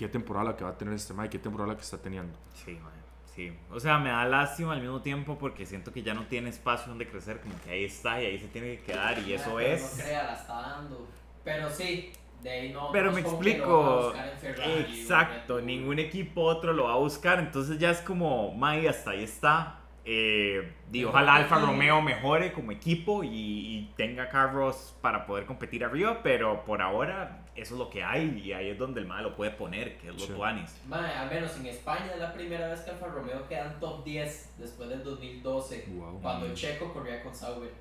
qué 0.00 0.08
temporada 0.08 0.46
la 0.46 0.56
que 0.56 0.64
va 0.64 0.70
a 0.70 0.78
tener 0.78 0.94
este 0.94 1.12
mae, 1.12 1.28
qué 1.28 1.38
temporada 1.38 1.72
la 1.72 1.76
que 1.76 1.82
está 1.82 1.98
teniendo. 1.98 2.32
Sí, 2.54 2.72
mae, 2.72 3.00
Sí. 3.34 3.52
O 3.70 3.78
sea, 3.78 3.98
me 3.98 4.08
da 4.08 4.24
lástima 4.24 4.72
al 4.72 4.80
mismo 4.80 5.02
tiempo 5.02 5.38
porque 5.38 5.66
siento 5.66 5.92
que 5.92 6.02
ya 6.02 6.14
no 6.14 6.26
tiene 6.26 6.48
espacio 6.48 6.88
donde 6.88 7.06
crecer. 7.06 7.40
Como 7.40 7.54
que 7.62 7.70
ahí 7.70 7.84
está 7.84 8.20
y 8.20 8.26
ahí 8.26 8.38
se 8.38 8.48
tiene 8.48 8.78
que 8.78 8.82
quedar. 8.82 9.18
Y 9.20 9.34
eso 9.34 9.56
Pero 9.56 9.60
es. 9.60 9.98
No 9.98 10.02
crea, 10.02 10.24
la 10.24 10.34
está 10.34 10.60
dando. 10.60 11.06
Pero 11.44 11.70
sí, 11.70 12.12
de 12.42 12.50
ahí 12.50 12.72
no. 12.72 12.90
Pero 12.90 13.10
no 13.10 13.12
me 13.12 13.20
explico. 13.20 14.14
Ferrari 14.40 15.00
Exacto, 15.00 15.60
ningún 15.60 15.98
equipo 16.00 16.42
otro 16.42 16.72
lo 16.72 16.84
va 16.84 16.94
a 16.94 16.96
buscar. 16.96 17.38
Entonces 17.38 17.78
ya 17.78 17.90
es 17.90 18.00
como, 18.00 18.52
May, 18.54 18.86
hasta 18.86 19.10
ahí 19.10 19.22
está. 19.22 19.76
Eh, 20.04 20.72
di, 20.90 21.04
ojalá 21.04 21.36
Alfa 21.36 21.60
Romeo 21.60 22.00
mejore 22.00 22.52
como 22.52 22.72
equipo 22.72 23.22
y, 23.22 23.28
y 23.28 23.92
tenga 23.96 24.28
carros 24.28 24.96
para 25.02 25.24
poder 25.24 25.44
competir 25.44 25.84
arriba. 25.84 26.20
Pero 26.22 26.64
por 26.64 26.82
ahora, 26.82 27.44
eso 27.62 27.74
es 27.74 27.78
lo 27.78 27.90
que 27.90 28.02
hay. 28.02 28.40
Y 28.44 28.52
ahí 28.52 28.70
es 28.70 28.78
donde 28.78 29.00
el 29.00 29.06
mal 29.06 29.22
lo 29.22 29.34
puede 29.36 29.50
poner, 29.52 29.98
que 29.98 30.08
es 30.08 30.14
los 30.14 30.24
Sí. 30.26 30.32
Tuanis. 30.32 30.80
Mae, 30.88 31.14
al 31.14 31.28
menos 31.30 31.56
en 31.56 31.66
España 31.66 32.06
es 32.14 32.18
la 32.20 32.32
primera 32.32 32.68
vez 32.68 32.80
que 32.80 32.90
Alfa 32.90 33.06
Romeo 33.06 33.46
queda 33.48 33.72
en 33.72 33.80
top 33.80 34.04
10 34.04 34.54
después 34.58 34.88
del 34.88 35.02
2012, 35.04 35.86
Wow. 35.90 36.20
cuando 36.20 36.52
Checo 36.54 36.92
corría 36.92 37.22
con 37.22 37.34
Sauber. 37.34 37.72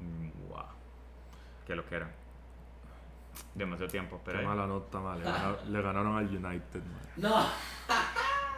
Mm, 0.00 0.48
Wow. 0.48 0.64
Qué 1.66 1.74
lo 1.74 1.84
que 1.86 1.96
era. 1.96 2.10
Demasiado 3.54 3.90
tiempo, 3.90 4.20
pero. 4.24 4.38
Qué 4.38 4.44
ahí- 4.44 4.48
mala 4.48 4.66
nota, 4.66 4.98
mae. 5.00 5.18
Le 5.18 5.24
ganaron, 5.24 5.56
le 5.72 5.82
ganaron 5.82 6.16
al 6.16 6.24
United, 6.26 6.82
mae. 6.84 7.02
No, 7.16 7.36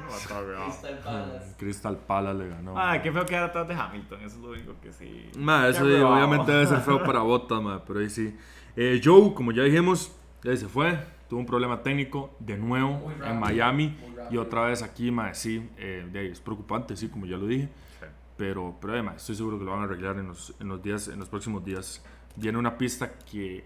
No. 0.00 0.06
Crystal 0.06 0.98
Palace. 1.02 1.54
Crystal 1.58 1.96
Palace 1.96 2.38
le 2.38 2.48
ganó. 2.48 2.70
Ah, 2.78 2.86
mae. 2.90 3.02
qué 3.02 3.10
feo 3.12 3.26
quedar 3.26 3.44
atrás 3.44 3.66
de 3.66 3.74
Hamilton. 3.74 4.18
Eso 4.22 4.36
es 4.36 4.42
lo 4.42 4.50
único 4.50 4.74
que 4.80 4.92
sí. 4.92 5.30
Ma, 5.36 5.66
eso 5.68 5.82
obviamente 5.84 6.52
debe 6.52 6.66
ser 6.66 6.80
feo 6.80 7.02
para 7.02 7.20
Bottas, 7.20 7.60
ma, 7.60 7.82
pero 7.84 7.98
ahí 8.00 8.08
sí. 8.08 8.36
Eh, 8.76 9.00
Joe, 9.02 9.34
como 9.34 9.50
ya 9.50 9.64
dijimos, 9.64 10.12
ya 10.42 10.57
se 10.57 10.68
fue. 10.68 10.98
Tuvo 11.29 11.40
un 11.40 11.46
problema 11.46 11.83
técnico 11.83 12.35
de 12.38 12.57
nuevo 12.57 12.92
Muy 12.98 13.14
rápido, 13.14 13.31
en 13.31 13.40
Miami 13.40 13.96
y 14.31 14.37
otra 14.38 14.62
vez 14.62 14.83
aquí, 14.83 15.11
ma, 15.11 15.35
sí. 15.35 15.68
eh, 15.77 16.09
de 16.11 16.18
ahí 16.20 16.27
es 16.29 16.40
preocupante, 16.40 16.96
sí, 16.96 17.09
como 17.09 17.27
ya 17.27 17.37
lo 17.37 17.46
dije. 17.46 17.68
Sí. 18.01 18.07
Pero, 18.37 18.77
pero 18.81 18.94
además, 18.94 19.16
estoy 19.16 19.37
seguro 19.37 19.59
que 19.59 19.64
lo 19.64 19.72
van 19.72 19.81
a 19.81 19.85
arreglar 19.85 20.16
en 20.16 20.29
los, 20.29 20.55
en 20.61 20.68
los 20.68 20.83
días, 20.83 21.09
en 21.09 21.18
los 21.18 21.29
próximos 21.29 21.64
días. 21.64 22.03
Viene 22.37 22.57
una 22.57 22.79
pista 22.79 23.12
que 23.31 23.64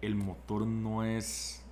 el 0.00 0.14
motor 0.14 0.66
no 0.66 1.04
es. 1.04 1.62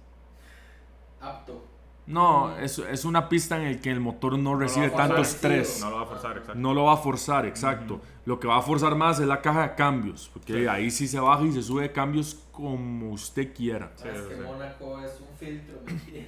Apto. 1.21 1.74
No, 2.07 2.55
es, 2.59 2.79
es 2.79 3.05
una 3.07 3.29
pista 3.31 3.57
en 3.57 3.73
la 3.77 3.81
que 3.81 3.91
el 3.91 3.99
motor 4.01 4.39
no 4.39 4.55
recibe 4.57 4.91
tanto 4.91 5.17
estrés. 5.19 5.81
No 5.81 5.91
lo 5.91 5.97
va 5.97 6.03
a 6.03 6.07
forzar, 6.07 6.37
exacto. 6.37 6.55
No 6.61 6.75
lo 6.75 6.85
va 6.85 6.93
a 6.93 6.97
forzar, 6.99 7.47
exacto. 7.47 8.01
Lo 8.27 8.39
que 8.39 8.47
va 8.47 8.59
a 8.59 8.63
forzar 8.63 8.95
más 8.95 9.21
es 9.21 9.27
la 9.27 9.41
caja 9.41 9.63
de 9.69 9.75
cambios, 9.75 10.31
porque 10.33 10.53
Sí. 10.53 10.67
ahí 10.67 10.91
sí 10.91 11.09
se 11.09 11.19
baja 11.19 11.43
y 11.45 11.53
se 11.53 11.63
sube 11.63 11.83
de 11.83 11.93
cambios 11.93 12.39
como 12.53 13.11
usted 13.11 13.55
quiera. 13.55 13.93
Sí, 13.97 14.09
es 14.09 14.21
que 14.23 14.35
sí. 14.37 14.41
Mónaco 14.43 15.01
es 15.01 15.19
un 15.21 15.37
filtro. 15.39 15.79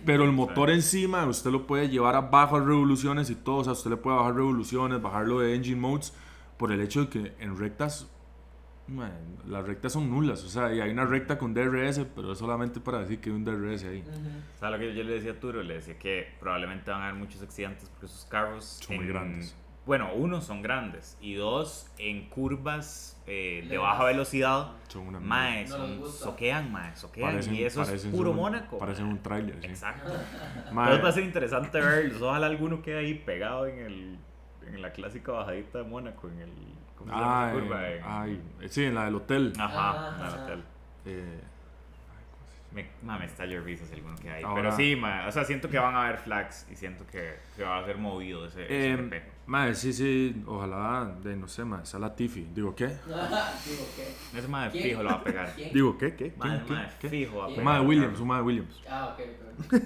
Pero 0.07 0.25
el 0.25 0.33
motor 0.33 0.71
encima, 0.71 1.25
usted 1.27 1.51
lo 1.51 1.67
puede 1.67 1.89
llevar 1.89 2.17
a 2.17 2.21
bajas 2.23 2.65
revoluciones 2.65 3.29
y 3.31 3.35
todo, 3.35 3.57
o 3.57 3.65
sea, 3.65 3.73
usted 3.75 3.91
le 3.91 3.97
puede 3.99 4.17
bajar 4.17 4.35
revoluciones, 4.35 5.01
bajarlo 5.03 5.41
de 5.41 5.55
engine 5.55 5.81
modes, 5.81 6.15
por 6.57 6.73
el 6.73 6.81
hecho 6.81 7.01
de 7.03 7.09
que 7.09 7.35
en 7.39 7.59
rectas, 7.59 8.07
man, 8.89 9.13
las 9.47 9.67
rectas 9.67 9.93
son 9.93 10.11
nulas, 10.11 10.43
o 10.45 10.49
sea, 10.49 10.73
y 10.73 10.81
hay 10.81 10.91
una 10.91 11.05
recta 11.05 11.39
con 11.39 11.53
DRS, 11.55 12.01
pero 12.15 12.33
es 12.33 12.39
solamente 12.39 12.81
para 12.81 12.99
decir 13.01 13.21
que 13.21 13.31
hay 13.31 13.37
un 13.37 13.45
DRS 13.45 13.85
ahí. 13.85 14.01
Ujú. 14.01 14.13
¿Sabes 14.61 14.79
lo 14.81 14.87
que 14.87 14.95
yo 14.95 15.03
le 15.05 15.13
decía 15.15 15.33
a 15.33 15.41
Turo? 15.41 15.63
Le 15.63 15.75
decía 15.75 15.99
que 15.99 16.29
probablemente 16.41 16.91
van 16.91 17.01
a 17.03 17.09
haber 17.09 17.19
muchos 17.21 17.43
accidentes 17.43 17.89
porque 17.91 18.07
esos 18.07 18.25
carros 18.27 18.65
Son 18.85 18.97
muy 18.97 19.07
grandes. 19.07 19.57
Bueno, 19.87 20.11
uno, 20.15 20.41
son 20.41 20.63
grandes. 20.63 21.17
Y 21.21 21.35
dos, 21.35 21.89
en 21.99 22.29
curvas 22.29 23.23
eh, 23.29 23.65
de 23.69 23.79
baja 23.79 24.03
velocidad, 24.05 24.73
Son 24.89 25.07
una 25.07 25.21
mae, 25.21 25.65
No 25.69 25.77
son- 25.77 26.13
soquean, 26.13 26.73
mae, 26.73 26.97
soquean. 26.97 27.37
Parecen- 27.37 27.55
y 27.55 27.63
eso 27.65 27.83
es 27.83 28.05
puro 28.07 28.31
un- 28.33 28.37
Mónaco. 28.37 28.79
Parecen 28.79 29.05
mae. 29.05 29.15
un 29.15 29.23
tráiler, 29.23 29.61
sí. 29.61 29.67
Exacto. 29.69 30.13
Mae, 30.73 30.87
Entonces 30.87 31.05
va 31.05 31.09
a 31.09 31.13
ser 31.13 31.23
interesante 31.23 31.81
verlos. 31.81 32.21
Ojalá 32.21 32.47
alguno 32.47 32.83
quede 32.83 32.99
ahí 32.99 33.15
pegado 33.15 33.67
en, 33.69 33.79
el, 33.79 34.19
en 34.67 34.83
la 34.83 34.91
clásica 34.93 35.31
bajadita 35.31 35.79
de 35.79 35.85
Mónaco, 35.85 36.29
en 36.31 36.41
el... 36.41 36.51
¿Cómo 36.97 37.13
se 37.13 37.19
llama 37.19 37.45
ay, 37.45 37.51
esa 37.51 37.61
curva? 37.61 37.89
En- 37.91 38.03
ay, 38.05 38.43
sí, 38.69 38.85
en 38.85 38.95
la 38.95 39.05
del 39.05 39.15
hotel. 39.17 39.53
Ajá, 39.59 39.91
Ajá, 39.91 40.09
en 40.17 40.21
el 40.21 40.27
ajá. 40.27 40.43
hotel. 40.43 40.65
Me, 42.77 42.87
ma, 43.03 43.19
me 43.19 43.25
estalla 43.25 43.59
risa 43.61 43.87
si 43.87 43.95
alguno 43.95 44.15
queda 44.17 44.35
ahí. 44.35 44.45
Ahora- 44.45 44.63
Pero 44.63 44.77
sí, 44.77 44.95
ma, 44.97 45.27
o 45.27 45.33
sea, 45.33 45.45
siento 45.45 45.69
que 45.71 45.79
van 45.79 45.95
a 45.95 46.05
haber 46.05 46.19
flags 46.19 46.67
y 46.71 46.77
siento 46.77 47.07
que, 47.11 47.35
que 47.57 47.63
va 47.65 47.79
a 47.79 47.85
ser 47.87 47.97
movido 47.97 48.47
ese, 48.47 48.65
ese 48.65 48.91
Eh, 48.93 48.97
RP. 48.97 49.23
Mae, 49.47 49.75
sí, 49.75 49.93
sí, 49.93 50.43
ojalá, 50.47 51.17
de, 51.23 51.37
no 51.37 51.49
sé, 51.49 51.65
mae, 51.65 51.87
sea 51.87 51.99
Latifi. 52.01 52.47
Digo, 52.53 52.75
¿qué? 52.75 52.87
Digo, 53.67 53.87
¿qué? 53.97 54.39
Ese 54.39 54.49
ma 54.49 54.65
de 54.65 54.71
¿Quién? 54.73 54.85
fijo 54.85 55.03
lo 55.03 55.09
va 55.09 55.15
a 55.17 55.25
pegar. 55.25 55.53
¿Quién? 55.57 55.73
Digo, 55.73 55.97
¿qué? 55.97 56.15
¿Qué? 56.15 56.35
Ma, 56.37 56.45
¿Quién? 56.45 56.55
ese 56.57 56.73
ma 56.75 56.81
de 56.83 56.89
¿Qué? 56.89 56.95
¿Qué? 57.01 57.09
fijo 57.09 57.39
va 57.39 57.45
a 57.47 57.49
pegar. 57.49 57.81
De 57.81 57.87
Williams, 57.87 58.21
un 58.21 58.29
mae 58.29 58.39
de 58.39 58.45
Williams. 58.45 58.83
Ah, 58.89 59.15
ok. 59.17 59.23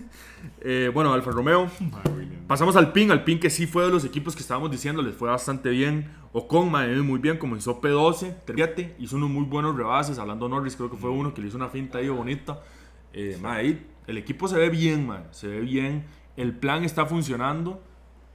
Eh, 0.63 0.91
bueno, 0.93 1.13
Alfa 1.13 1.31
Romeo. 1.31 1.71
Pasamos 2.49 2.75
al 2.75 2.93
PIN, 2.93 3.11
al 3.13 3.23
PIN 3.23 3.39
que 3.39 3.51
sí 3.51 3.67
fue 3.67 3.85
de 3.85 3.91
los 3.91 4.05
equipos 4.05 4.35
que 4.35 4.41
estábamos 4.43 4.71
diciendo, 4.71 5.03
les 5.03 5.15
fue 5.15 5.29
bastante 5.29 5.69
bien. 5.71 6.11
Ocon, 6.33 6.71
mae, 6.71 6.89
muy 6.97 7.19
bien, 7.21 7.37
comenzó 7.39 7.81
P12, 7.81 8.35
7, 8.55 8.97
hizo 8.99 9.17
unos 9.17 9.31
muy 9.31 9.45
buenos 9.45 9.77
rebases. 9.77 10.19
Hablando 10.19 10.49
Norris, 10.49 10.75
creo 10.77 10.91
que 10.91 10.97
fue 10.97 11.11
uno 11.11 11.33
que 11.35 11.41
le 11.43 11.49
hizo 11.49 11.57
una 11.57 11.69
finta 11.69 11.99
ahí 11.99 12.09
bonita. 12.09 12.59
Eh, 13.13 13.39
ahí 13.45 13.87
el 14.07 14.19
equipo 14.19 14.49
se 14.49 14.57
ve 14.57 14.71
bien, 14.71 15.07
mae, 15.07 15.23
se 15.31 15.49
ve 15.49 15.61
bien. 15.61 16.05
El 16.37 16.55
plan 16.57 16.85
está 16.85 17.07
funcionando. 17.07 17.83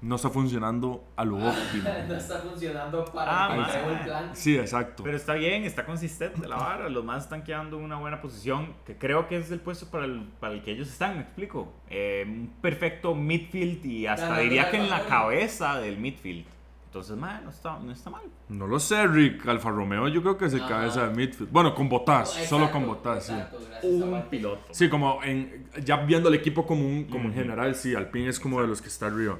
no 0.01 0.17
está 0.17 0.29
funcionando 0.29 1.03
a 1.15 1.25
lo 1.25 1.37
óptimo. 1.37 1.89
no 2.07 2.13
está 2.13 2.37
funcionando 2.39 3.05
Ah, 3.17 3.47
para 3.49 3.55
el 3.55 3.71
creó 3.71 3.89
el 3.91 3.99
plan. 4.05 4.29
Sí, 4.35 4.55
exacto. 4.55 5.03
Pero 5.03 5.17
está 5.17 5.33
bien, 5.33 5.63
está 5.63 5.85
consistente 5.85 6.47
la 6.47 6.57
vara. 6.57 6.89
Los 6.89 7.03
más 7.03 7.23
están 7.23 7.43
quedando 7.43 7.77
en 7.79 7.83
una 7.85 7.97
buena 7.97 8.21
posición. 8.21 8.75
Que 8.85 8.97
creo 8.97 9.27
que 9.27 9.37
es 9.37 9.49
el 9.49 9.59
puesto 9.61 9.89
para 9.89 10.05
el, 10.05 10.27
para 10.39 10.53
el 10.53 10.61
que 10.61 10.71
ellos 10.71 10.89
están, 10.89 11.15
me 11.15 11.21
explico. 11.21 11.73
Eh, 11.89 12.23
un 12.27 12.53
perfecto 12.61 13.15
midfield 13.15 13.83
y 13.85 14.05
hasta 14.05 14.37
diría 14.39 14.63
la 14.63 14.71
que 14.71 14.77
en 14.77 14.89
la 14.89 15.05
cabeza 15.05 15.79
del 15.79 15.97
midfield. 15.97 16.45
Entonces, 16.95 17.17
man, 17.17 17.41
no 17.43 17.49
está, 17.49 17.77
no 17.77 17.91
está 17.91 18.09
mal. 18.09 18.21
No 18.47 18.67
lo 18.67 18.79
sé, 18.79 19.05
Rick. 19.05 19.45
Alfa 19.49 19.69
Romeo 19.69 20.07
yo 20.07 20.21
creo 20.21 20.37
que 20.37 20.45
es 20.45 20.53
el 20.53 20.61
Ajá. 20.61 20.69
cabeza 20.69 21.05
de 21.09 21.13
midfield. 21.13 21.51
Bueno, 21.51 21.75
con 21.75 21.89
botas, 21.89 22.29
solo 22.47 22.71
con 22.71 22.87
botas, 22.87 23.25
sí. 23.25 23.33
Un 23.83 24.23
piloto. 24.29 24.61
Sí, 24.71 24.87
como 24.87 25.21
en, 25.21 25.69
ya 25.83 25.97
viendo 25.97 26.29
el 26.29 26.35
equipo 26.35 26.65
como, 26.65 26.87
un, 26.87 27.03
como 27.03 27.25
en 27.25 27.31
Ujú. 27.31 27.39
general, 27.41 27.75
sí, 27.75 27.93
Alpine 27.93 28.29
es 28.29 28.39
como 28.39 28.61
de 28.61 28.67
los 28.69 28.81
que 28.81 28.87
está 28.87 29.07
arriba. 29.07 29.37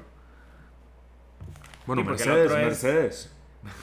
Bueno, 1.86 2.02
Sí, 2.02 2.08
Mercedes, 2.10 2.50
es- 2.52 2.58
Mercedes. 2.58 3.32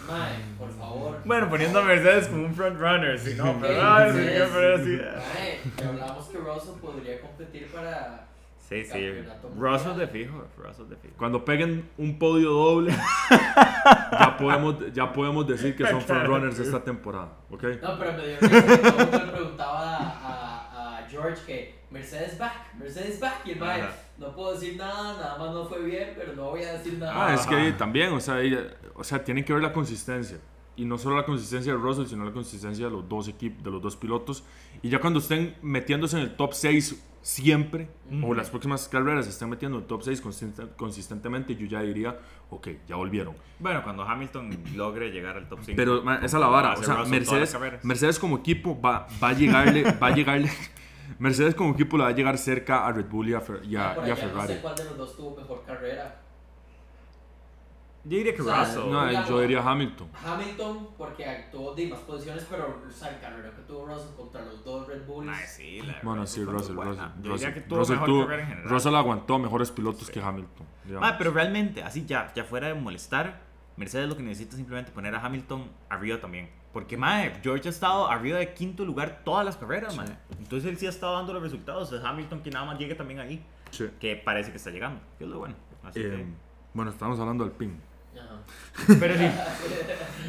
Mae, 0.08 0.36
por 0.60 0.70
favor. 0.78 1.18
Bueno, 1.26 1.50
poniendo 1.50 1.80
a 1.80 1.84
Mercedes 1.84 2.28
como 2.28 2.46
un 2.46 2.54
frontrunner, 2.54 3.18
si 3.18 3.34
no, 3.34 3.58
pero 3.60 3.82
ay, 3.92 4.12
sí, 4.12 5.84
hablamos 5.84 6.28
que 6.28 6.38
Russell 6.38 6.80
podría 6.80 7.20
competir 7.22 7.72
para. 7.72 8.28
Sí, 8.74 8.86
sí. 8.86 9.14
Russell 9.58 9.98
de 9.98 10.08
fijo, 10.08 10.44
Russell 10.58 10.88
de 10.88 10.96
fijo. 10.96 11.14
Cuando 11.18 11.46
peguen 11.46 11.90
un 11.98 12.18
podio 12.18 12.52
doble, 12.52 12.92
ya, 14.12 14.36
podemos, 14.38 14.94
ya 14.94 15.14
podemos 15.14 15.48
decir 15.48 15.76
que 15.76 15.86
son 15.88 16.02
frontrunners 16.02 16.58
esta 16.60 16.84
temporada, 16.84 17.38
¿ok? 17.52 17.64
No, 17.82 18.00
pero 18.00 18.14
me 18.14 18.28
dio 18.28 18.38
risa 18.40 19.26
le 19.26 19.32
preguntaba 19.32 19.98
a, 19.98 20.00
a, 20.00 20.98
a 20.98 21.08
George 21.08 21.42
que 21.46 21.84
Mercedes 21.92 22.38
back, 22.40 22.74
Mercedes 22.80 23.20
back. 23.20 23.46
Y 23.46 23.52
el 23.52 23.60
mae, 23.60 23.84
no 24.18 24.34
puedo 24.34 24.54
decir 24.54 24.76
nada, 24.76 25.14
nada 25.14 25.38
más 25.38 25.54
no 25.54 25.66
fue 25.66 25.84
bien, 25.84 26.14
pero 26.18 26.34
no 26.34 26.50
voy 26.50 26.64
a 26.64 26.74
decir 26.74 26.98
nada. 26.98 27.28
Ah, 27.28 27.34
es 27.36 27.46
que 27.46 27.72
también, 27.74 28.12
o 28.14 28.20
sea, 28.20 28.36
ahí, 28.36 28.58
o 28.96 29.04
sea, 29.04 29.24
tienen 29.24 29.46
que 29.46 29.54
ver 29.54 29.62
la 29.62 29.72
consistencia. 29.72 30.40
Y 30.76 30.86
no 30.86 30.98
solo 30.98 31.16
la 31.18 31.26
consistencia 31.26 31.72
de 31.72 31.78
Russell, 31.78 32.08
sino 32.08 32.26
la 32.26 32.32
consistencia 32.32 32.86
de 32.86 32.92
los 32.92 33.08
dos 33.08 33.28
equipos, 33.28 33.64
de 33.64 33.70
los 33.70 33.80
dos 33.80 33.96
pilotos. 33.96 34.44
Y 34.82 34.90
ya 34.90 35.00
cuando 35.00 35.20
estén 35.20 35.56
metiéndose 35.62 36.18
en 36.18 36.24
el 36.24 36.36
top 36.36 36.54
6 36.54 37.13
siempre, 37.24 37.88
o 38.22 38.34
las 38.36 38.50
próximas 38.52 38.88
carreras 38.88 39.26
se 39.26 39.32
estén 39.32 39.50
metiendo 39.50 39.78
en 39.78 39.84
el 39.84 39.88
top 39.88 40.04
6 40.04 40.22
consisten- 40.24 40.70
consistentemente, 40.76 41.56
yo 41.56 41.66
ya 41.66 41.82
diría, 41.82 42.20
ok, 42.50 42.68
ya 42.88 42.96
volvieron. 42.98 43.36
Bueno, 43.60 43.82
cuando 43.82 44.04
Hamilton 44.04 44.50
logre 44.76 45.10
llegar 45.10 45.38
al 45.38 45.48
top 45.48 45.60
5. 45.64 45.76
Pero 45.76 46.04
ma, 46.04 46.18
esa 46.18 46.26
es 46.26 46.34
la 46.34 46.48
vara, 46.48 46.74
o 46.74 46.84
sea, 46.84 47.04
Mercedes, 47.06 47.58
Mercedes 47.84 48.20
como 48.20 48.38
equipo 48.38 48.80
va, 48.80 49.08
va 49.24 49.30
a 49.30 49.34
llegarle, 49.34 49.84
va 50.04 50.08
a 50.08 50.12
llegarle, 50.16 50.52
Mercedes 51.18 51.56
como 51.56 51.74
equipo 51.74 51.98
le 51.98 52.04
va 52.04 52.10
a 52.10 52.14
llegar 52.14 52.38
cerca 52.38 52.86
a 52.86 52.92
Red 52.92 53.06
Bull 53.10 53.30
y 53.30 53.34
a, 53.34 53.42
Fer- 53.42 53.64
y 53.66 53.76
a- 53.76 53.92
Ah, 53.92 53.96
y 54.00 54.06
a 54.06 54.08
No 54.10 54.16
Ferrari. 54.18 54.54
sé 54.56 54.60
cuál 54.62 54.76
de 54.76 54.84
los 54.86 54.98
dos 54.98 55.16
tuvo 55.18 55.36
mejor 55.38 55.64
carrera. 55.66 56.20
Yo 58.06 58.18
diría 58.18 58.36
que 58.36 58.42
O 58.42 58.46
sea, 58.46 58.66
Russell. 58.66 58.92
No, 58.92 59.08
digamos- 59.08 59.30
yo 59.30 59.40
diría 59.40 59.62
Hamilton. 59.62 60.10
Hamilton, 60.26 60.88
porque 60.98 61.26
actuó 61.26 61.74
de 61.74 61.88
más 61.88 62.00
posiciones, 62.00 62.46
pero 62.50 62.82
o 62.86 62.92
sea, 62.92 63.10
el 63.10 63.20
carrera 63.22 63.52
que 63.56 63.62
tuvo 63.62 63.86
Russell 63.86 64.14
contra 64.18 64.42
los 64.44 64.64
dos 64.66 64.88
Red 64.88 65.06
Bulls. 65.06 65.32
Ay, 65.34 65.46
sí, 65.48 65.82
la 65.82 65.96
Bueno, 66.04 66.28
sí, 66.28 66.44
Russell, 66.44 66.76
Russell. 66.76 66.96
Yo 67.22 67.32
Russell, 67.32 67.32
diría 67.32 67.54
que 67.54 67.62
tuvo 67.62 67.80
Russell 67.80 67.94
mejor 67.96 68.10
tuvo- 68.10 68.32
en 68.34 68.46
general. 68.48 68.70
Russell 68.70 68.96
aguantó 68.96 69.40
mejores 69.40 69.72
pilotos 69.72 70.08
Sí. 70.08 70.12
que 70.14 70.22
Hamilton. 70.22 70.68
Ma, 71.00 71.18
pero 71.18 71.32
realmente, 71.32 71.82
así 71.82 72.06
ya, 72.06 72.34
ya 72.36 72.44
fuera 72.44 72.68
de 72.68 72.74
molestar, 72.74 73.40
Mercedes 73.78 74.08
lo 74.10 74.16
que 74.18 74.22
necesita 74.24 74.52
es 74.52 74.58
simplemente 74.58 74.92
poner 74.92 75.16
a 75.16 75.26
Hamilton 75.26 75.68
arriba 75.90 76.20
también. 76.20 76.50
Porque, 76.74 76.98
mae, 76.98 77.40
George 77.42 77.68
ha 77.70 77.72
estado 77.72 78.08
arriba 78.10 78.38
de 78.38 78.54
quinto 78.54 78.84
lugar 78.84 79.22
todas 79.24 79.46
las 79.46 79.56
carreras, 79.58 79.96
mae. 79.96 80.08
Entonces 80.40 80.70
él 80.70 80.78
sí 80.78 80.86
ha 80.88 80.90
estado 80.90 81.14
dando 81.16 81.32
los 81.34 81.42
resultados. 81.42 81.92
Es 81.94 82.04
Hamilton 82.04 82.42
que 82.44 82.52
nada 82.52 82.66
más 82.66 82.78
llegue 82.78 82.96
también 82.96 83.20
ahí. 83.22 83.44
Sí. 83.72 83.86
Que 84.00 84.16
parece 84.18 84.52
que 84.52 84.58
está 84.58 84.70
llegando. 84.72 85.00
Que 85.18 85.24
es 85.24 85.30
lo 85.30 85.40
bueno. 85.40 85.56
Así 85.84 86.02
Eh, 86.02 86.26
bueno, 86.74 86.92
estamos 86.92 87.20
hablando 87.20 87.46
del 87.46 87.54
PIN. 87.54 87.80
Pero 89.00 89.18
sí. 89.18 89.26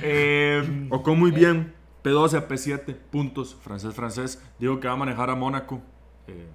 Eh, 0.07 0.89
Ocon 0.91 1.19
muy 1.19 1.31
bien, 1.31 1.73
P12 2.03 2.37
a 2.37 2.47
P7, 2.47 2.95
puntos, 2.95 3.55
francés, 3.55 3.95
francés. 3.95 4.43
Digo 4.59 4.79
que 4.79 4.87
va 4.87 4.93
a 4.95 4.97
manejar 4.97 5.31
a 5.31 5.35
Mónaco. 5.35 5.81
Eh, 6.27 6.47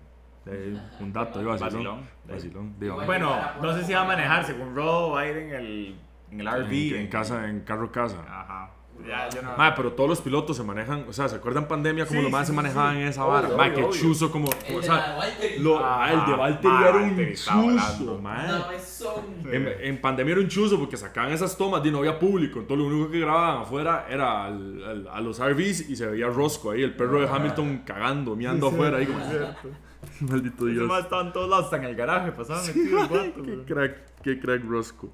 eh, 0.45 0.77
un 0.99 1.11
dato, 1.11 1.39
digo, 1.39 1.49
vacilón. 1.51 1.71
Vacilón. 1.71 2.09
Vacilón, 2.27 2.75
digo, 2.79 3.03
Bueno, 3.05 3.35
no 3.59 3.75
sé 3.75 3.85
si 3.85 3.93
va 3.93 4.01
a 4.01 4.05
manejar. 4.05 4.45
Según 4.45 4.75
Rodo, 4.75 5.11
va 5.11 5.21
a 5.21 5.27
ir 5.27 5.37
en 5.37 5.53
el, 5.55 5.99
en 6.31 6.41
el 6.41 6.47
RV. 6.47 6.71
en, 6.71 6.95
en 7.01 7.07
casa, 7.07 7.49
en 7.49 7.61
carro 7.61 7.91
casa. 7.91 8.17
Ajá. 8.27 8.71
Ya, 9.07 9.27
yo 9.29 9.41
no... 9.41 9.55
Ma, 9.57 9.73
pero 9.75 9.93
todos 9.93 10.09
los 10.09 10.21
pilotos 10.21 10.57
se 10.57 10.63
manejan, 10.63 11.05
o 11.07 11.13
sea, 11.13 11.27
¿se 11.29 11.35
acuerdan 11.37 11.67
pandemia 11.67 12.05
como 12.05 12.19
Sí, 12.19 12.23
los 12.23 12.31
más 12.31 12.45
sí, 12.45 12.51
se 12.51 12.55
manejaban 12.55 12.95
sí. 12.95 13.01
en 13.01 13.07
esa 13.07 13.23
Obvio, 13.25 13.33
vara? 13.33 13.47
Obvio, 13.71 13.87
obvio. 13.87 13.99
chuzo 14.01 14.31
como, 14.31 14.49
El 14.67 14.75
o 14.75 14.79
de 14.81 14.85
sea, 14.85 15.15
Valtteri. 15.17 15.59
lo- 15.59 15.79
Ah, 15.79 16.05
ah, 16.05 16.13
el 16.13 16.25
de 16.31 16.37
Valtteri 16.37 16.73
ma, 16.73 16.81
era 16.87 16.97
un 16.97 17.03
Valtteri 17.07 17.35
chuzo, 17.35 17.61
volando. 17.61 18.17
ma. 18.21 18.47
No, 18.47 18.71
es 18.71 18.83
son. 18.83 19.53
En, 19.53 19.67
en 19.81 20.01
pandemia 20.01 20.31
era 20.33 20.41
un 20.41 20.47
chuzo 20.49 20.77
porque 20.77 20.97
sacaban 20.97 21.31
esas 21.31 21.57
tomas 21.57 21.83
y 21.85 21.91
no 21.91 21.99
había 21.99 22.19
público. 22.19 22.59
Entonces 22.59 22.85
lo 22.87 22.93
único 22.95 23.11
que 23.11 23.19
grababan 23.21 23.61
afuera 23.63 24.05
era 24.09 24.45
al- 24.45 24.83
al- 24.83 25.07
a 25.07 25.21
los 25.21 25.39
RVs 25.39 25.89
y 25.89 25.95
se 25.95 26.05
veía 26.05 26.27
Roscoe 26.27 26.75
ahí, 26.75 26.83
el 26.83 26.95
perro 26.95 27.21
de 27.21 27.27
Hamilton 27.27 27.83
cagando, 27.85 28.35
miando 28.35 28.67
afuera. 28.67 28.97
Ahí 28.97 29.05
como, 29.07 29.19
maldito 30.21 30.65
Dios. 30.65 30.87
más 30.87 31.03
estaba 31.03 31.23
en 31.23 31.33
todos 31.33 31.49
lados, 31.49 31.65
hasta 31.65 31.77
en 31.77 31.83
el 31.85 31.95
garaje, 31.95 32.31
pasaba 32.31 32.61
metido 32.63 33.01
el 33.01 33.07
vato, 33.07 33.33
qué 33.35 33.41
güey. 33.41 33.65
crack, 33.65 33.97
qué 34.23 34.39
crack 34.39 34.63
Roscoe. 34.65 35.09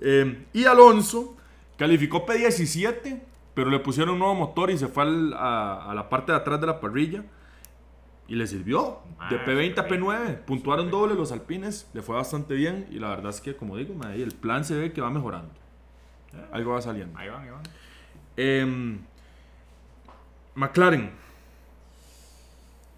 Eh, 0.00 0.44
y 0.52 0.64
Alonso 0.64 1.36
calificó 1.78 2.26
P17, 2.26 3.20
pero 3.54 3.70
le 3.70 3.78
pusieron 3.78 4.12
un 4.14 4.18
nuevo 4.18 4.34
motor 4.34 4.70
y 4.70 4.76
se 4.76 4.88
fue 4.88 5.04
al- 5.04 5.32
a, 5.34 5.90
a 5.90 5.94
la 5.94 6.08
parte 6.10 6.32
de 6.32 6.38
atrás 6.38 6.60
de 6.60 6.66
la 6.66 6.78
parrilla. 6.80 7.24
Y 8.26 8.34
le 8.34 8.46
sirvió. 8.46 8.98
De 9.30 9.36
Ah, 9.36 9.44
P20 9.46 9.72
a 9.78 9.82
súper 9.84 9.88
bien. 10.00 10.02
P9. 10.04 10.36
Puntuaron 10.44 10.90
doble 10.90 11.14
los 11.14 11.32
alpines. 11.32 11.88
Le 11.94 12.02
fue 12.02 12.14
bastante 12.14 12.52
bien. 12.54 12.86
Y 12.90 12.98
la 12.98 13.08
verdad 13.08 13.30
es 13.30 13.40
que, 13.40 13.56
como 13.56 13.74
digo, 13.78 13.94
el 14.04 14.32
plan 14.32 14.66
se 14.66 14.76
ve 14.76 14.92
que 14.92 15.00
va 15.00 15.08
mejorando. 15.08 15.50
Algo 16.52 16.72
va 16.74 16.82
saliendo. 16.82 17.18
Ahí 17.18 17.30
van, 17.30 17.42
ahí 17.44 17.50
van. 17.50 17.62
Em, 18.36 18.98
McLaren. 20.56 21.10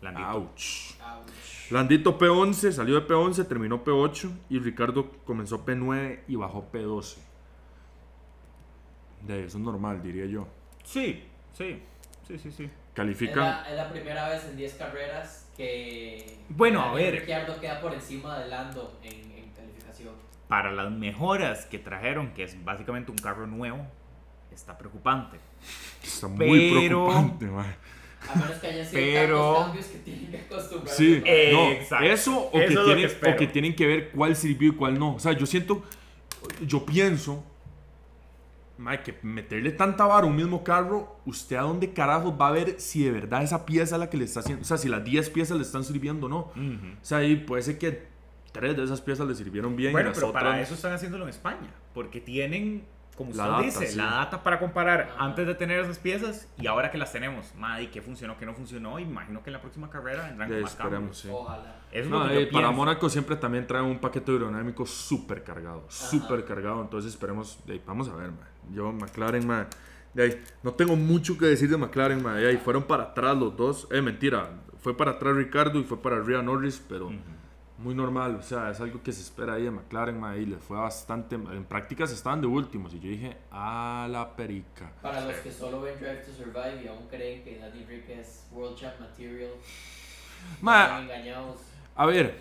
Landito. 0.02 0.28
Ouch. 0.30 0.94
Ouch. 1.00 1.70
Landito 1.70 2.18
P11, 2.18 2.72
salió 2.72 3.00
de 3.00 3.06
P11, 3.06 3.46
terminó 3.46 3.84
P8 3.84 4.30
y 4.48 4.58
Ricardo 4.58 5.10
comenzó 5.24 5.64
P9 5.64 6.20
y 6.26 6.34
bajó 6.36 6.68
P12. 6.72 7.18
De 9.22 9.44
eso 9.44 9.58
es 9.58 9.64
normal, 9.64 10.02
diría 10.02 10.26
yo. 10.26 10.46
Sí, 10.84 11.22
sí, 11.56 11.80
sí, 12.26 12.38
sí, 12.38 12.50
sí. 12.50 12.64
Es 12.64 12.70
Califican. 12.94 13.38
la, 13.38 13.70
es 13.70 13.76
la 13.76 13.90
primera 13.90 14.28
vez 14.28 14.44
en 14.44 14.56
10 14.56 14.74
carreras 14.74 15.48
que. 15.56 16.38
Bueno, 16.48 16.80
a 16.82 16.94
ver. 16.94 17.14
Ricciardo 17.14 17.58
queda 17.60 17.80
por 17.80 17.92
encima 17.94 18.38
de 18.38 18.48
Lando 18.48 18.98
en, 19.02 19.12
en 19.32 19.50
calificación. 19.50 20.14
Para 20.48 20.72
las 20.72 20.90
mejoras 20.90 21.66
que 21.66 21.78
trajeron, 21.78 22.32
que 22.34 22.44
es 22.44 22.62
básicamente 22.64 23.10
un 23.10 23.18
carro 23.18 23.46
nuevo, 23.46 23.86
está 24.52 24.76
preocupante. 24.76 25.38
Está 26.02 26.28
muy 26.28 26.70
Pero- 26.70 27.06
preocupante, 27.06 27.46
mae. 27.46 27.74
A 28.28 28.34
menos 28.34 28.58
que 28.58 28.66
hayan 28.66 28.84
sido 28.86 29.00
Pero- 29.00 29.36
tantos 29.54 29.64
cambios 29.66 29.86
que 29.86 29.98
tienen 30.00 30.30
que 30.30 30.38
acostumbrarse. 30.40 30.96
Sí, 30.96 31.22
Eh, 31.24 31.50
no, 31.54 31.70
exacto. 31.70 32.04
eso 32.06 32.38
o 32.52 32.58
Eso 32.60 32.60
que, 32.60 32.64
es 32.64 32.84
tienen, 32.84 33.20
que 33.20 33.30
o 33.30 33.36
que 33.36 33.46
tienen 33.46 33.76
que 33.76 33.86
ver 33.86 34.10
cuál 34.10 34.36
sirvió 34.36 34.72
y 34.72 34.74
cuál 34.74 34.98
no. 34.98 35.14
O 35.14 35.18
sea, 35.20 35.32
yo 35.32 35.46
siento, 35.46 35.82
yo 36.66 36.84
pienso, 36.84 37.44
mae, 38.80 39.02
que 39.02 39.18
meterle 39.22 39.70
tanta 39.72 40.06
vara 40.06 40.26
a 40.26 40.28
un 40.30 40.34
mismo 40.36 40.64
carro, 40.64 41.16
usted 41.26 41.56
a 41.56 41.62
dónde 41.62 41.92
carajos 41.92 42.34
va 42.40 42.48
a 42.48 42.52
ver 42.52 42.80
si 42.80 43.04
de 43.04 43.10
verdad 43.12 43.42
esa 43.42 43.64
pieza 43.66 43.96
es 43.96 44.00
la 44.00 44.10
que 44.10 44.16
le 44.16 44.24
está 44.24 44.40
haciendo, 44.40 44.62
o 44.62 44.64
sea, 44.64 44.78
si 44.78 44.88
las 44.88 45.04
10 45.04 45.30
piezas 45.30 45.56
le 45.56 45.62
están 45.62 45.84
sirviendo 45.84 46.26
o 46.26 46.28
no. 46.30 46.38
Ujú. 46.56 46.86
O 47.00 47.04
sea, 47.04 47.18
ahí 47.18 47.36
puede 47.36 47.62
ser 47.62 47.78
que 47.78 48.08
tres 48.52 48.76
de 48.76 48.82
esas 48.84 49.00
piezas 49.00 49.28
le 49.28 49.34
sirvieron 49.34 49.76
bien. 49.76 49.90
y 49.90 49.92
Bueno, 49.92 50.08
las 50.08 50.18
pero 50.18 50.28
otras- 50.30 50.42
para 50.44 50.60
eso 50.60 50.74
están 50.74 50.92
haciéndolo 50.92 51.24
en 51.24 51.30
España, 51.30 51.70
porque 51.94 52.20
tienen, 52.20 52.84
como 53.16 53.34
La 53.34 53.44
usted 53.44 53.52
data, 53.52 53.62
dice, 53.80 53.86
sí. 53.92 53.96
la 53.98 54.04
data 54.06 54.42
para 54.42 54.58
comparar 54.58 55.10
antes 55.18 55.46
de 55.46 55.54
tener 55.54 55.78
esas 55.80 55.98
piezas 55.98 56.48
y 56.58 56.66
ahora 56.66 56.90
que 56.90 56.96
las 56.96 57.12
tenemos. 57.12 57.54
Madre, 57.56 57.90
¿qué 57.90 58.00
funcionó, 58.00 58.38
qué 58.38 58.46
no 58.46 58.54
funcionó? 58.54 58.98
Imagino 58.98 59.42
que 59.42 59.50
en 59.50 59.54
la 59.54 59.60
próxima 59.60 59.90
carrera 59.90 60.24
vendrán 60.26 60.48
con 60.48 60.62
más 60.62 60.70
esperemos, 60.72 60.92
cambios. 60.98 61.18
sí. 61.18 61.28
Ojalá. 61.30 61.76
Eso 61.92 62.04
es 62.04 62.08
No, 62.08 62.24
lo 62.24 62.28
que 62.30 62.38
eh, 62.42 62.46
yo 62.46 62.52
para. 62.52 62.70
Mónaco 62.70 63.10
siempre 63.10 63.36
también 63.36 63.66
traen 63.66 63.84
un 63.84 63.98
paquete 63.98 64.32
aerodinámico 64.32 64.86
súper 64.86 65.44
cargado, 65.44 65.84
súper 65.88 66.44
cargado, 66.46 66.80
entonces 66.80 67.12
esperemos, 67.12 67.58
vamos 67.86 68.08
a 68.08 68.14
ver, 68.14 68.28
man. 68.30 68.48
Yo 68.72 68.92
McLaren, 68.92 69.46
man, 69.46 69.66
de 70.14 70.22
ahí, 70.24 70.44
no 70.62 70.72
tengo 70.74 70.96
mucho 70.96 71.38
que 71.38 71.46
decir 71.46 71.68
de 71.70 71.76
McLaren, 71.76 72.22
man, 72.22 72.36
de 72.36 72.48
ahí, 72.48 72.56
fueron 72.56 72.82
para 72.84 73.04
atrás 73.04 73.36
los 73.36 73.56
dos, 73.56 73.88
eh, 73.90 74.00
mentira, 74.02 74.50
fue 74.80 74.96
para 74.96 75.12
atrás 75.12 75.34
Ricardo 75.36 75.78
y 75.78 75.84
fue 75.84 76.00
para 76.00 76.16
arriba 76.16 76.42
Norris, 76.42 76.82
pero 76.88 77.06
Ujú. 77.06 77.16
muy 77.78 77.94
normal, 77.94 78.36
o 78.36 78.42
sea, 78.42 78.70
es 78.70 78.80
algo 78.80 79.02
que 79.02 79.12
se 79.12 79.22
espera 79.22 79.54
ahí 79.54 79.64
de 79.64 79.70
McLaren, 79.70 80.18
man, 80.18 80.40
y 80.40 80.46
les 80.46 80.62
fue 80.62 80.76
bastante, 80.76 81.36
en 81.36 81.64
prácticas 81.64 82.10
estaban 82.12 82.40
de 82.40 82.46
últimos, 82.46 82.92
y 82.94 83.00
yo 83.00 83.08
dije, 83.10 83.36
a 83.50 84.08
la 84.10 84.34
perica. 84.36 84.90
Para 85.02 85.24
los 85.24 85.36
que 85.36 85.50
solo 85.52 85.80
ven 85.82 85.98
Drive 85.98 86.24
to 86.24 86.32
Survive 86.32 86.82
y 86.84 86.88
aún 86.88 87.06
creen 87.08 87.42
que 87.44 87.58
Danny 87.58 87.84
Rick 87.84 88.08
es 88.10 88.46
World 88.52 88.76
Champ 88.76 88.98
Material, 89.00 89.50
Ma, 90.60 90.82
están 90.84 91.02
engañados. 91.04 91.56
a 91.94 92.06
ver, 92.06 92.40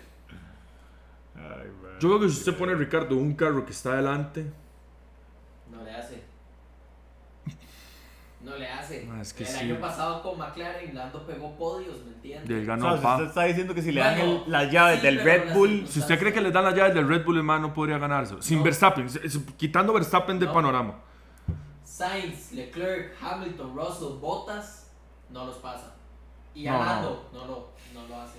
Ay, 1.34 1.68
man. 1.82 1.98
yo 2.00 2.08
creo 2.08 2.20
que 2.20 2.28
si 2.28 2.38
usted 2.38 2.56
pone 2.56 2.74
Ricardo 2.74 3.16
un 3.16 3.34
carro 3.34 3.64
que 3.64 3.72
está 3.72 3.92
adelante, 3.92 4.46
No 5.70 5.82
le 5.84 5.92
hace. 5.94 6.22
no 8.42 8.56
le 8.56 8.66
hace. 8.68 9.06
Es 9.20 9.32
que 9.34 9.42
el 9.44 9.48
sí. 9.50 9.58
año 9.66 9.80
pasado 9.80 10.22
con 10.22 10.38
McLaren, 10.38 10.94
Lando 10.94 11.26
pegó 11.26 11.54
podios, 11.56 12.02
¿me 12.06 12.12
entiendes? 12.12 12.66
Ganó 12.66 12.96
sea, 12.98 13.12
usted 13.16 13.26
está 13.28 13.44
diciendo 13.44 13.74
que 13.74 13.82
si 13.82 13.92
le 13.92 14.00
dan 14.00 14.16
Bueno, 14.18 14.42
el- 14.46 14.50
las 14.52 14.70
llaves 14.72 15.00
sí, 15.00 15.06
del 15.06 15.20
Red 15.22 15.52
Bull, 15.54 15.86
Si 15.86 15.98
usted 16.00 16.18
cree 16.18 16.32
que 16.32 16.40
le 16.40 16.50
dan 16.50 16.64
las 16.64 16.74
llaves 16.74 16.94
del 16.94 17.06
Red 17.06 17.24
Bull, 17.24 17.36
hermano, 17.36 17.68
no 17.68 17.74
podría 17.74 17.98
ganárselo. 17.98 18.40
Sin 18.40 18.58
No. 18.58 18.64
Verstappen, 18.64 19.08
quitando 19.58 19.92
Verstappen 19.92 20.38
del 20.38 20.48
No. 20.48 20.54
panorama. 20.54 20.94
Sainz, 21.84 22.52
Leclerc, 22.52 23.14
Hamilton, 23.22 23.74
Russell, 23.76 24.18
Bottas, 24.20 24.90
no 25.28 25.44
los 25.44 25.56
pasa. 25.56 25.94
Y 26.54 26.64
No, 26.64 26.76
a 26.76 26.78
no. 26.78 26.84
Lando, 26.86 27.30
no, 27.34 27.44
lo, 27.46 27.68
no 27.92 28.08
lo 28.08 28.20
hace. 28.22 28.38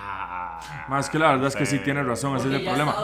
Ah, 0.00 0.86
Más 0.88 1.08
que 1.08 1.18
la 1.18 1.30
verdad 1.32 1.46
es 1.48 1.56
que 1.56 1.66
sí 1.66 1.78
tiene 1.80 2.02
razón, 2.02 2.36
ese 2.36 2.48
es 2.48 2.54
el 2.54 2.64
problema. 2.64 2.94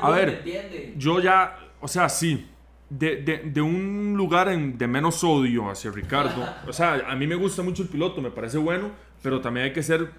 A 0.00 0.10
ver. 0.10 0.94
Yo 0.96 1.20
ya, 1.20 1.58
o 1.80 1.88
sea, 1.88 2.08
sí. 2.08 2.50
De, 2.90 3.16
de, 3.16 3.38
de 3.38 3.60
un 3.60 4.14
lugar 4.16 4.48
en- 4.48 4.78
de 4.78 4.86
menos 4.86 5.22
odio 5.22 5.70
hacia 5.70 5.90
Ricardo. 5.90 6.42
O 6.66 6.72
sea, 6.72 7.02
a 7.08 7.14
mí 7.16 7.26
me 7.26 7.34
gusta 7.34 7.62
mucho 7.62 7.82
el 7.82 7.88
piloto, 7.88 8.22
me 8.22 8.30
parece 8.30 8.56
bueno, 8.58 8.90
pero 9.22 9.40
también 9.40 9.66
hay 9.66 9.72
que 9.74 9.82
ser 9.82 10.10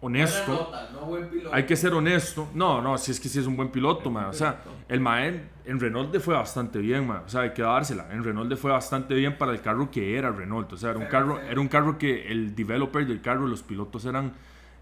honesto. 0.00 0.52
nota, 0.52 0.90
no 0.92 1.00
buen 1.06 1.28
piloto. 1.28 1.54
Hay 1.54 1.64
que 1.66 1.76
ser 1.76 1.92
honesto. 1.92 2.48
No, 2.54 2.80
no, 2.80 2.96
si 2.98 3.10
es 3.10 3.20
que 3.20 3.28
sí 3.28 3.38
es 3.40 3.46
un 3.46 3.56
buen 3.56 3.68
piloto, 3.70 4.10
man. 4.10 4.26
O 4.26 4.32
sea, 4.32 4.62
el 4.88 5.00
Mae 5.00 5.42
en 5.64 5.80
Renault 5.80 6.12
le 6.12 6.20
fue 6.20 6.34
bastante 6.34 6.78
bien, 6.78 7.06
man. 7.06 7.22
O 7.26 7.28
sea, 7.28 7.42
hay 7.42 7.50
que 7.52 7.62
dársela. 7.62 8.06
En 8.12 8.24
Renault 8.24 8.48
le 8.48 8.56
fue 8.56 8.70
bastante 8.70 9.14
bien 9.14 9.36
para 9.36 9.52
el 9.52 9.60
carro 9.60 9.90
que 9.90 10.16
era 10.16 10.30
Renault. 10.30 10.72
O 10.72 10.76
sea, 10.76 10.90
era 10.90 10.98
un 11.00 11.06
carro, 11.06 11.40
era 11.40 11.60
un 11.60 11.68
carro 11.68 11.98
que 11.98 12.28
el 12.30 12.54
developer 12.54 13.06
del 13.06 13.20
carro, 13.20 13.46
los 13.46 13.62
pilotos 13.62 14.04
eran 14.04 14.32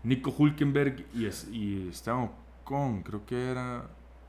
Nico 0.05 0.33
Hulkenberg 0.37 1.05
y, 1.15 1.27
y 1.53 1.89
Esteban 1.91 2.31
Ocon, 2.63 3.03
creo 3.03 3.25
que 3.27 3.51
era 3.51 3.83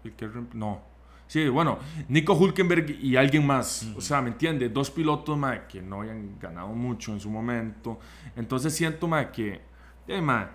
el 0.04 0.14
que 0.14 0.28
no. 0.54 0.82
Sí, 1.28 1.50
bueno, 1.50 1.78
Nico 2.08 2.34
Hulkenberg 2.34 2.90
y 2.90 3.18
alguien 3.18 3.46
más. 3.46 3.86
O 3.98 4.02
sea, 4.02 4.22
¿me 4.22 4.30
entiendes? 4.30 4.74
Dos 4.74 4.90
pilotos, 4.90 5.38
mae, 5.38 5.68
que 5.68 5.82
no 5.82 6.02
hayan 6.02 6.40
ganado 6.40 6.70
mucho 6.70 7.12
en 7.12 7.20
su 7.20 7.30
momento. 7.30 8.00
Entonces 8.36 8.74
siento, 8.74 9.08
mae, 9.08 9.30
que, 9.32 9.62
eh, 10.08 10.22
mae, 10.22 10.48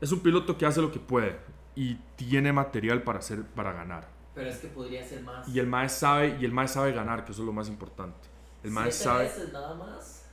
es 0.00 0.12
un 0.12 0.20
piloto 0.20 0.56
que 0.56 0.64
hace 0.64 0.80
lo 0.80 0.92
que 0.92 1.00
puede 1.00 1.36
y 1.74 1.96
tiene 2.16 2.52
material 2.52 3.02
para 3.02 3.18
hacer, 3.18 3.42
para 3.42 3.72
ganar. 3.72 4.06
Pero 4.34 4.48
es 4.48 4.58
que 4.58 4.68
podría 4.68 5.04
ser 5.04 5.22
más. 5.22 5.48
Y 5.48 5.58
el 5.58 5.66
mae 5.66 5.88
sabe, 5.88 6.38
y 6.40 6.44
el 6.44 6.68
sabe 6.68 6.92
ganar, 6.92 7.24
que 7.24 7.32
eso 7.32 7.42
es 7.42 7.46
lo 7.46 7.52
más 7.52 7.68
importante. 7.68 8.28
El 8.62 8.70
Siete 8.72 8.92
sabe. 8.92 9.24
veces 9.24 9.52
nada 9.52 9.74
más. 9.74 10.24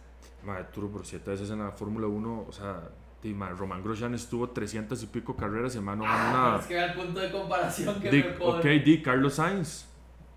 Mae, 0.45 0.63
Turo 0.65 0.89
por 0.89 1.05
siete 1.05 1.31
veces 1.31 1.49
en 1.49 1.59
la 1.59 1.71
Fórmula 1.71 2.07
1, 2.07 2.45
o 2.47 2.51
sea, 2.51 2.89
mae, 3.33 3.53
Román 3.53 3.83
Grosjean 3.83 4.13
estuvo 4.13 4.49
300 4.49 5.01
y 5.03 5.07
pico 5.07 5.35
carreras 5.35 5.75
y 5.75 5.79
no 5.79 5.85
ganó 6.03 6.05
Ah, 6.07 6.29
nada. 6.33 6.59
es 6.59 6.65
que 6.65 6.73
era 6.75 6.87
el 6.87 6.93
punto 6.93 7.19
de 7.19 7.31
comparación 7.31 7.99
que 7.99 8.09
Di- 8.11 8.23
me 8.23 8.45
ok, 8.45 8.65
di 8.83 9.01
Carlos 9.01 9.35
Sainz. 9.35 9.87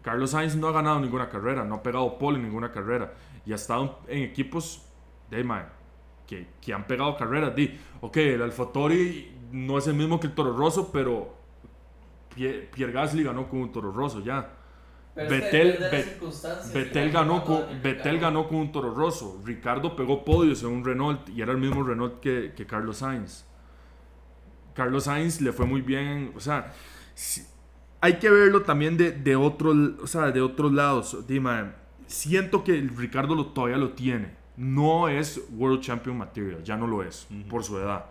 Carlos 0.03 0.31
Sainz 0.31 0.57
no 0.57 0.69
ha 0.69 0.73
ganado 0.73 0.99
ninguna 1.01 1.29
carrera, 1.29 1.65
no 1.65 1.77
ha 1.77 1.83
pegado 1.83 2.19
pole 2.19 2.39
en 2.39 2.45
ninguna 2.45 2.73
carrera. 2.73 3.13
Y 3.45 3.53
ha 3.53 3.57
estado 3.57 3.99
en 4.09 4.23
equipos 4.23 4.87
de 5.31 5.45
que, 6.27 6.49
que 6.61 6.73
han 6.73 6.87
pegado 6.87 7.17
carreras. 7.17 7.55
Di, 7.55 7.79
ok, 8.01 8.17
el 8.17 8.43
AlphaTauri 8.43 9.37
no 9.53 9.79
es 9.79 9.87
el 9.89 9.95
mismo 9.95 10.19
que 10.21 10.29
el 10.29 10.35
Toro 10.35 10.57
Rosso, 10.57 10.91
pero 10.93 11.35
Pie- 12.35 12.69
Pierre 12.73 12.93
Gasly 12.93 13.25
ganó 13.25 13.49
con 13.49 13.61
un 13.61 13.73
Toro 13.73 13.91
Rosso 13.93 14.21
ya. 14.21 14.57
Pero 15.29 15.35
es 15.35 15.43
que 15.43 15.47
Vettel- 15.51 15.51
depende 15.67 15.73
de 15.73 15.81
las 15.81 15.91
Bet- 15.93 16.05
circunstancias. 16.05 16.73
Vettel 16.73 17.09
Igual 17.09 17.25
ganó, 17.25 17.45
con, 17.45 18.21
ganó 18.21 18.49
con 18.49 18.57
un 18.59 18.73
Toro 18.73 18.95
Rosso. 18.95 19.41
Ricardo 19.45 19.95
pegó 19.97 20.25
podios 20.25 20.63
en 20.63 20.69
un 20.71 20.85
Renault 20.85 21.29
y 21.29 21.43
era 21.43 21.53
el 21.53 21.59
mismo 21.59 21.83
Renault 21.83 22.21
que, 22.21 22.53
que 22.57 22.67
Carlos 22.67 22.99
Sainz. 22.99 23.45
Carlos 24.75 25.05
Sainz 25.05 25.41
le 25.41 25.53
fue 25.53 25.67
muy 25.67 25.81
bien. 25.81 26.33
O 26.37 26.41
sea, 26.41 26.73
si- 27.15 27.45
hay 28.01 28.15
que 28.19 28.31
verlo 28.31 28.63
también 28.63 28.97
de, 28.97 29.13
de, 29.13 29.37
otro, 29.37 29.75
o 30.03 30.07
sea, 30.07 30.31
de 30.31 30.41
otros 30.41 30.73
lados. 30.73 31.27
Dime, 31.27 31.73
siento 32.07 32.65
que 32.65 32.79
el 32.79 32.97
Ricardo 32.97 33.35
lo, 33.35 33.47
todavía 33.47 33.77
lo 33.77 33.91
tiene. 33.91 34.39
No 34.57 35.09
es 35.09 35.41
World 35.53 35.81
Champion 35.81 36.19
Material, 36.19 36.63
ya 36.63 36.77
no 36.77 36.87
lo 36.87 37.03
es 37.03 37.27
por 37.49 37.65
su 37.65 37.79
edad. 37.79 38.07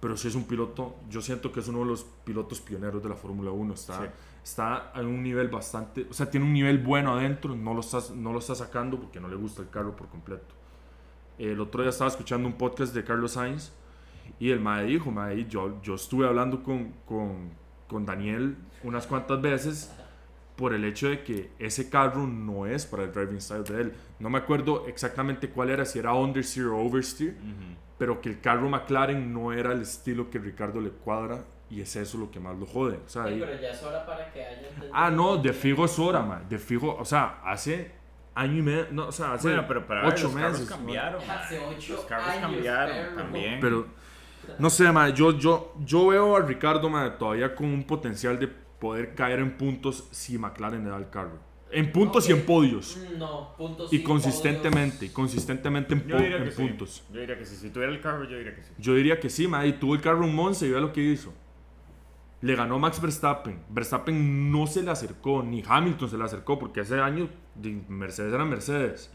Pero 0.00 0.16
sí 0.16 0.28
es 0.28 0.34
un 0.34 0.44
piloto, 0.44 0.96
yo 1.08 1.22
siento 1.22 1.50
que 1.52 1.60
es 1.60 1.68
uno 1.68 1.78
de 1.80 1.86
los 1.86 2.04
pilotos 2.24 2.60
pioneros 2.60 3.02
de 3.02 3.08
la 3.08 3.14
Fórmula 3.14 3.50
1. 3.50 3.74
Está, 3.74 3.98
Sí. 4.02 4.06
Está 4.46 4.92
a 4.92 5.00
un 5.00 5.24
nivel 5.24 5.48
bastante, 5.48 6.06
o 6.08 6.12
sea, 6.14 6.30
tiene 6.30 6.46
un 6.46 6.52
nivel 6.52 6.78
bueno 6.78 7.12
adentro, 7.12 7.56
no 7.56 7.74
lo 7.74 7.80
está, 7.80 7.98
no 8.14 8.32
lo 8.32 8.38
está 8.38 8.54
sacando 8.54 9.00
porque 9.00 9.18
no 9.18 9.26
le 9.26 9.34
gusta 9.34 9.60
el 9.60 9.70
carro 9.70 9.96
por 9.96 10.06
completo. 10.06 10.54
El 11.36 11.60
otro 11.60 11.82
día 11.82 11.90
estaba 11.90 12.08
escuchando 12.08 12.46
un 12.46 12.54
podcast 12.54 12.94
de 12.94 13.02
Carlos 13.02 13.32
Sainz 13.32 13.72
y 14.38 14.50
el 14.50 14.60
mae 14.60 14.84
dijo, 14.86 15.10
mae, 15.10 15.46
yo, 15.46 15.82
yo 15.82 15.96
estuve 15.96 16.28
hablando 16.28 16.62
con, 16.62 16.92
con, 17.04 17.50
con 17.88 18.06
Daniel 18.06 18.56
unas 18.84 19.08
cuantas 19.08 19.42
veces 19.42 19.92
por 20.54 20.74
el 20.74 20.84
hecho 20.84 21.08
de 21.08 21.24
que 21.24 21.50
ese 21.58 21.90
carro 21.90 22.24
no 22.28 22.66
es 22.66 22.86
para 22.86 23.02
el 23.02 23.12
driving 23.12 23.40
style 23.40 23.64
de 23.64 23.80
él. 23.80 23.92
No 24.20 24.30
me 24.30 24.38
acuerdo 24.38 24.86
exactamente 24.86 25.50
cuál 25.50 25.70
era, 25.70 25.84
si 25.84 25.98
era 25.98 26.14
understeer 26.14 26.68
o 26.68 26.78
oversteer, 26.78 27.36
pero 27.98 28.20
que 28.20 28.28
el 28.28 28.40
carro 28.40 28.70
McLaren 28.70 29.34
no 29.34 29.52
era 29.52 29.72
el 29.72 29.82
estilo 29.82 30.30
que 30.30 30.38
Ricardo 30.38 30.80
le 30.80 30.90
cuadra 30.90 31.44
y 31.70 31.80
es 31.80 31.96
eso 31.96 32.18
lo 32.18 32.30
que 32.30 32.38
más 32.40 32.56
lo 32.56 32.66
jode. 32.66 32.98
O 33.04 33.08
sea, 33.08 33.24
Sí, 33.24 33.30
ahí- 33.34 33.40
pero 33.40 33.60
ya 33.60 33.70
es 33.70 33.82
hora 33.82 34.04
para 34.06 34.32
que 34.32 34.44
haya 34.44 34.68
ah, 34.92 35.10
no, 35.10 35.36
de 35.36 35.52
fijo 35.52 35.84
es 35.84 35.98
hora, 35.98 36.22
man. 36.22 36.46
De 36.48 36.58
fijo, 36.58 36.94
o 36.96 37.04
sea, 37.04 37.40
hace 37.44 37.92
año 38.34 38.58
y 38.58 38.62
medio, 38.62 38.86
no, 38.92 39.08
o 39.08 39.12
sea, 39.12 39.32
hace 39.32 39.48
Bueno, 39.48 39.64
pero 39.66 39.86
para 39.86 40.02
ver, 40.02 40.12
ocho 40.12 40.24
los 40.24 40.34
carros 40.34 40.52
meses. 40.52 40.68
cambiaron. 40.68 41.30
Hace 41.30 41.58
ocho 41.58 41.92
Los 41.94 42.04
carros 42.04 42.28
años, 42.28 42.40
cambiaron 42.52 42.96
perro. 42.96 43.16
también. 43.16 43.60
Pero, 43.60 43.86
no 44.58 44.70
sé, 44.70 44.92
man, 44.92 45.12
yo, 45.14 45.36
yo, 45.38 45.74
yo 45.84 46.06
veo 46.08 46.36
a 46.36 46.40
Ricardo, 46.40 46.88
man, 46.88 47.16
todavía 47.18 47.54
con 47.54 47.66
un 47.66 47.82
potencial 47.84 48.38
de 48.38 48.46
poder 48.46 49.14
caer 49.14 49.40
en 49.40 49.56
puntos 49.56 50.06
si 50.12 50.38
McLaren 50.38 50.84
le 50.84 50.90
da 50.90 50.98
el 50.98 51.08
carro. 51.10 51.38
En 51.72 51.90
puntos 51.90 52.28
y 52.28 52.32
en 52.32 52.42
podios. 52.46 52.96
No, 53.18 53.54
puntos 53.56 53.92
Y 53.92 53.98
sí, 53.98 54.02
consistentemente, 54.04 55.06
y 55.06 55.08
consistentemente 55.08 55.94
en, 55.94 56.06
Yo 56.06 56.16
diría 56.18 56.36
en 56.36 56.44
que 56.44 56.50
sí. 56.52 56.62
puntos. 56.62 57.02
Yo 57.12 57.20
diría 57.20 57.36
que 57.36 57.44
sí. 57.44 57.56
Si 57.56 57.70
tuviera 57.70 57.92
el 57.92 58.00
carro, 58.00 58.22
yo 58.24 58.36
diría 58.36 58.54
que 58.54 58.62
sí. 58.62 58.70
Yo 58.78 58.94
diría 58.94 59.18
que 59.18 59.28
sí, 59.28 59.48
man, 59.48 59.66
y 59.66 59.72
tuvo 59.72 59.94
el 59.94 60.00
carro 60.00 60.24
en 60.24 60.34
Monza 60.34 60.64
y 60.64 60.70
vea 60.70 60.80
lo 60.80 60.92
que 60.92 61.00
hizo. 61.02 61.34
Le 62.42 62.54
ganó 62.54 62.78
Max 62.78 63.00
Verstappen. 63.00 63.58
Verstappen 63.70 64.50
no 64.52 64.66
se 64.66 64.82
le 64.82 64.90
acercó, 64.90 65.42
ni 65.42 65.62
Hamilton 65.66 66.10
se 66.10 66.18
le 66.18 66.24
acercó, 66.24 66.58
porque 66.58 66.80
ese 66.80 67.00
año 67.00 67.28
de 67.54 67.82
Mercedes 67.88 68.32
era 68.34 68.44
Mercedes. 68.44 69.10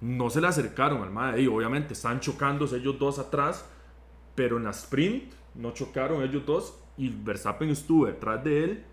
No 0.00 0.30
se 0.30 0.40
le 0.40 0.48
acercaron 0.48 1.02
al 1.02 1.10
madre. 1.10 1.42
Y 1.42 1.46
obviamente 1.46 1.92
están 1.92 2.20
chocándose 2.20 2.76
ellos 2.76 2.98
dos 2.98 3.18
atrás, 3.18 3.64
pero 4.34 4.56
en 4.56 4.64
la 4.64 4.70
sprint 4.70 5.32
no 5.54 5.72
chocaron 5.72 6.22
ellos 6.22 6.44
dos 6.46 6.74
y 6.96 7.08
Verstappen 7.08 7.70
estuvo 7.70 8.06
detrás 8.06 8.42
de 8.44 8.64
él 8.64 8.84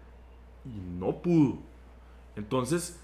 y 0.65 0.79
no 0.99 1.21
pudo. 1.21 1.59
Entonces, 2.35 2.99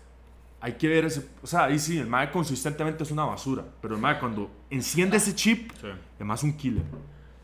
hay 0.62 0.74
que 0.74 0.88
ver 0.88 1.06
ese. 1.06 1.28
O 1.42 1.48
sea, 1.48 1.66
ahí 1.66 1.80
sí, 1.80 1.98
el 1.98 2.08
MAE 2.08 2.32
consistentemente 2.32 3.04
es 3.04 3.12
una 3.12 3.26
basura, 3.26 3.66
pero 3.82 3.96
el 3.96 4.02
MAE 4.02 4.20
cuando 4.20 4.50
enciende 4.70 5.18
ese 5.18 5.34
chip, 5.36 5.72
Sí. 5.82 5.88
es 6.20 6.26
más 6.26 6.44
un 6.44 6.54
killer. 6.56 6.84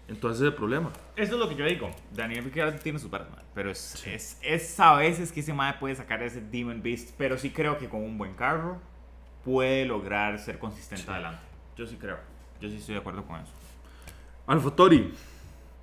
Entonces, 0.10 0.42
es 0.42 0.48
el 0.48 0.54
problema. 0.56 0.90
Eso 1.16 1.34
es 1.36 1.40
lo 1.40 1.48
que 1.48 1.56
yo 1.56 1.66
digo. 1.66 1.90
Daniel 2.14 2.44
Ricciardo 2.44 2.78
tiene 2.80 3.00
varas, 3.10 3.30
mae, 3.30 3.44
pero 3.54 3.70
es, 3.72 4.06
es, 4.08 4.38
es 4.42 4.80
a 4.80 4.96
veces 4.96 5.32
que 5.32 5.40
ese 5.42 5.54
mae 5.54 5.76
puede 5.76 5.96
sacar 5.96 6.22
ese 6.24 6.42
Demon 6.42 6.82
Beast, 6.82 7.12
pero 7.18 7.38
sí 7.38 7.52
creo 7.52 7.78
que 7.78 7.88
con 7.88 8.04
un 8.04 8.18
buen 8.18 8.34
carro 8.34 8.80
puede 9.46 9.86
lograr 9.86 10.40
ser 10.40 10.58
consistente 10.60 11.10
adelante. 11.10 11.42
Yo 11.78 11.86
sí 11.86 11.96
creo. 11.96 12.18
Yo 12.60 12.70
sí 12.70 12.78
estoy 12.78 12.96
de 12.96 13.02
acuerdo 13.02 13.24
con 13.26 13.40
eso. 13.40 13.52
AlphaTauri, 14.48 15.14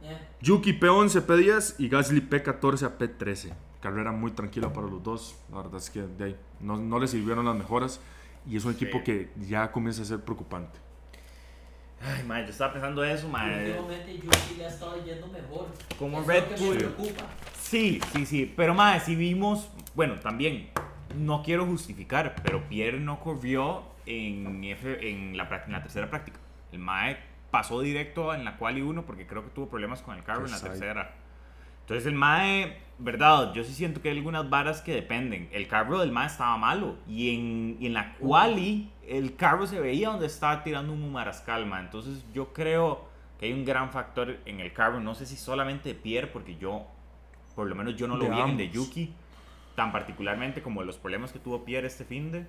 Eh, 0.03 0.19
Yuki 0.43 0.79
P11, 0.79 1.25
P10 1.25 1.75
y 1.79 1.89
Gasly 1.89 2.21
P14 2.29 2.83
a 2.87 2.99
P13. 2.99 3.53
Carrera 3.81 4.13
muy 4.13 4.31
tranquila 4.33 4.73
para 4.73 4.87
los 4.89 5.03
dos. 5.03 5.37
La 5.51 5.59
verdad 5.59 5.77
es 5.77 5.89
que 5.91 6.03
de 6.03 6.25
ahí 6.25 6.37
no, 6.61 6.77
no 6.77 6.99
le 6.99 7.07
sirvieron 7.07 7.45
las 7.45 7.57
mejoras 7.57 8.01
y 8.47 8.57
es 8.57 8.65
un 8.65 8.73
equipo 8.73 8.99
Sí. 8.99 9.05
que 9.05 9.31
ya 9.49 9.71
comienza 9.73 10.03
a 10.03 10.05
ser 10.05 10.21
preocupante. 10.21 10.79
Ay, 12.03 12.23
mae, 12.25 12.45
yo 12.45 12.51
estaba 12.51 12.73
pensando 12.73 13.03
eso, 13.05 13.29
mae. 13.29 13.71
Últimamente 13.71 14.15
Yuki 14.17 14.55
le 14.59 14.67
ha 14.67 14.69
estado 14.69 15.05
yendo 15.05 15.27
mejor. 15.29 15.69
Como 15.99 16.23
Red 16.23 16.45
Bull. 16.59 16.95
Sí, 17.61 18.01
sí, 18.13 18.27
sí. 18.27 18.53
Pero 18.57 18.75
mae, 18.75 19.01
si 19.01 19.17
vimos, 19.17 19.69
bueno, 19.95 20.21
también 20.21 20.69
no 21.17 21.43
quiero 21.43 21.65
justificar, 21.67 22.35
pero 22.43 22.69
Pierre 22.69 23.01
no 23.01 23.19
corrió 23.21 23.83
en, 24.05 24.63
F- 24.65 25.09
en, 25.11 25.37
la, 25.37 25.63
en 25.67 25.73
la 25.73 25.83
tercera 25.83 26.09
práctica. 26.11 26.39
El 26.73 26.79
mae 26.81 27.19
pasó 27.51 27.81
directo 27.81 28.35
en 28.35 28.45
la 28.45 28.57
quali 28.59 28.83
1 28.83 29.07
porque 29.07 29.27
creo 29.27 29.43
que 29.43 29.51
tuvo 29.51 29.69
problemas 29.69 30.03
con 30.03 30.17
el 30.17 30.23
carro 30.23 30.45
en 30.45 30.53
la 30.53 30.59
tercera. 30.61 31.15
Entonces 31.87 32.07
el 32.07 32.15
mae, 32.15 32.79
verdad, 32.99 33.55
yo 33.55 33.63
sí 33.63 33.73
siento 33.73 34.03
que 34.03 34.11
hay 34.11 34.17
algunas 34.17 34.51
varas 34.51 34.83
que 34.83 34.93
dependen. 34.93 35.49
El 35.53 35.69
carro 35.69 36.01
del 36.01 36.11
mae 36.11 36.27
estaba 36.27 36.57
malo 36.57 36.97
y 37.07 37.33
en, 37.33 37.77
y 37.79 37.87
en 37.87 37.95
la 37.95 38.17
quali 38.17 38.91
el 39.07 39.37
carro 39.37 39.69
se 39.69 39.79
veía 39.79 40.09
donde 40.09 40.27
estaba 40.27 40.65
tirando 40.65 40.93
un 40.93 41.13
marascal, 41.13 41.65
mae. 41.65 41.85
Entonces 41.85 42.25
yo 42.35 42.53
creo 42.53 43.05
que 43.39 43.47
hay 43.47 43.53
un 43.53 43.65
gran 43.65 43.93
factor 43.93 44.37
en 44.47 44.59
el 44.59 44.73
carro. 44.73 44.99
No 44.99 45.15
sé 45.15 45.27
si 45.27 45.37
solamente 45.37 45.91
de 45.91 45.95
Pierre, 45.95 46.27
porque 46.27 46.57
yo, 46.57 46.89
por 47.55 47.69
lo 47.69 47.77
menos 47.77 47.95
yo 47.95 48.09
no 48.09 48.17
lo 48.17 48.25
De 48.25 48.31
vi 48.31 48.41
en 48.41 48.57
de. 48.57 48.69
Yuki 48.69 49.13
tan 49.77 49.93
particularmente 49.93 50.61
como 50.61 50.83
los 50.83 50.97
problemas 50.97 51.33
que 51.33 51.39
tuvo 51.39 51.65
Pierre 51.65 51.87
este 51.87 52.05
fin 52.05 52.33
de. 52.33 52.47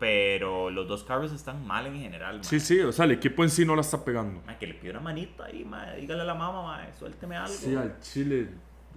Pero 0.00 0.70
los 0.70 0.88
dos 0.88 1.04
carros 1.04 1.30
están 1.30 1.64
mal 1.64 1.86
en 1.86 2.00
general, 2.00 2.36
mae. 2.36 2.44
Sí, 2.44 2.58
sí, 2.58 2.80
o 2.80 2.90
sea, 2.90 3.04
el 3.04 3.12
equipo 3.12 3.44
en 3.44 3.50
sí 3.50 3.64
no 3.64 3.76
la 3.76 3.82
está 3.82 4.02
pegando. 4.02 4.42
Mae, 4.46 4.56
que 4.56 4.66
le 4.66 4.74
pida 4.74 4.92
una 4.92 5.00
manita 5.00 5.44
ahí, 5.44 5.62
mae. 5.64 6.00
Dígale 6.00 6.22
a 6.22 6.24
la 6.24 6.34
mamá, 6.34 6.62
mae, 6.62 6.92
suélteme 6.94 7.36
algo. 7.36 7.52
Sí, 7.52 7.76
al 7.76 8.00
Chile, 8.00 8.48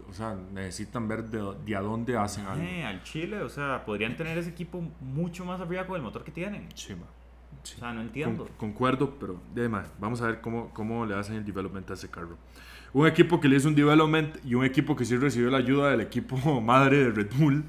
o 0.10 0.14
sea, 0.14 0.36
necesitan 0.54 1.08
ver 1.08 1.24
de, 1.26 1.42
de 1.66 1.76
a 1.76 1.82
dónde 1.82 2.16
hacen 2.18 2.46
algo. 2.46 2.64
Eh, 2.64 2.84
al 2.84 3.04
Chile, 3.04 3.42
o 3.42 3.50
sea, 3.50 3.84
podrían 3.86 4.16
tener 4.16 4.38
ese 4.38 4.50
equipo 4.50 4.82
mucho 5.02 5.46
más 5.46 5.60
arriba 5.62 5.86
con 5.88 5.96
el 5.96 6.02
motor 6.02 6.24
que 6.24 6.32
tienen. 6.32 6.68
Sí, 6.76 6.94
ma. 6.96 7.06
O 7.62 7.66
sea, 7.66 7.94
no 7.94 8.02
entiendo. 8.02 8.46
Con- 8.46 8.56
concuerdo, 8.72 9.16
pero 9.20 9.40
de 9.56 9.70
mae, 9.70 9.86
vamos 10.00 10.22
a 10.22 10.28
ver 10.28 10.42
cómo, 10.42 10.70
cómo 10.74 11.06
le 11.06 11.16
hacen 11.16 11.36
el 11.36 11.46
development 11.46 11.90
a 11.92 11.94
ese 11.94 12.10
carro. 12.10 12.38
Un 12.92 13.08
equipo 13.08 13.40
que 13.40 13.48
le 13.48 13.56
hizo 13.56 13.68
un 13.70 13.76
development 13.76 14.38
y 14.46 14.54
un 14.56 14.66
equipo 14.66 14.96
que 14.96 15.06
sí 15.06 15.16
recibió 15.18 15.50
la 15.50 15.58
ayuda 15.60 15.92
del 15.92 16.02
equipo 16.02 16.62
madre 16.62 16.98
de 17.06 17.12
Red 17.12 17.32
Bull. 17.38 17.64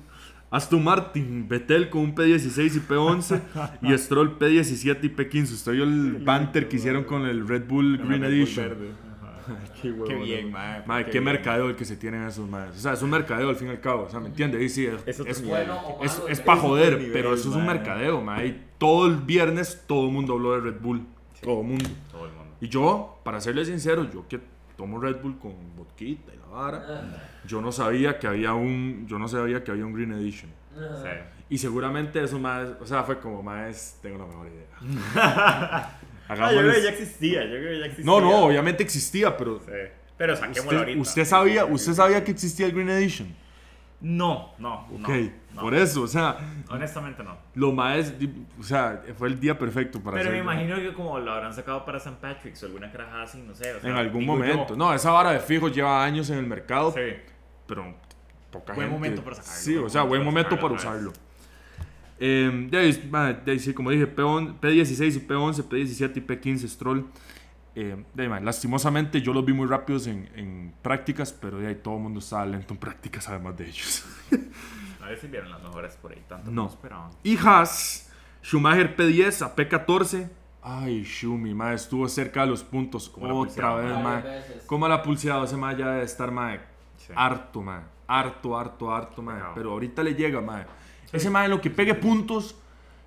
Aston 0.50 0.84
Martin, 0.84 1.48
Vettel 1.48 1.90
con 1.90 2.02
un 2.02 2.14
P16 2.14 2.76
y 2.76 2.80
P11 2.80 3.40
y 3.82 3.98
Stroll 3.98 4.38
P17 4.38 4.98
y 5.02 5.08
P15. 5.08 5.52
Usted 5.52 5.72
vio 5.72 5.82
el 5.84 6.18
banter 6.24 6.68
que 6.68 6.76
hicieron 6.76 7.02
con 7.04 7.26
el 7.26 7.48
Red 7.48 7.66
Bull 7.66 7.96
Green 7.98 8.20
la 8.22 8.28
Red 8.28 8.38
Bull 8.38 8.40
Edition. 8.40 8.74
Qué, 9.80 9.90
huevo, 9.90 10.04
Qué 10.04 10.14
bien, 10.14 10.50
mae, 10.50 10.82
Mae, 10.86 11.04
qué 11.04 11.12
qué 11.12 11.20
mercadeo 11.20 11.68
el 11.68 11.76
que 11.76 11.84
se 11.84 11.96
tienen 11.96 12.22
esos 12.26 12.48
madres. 12.48 12.76
O 12.76 12.80
sea, 12.80 12.92
es 12.92 13.02
un 13.02 13.10
mercadeo 13.10 13.48
al 13.48 13.56
fin 13.56 13.68
y 13.68 13.70
al 13.72 13.80
cabo. 13.80 14.04
O 14.04 14.10
sea, 14.10 14.20
¿me 14.20 14.28
entiende? 14.28 14.62
Y 14.62 14.68
sí, 14.68 14.86
es, 14.86 15.02
Es 15.06 15.20
es. 15.20 15.44
Bueno 15.44 15.78
es, 16.02 16.22
es 16.28 16.40
para 16.40 16.60
joder, 16.60 16.98
nivel, 16.98 17.12
pero 17.12 17.34
eso 17.34 17.50
es 17.50 17.56
un 17.56 17.66
mercadeo, 17.66 18.20
mae. 18.20 18.46
Y 18.46 18.64
todo 18.78 19.06
el 19.06 19.16
viernes 19.16 19.84
todo 19.86 20.06
el 20.06 20.12
mundo 20.12 20.34
habló 20.34 20.52
de 20.52 20.70
Red 20.70 20.80
Bull. 20.80 21.06
Todo 21.42 21.60
el 21.60 21.66
mundo. 21.66 21.88
Todo 22.10 22.26
el 22.26 22.32
mundo. 22.32 22.54
Y 22.60 22.68
yo, 22.68 23.20
para 23.24 23.40
serle 23.40 23.64
sincero, 23.64 24.08
yo 24.10 24.26
que 24.28 24.40
tomo 24.76 24.98
Red 24.98 25.20
Bull 25.20 25.38
con 25.38 25.54
vodquita 25.76 26.32
y 26.34 26.38
la 26.38 26.46
vara, 26.46 27.30
yo 27.46 27.60
no 27.60 27.72
sabía 27.72 28.18
que 28.18 28.26
había 28.26 28.54
un, 28.54 29.06
yo 29.06 29.18
no 29.18 29.28
sabía 29.28 29.62
que 29.62 29.70
había 29.70 29.86
un 29.86 29.92
Green 29.92 30.12
Edition. 30.12 30.50
Sí. 30.74 31.08
Y 31.50 31.58
seguramente 31.58 32.22
eso 32.22 32.38
más, 32.38 32.70
o 32.80 32.86
sea, 32.86 33.02
fue 33.04 33.18
como 33.20 33.42
más, 33.42 33.98
tengo 34.02 34.18
la 34.18 34.26
mejor 34.26 34.48
idea. 34.48 35.98
Ah, 36.28 36.52
yo 36.52 36.58
creo 36.60 36.72
que 36.72 36.82
ya 36.82 36.88
existía, 36.90 37.44
yo 37.44 37.50
creo 37.50 37.70
que 37.72 37.78
ya 37.80 37.86
existía. 37.86 38.04
No, 38.06 38.20
no, 38.20 38.38
obviamente 38.46 38.82
existía, 38.82 39.36
pero 39.36 39.60
Sí. 39.60 39.72
Pero 40.16 40.36
saquémoslo 40.36 40.62
usted, 40.70 40.78
ahorita. 40.78 41.00
usted 41.00 41.24
sabía, 41.24 41.64
usted 41.64 41.92
sabía 41.92 42.22
que 42.24 42.30
existía 42.30 42.66
el 42.66 42.72
Green 42.72 42.88
Edition. 42.90 43.34
No, 44.00 44.52
no. 44.58 44.86
Ok, 44.92 45.08
no. 45.54 45.60
por 45.62 45.74
eso, 45.74 46.02
o 46.02 46.06
sea, 46.06 46.36
Honestamente 46.68 47.22
no. 47.24 47.38
lo 47.54 47.72
más, 47.72 48.12
o 48.60 48.62
sea, 48.62 49.02
fue 49.16 49.28
el 49.28 49.40
día 49.40 49.58
perfecto 49.58 50.00
para 50.02 50.18
Pero 50.18 50.30
me 50.30 50.38
imagino 50.38 50.76
que 50.76 50.92
como 50.92 51.18
lo 51.18 51.32
habrán 51.32 51.54
sacado 51.54 51.84
para 51.86 51.98
St. 51.98 52.16
Patrick's 52.20 52.62
o 52.62 52.66
alguna 52.66 52.92
caraja 52.92 53.22
así, 53.22 53.38
no 53.42 53.54
sé. 53.54 53.72
o 53.74 53.80
sea, 53.80 53.90
En 53.90 53.96
algún 53.96 54.22
yo. 54.22 54.26
momento. 54.32 54.76
No, 54.76 54.92
esa 54.92 55.10
vara 55.10 55.30
de 55.32 55.40
fijo 55.40 55.68
lleva 55.68 56.04
años 56.04 56.28
en 56.30 56.38
el 56.38 56.46
mercado, 56.46 56.92
Sí. 56.92 57.00
pero 57.66 57.94
poca 58.50 58.74
Buen 58.74 58.88
gente. 58.88 58.94
momento 58.94 59.24
para 59.24 59.36
sacarlo, 59.36 59.58
Sí, 59.58 59.74
buen 59.74 59.86
o 59.86 59.88
sea, 59.88 60.02
buen 60.02 60.22
momento 60.22 60.60
para 60.60 60.74
usarlo. 60.74 61.12
Eh, 62.18 62.68
de 62.70 62.78
ahí, 62.78 63.08
ma, 63.10 63.32
de 63.32 63.52
ahí 63.52 63.58
sí, 63.58 63.74
como 63.74 63.90
dije, 63.90 64.06
P11 64.14 64.60
P16 64.60 65.16
y 65.16 65.20
P11, 65.26 65.64
P17 65.68 66.16
y 66.16 66.20
P15 66.20 66.68
Stroll. 66.68 67.06
Eh, 67.76 68.04
de 68.14 68.22
ahí, 68.22 68.28
ma, 68.28 68.38
lastimosamente 68.40 69.20
yo 69.20 69.32
los 69.32 69.44
vi 69.44 69.52
muy 69.52 69.66
rápidos 69.66 70.06
en, 70.06 70.28
en 70.36 70.74
prácticas, 70.82 71.32
pero 71.32 71.58
de 71.58 71.66
ahí 71.68 71.74
todo 71.76 71.96
el 71.96 72.02
mundo 72.02 72.20
estaba 72.20 72.46
lento 72.46 72.72
en 72.74 72.78
prácticas 72.80 73.28
además 73.28 73.56
de 73.56 73.66
ellos. 73.66 74.04
A 75.02 75.08
ver 75.08 75.18
si 75.18 75.26
vieron 75.26 75.50
las 75.50 75.62
mejores 75.62 75.96
por 75.96 76.12
ahí, 76.12 76.22
tanto 76.28 76.50
No. 76.50 76.62
como 76.62 76.74
esperaban. 76.74 77.10
Y 77.24 77.36
Haas, 77.36 78.10
Schumacher 78.42 78.96
P10 78.96 79.42
a 79.44 79.54
P14. 79.54 80.30
Ay, 80.62 81.04
Schumi, 81.04 81.52
ma, 81.52 81.74
estuvo 81.74 82.08
cerca 82.08 82.40
de 82.40 82.46
los 82.46 82.64
puntos 82.64 83.10
Como 83.10 83.40
otra 83.40 83.74
vez, 83.74 83.84
Varias 83.84 84.02
ma. 84.02 84.20
veces. 84.20 84.62
¿Cómo 84.66 84.88
la 84.88 85.02
pulseado 85.02 85.44
ese 85.44 85.58
ma 85.58 85.76
ya 85.76 85.90
debe 85.90 86.04
estar, 86.04 86.30
ma? 86.30 86.56
Sí. 86.96 87.12
Harto, 87.14 87.60
ma. 87.60 87.82
Harto, 88.06 88.58
harto, 88.58 88.94
harto, 88.94 89.20
ma. 89.20 89.34
Pegado. 89.34 89.54
Pero 89.56 89.70
ahorita 89.72 90.02
le 90.02 90.14
llega, 90.14 90.40
Ese 91.14 91.30
ma 91.30 91.44
en 91.44 91.50
lo 91.50 91.60
que 91.60 91.70
pegue 91.70 91.94
puntos, 91.94 92.54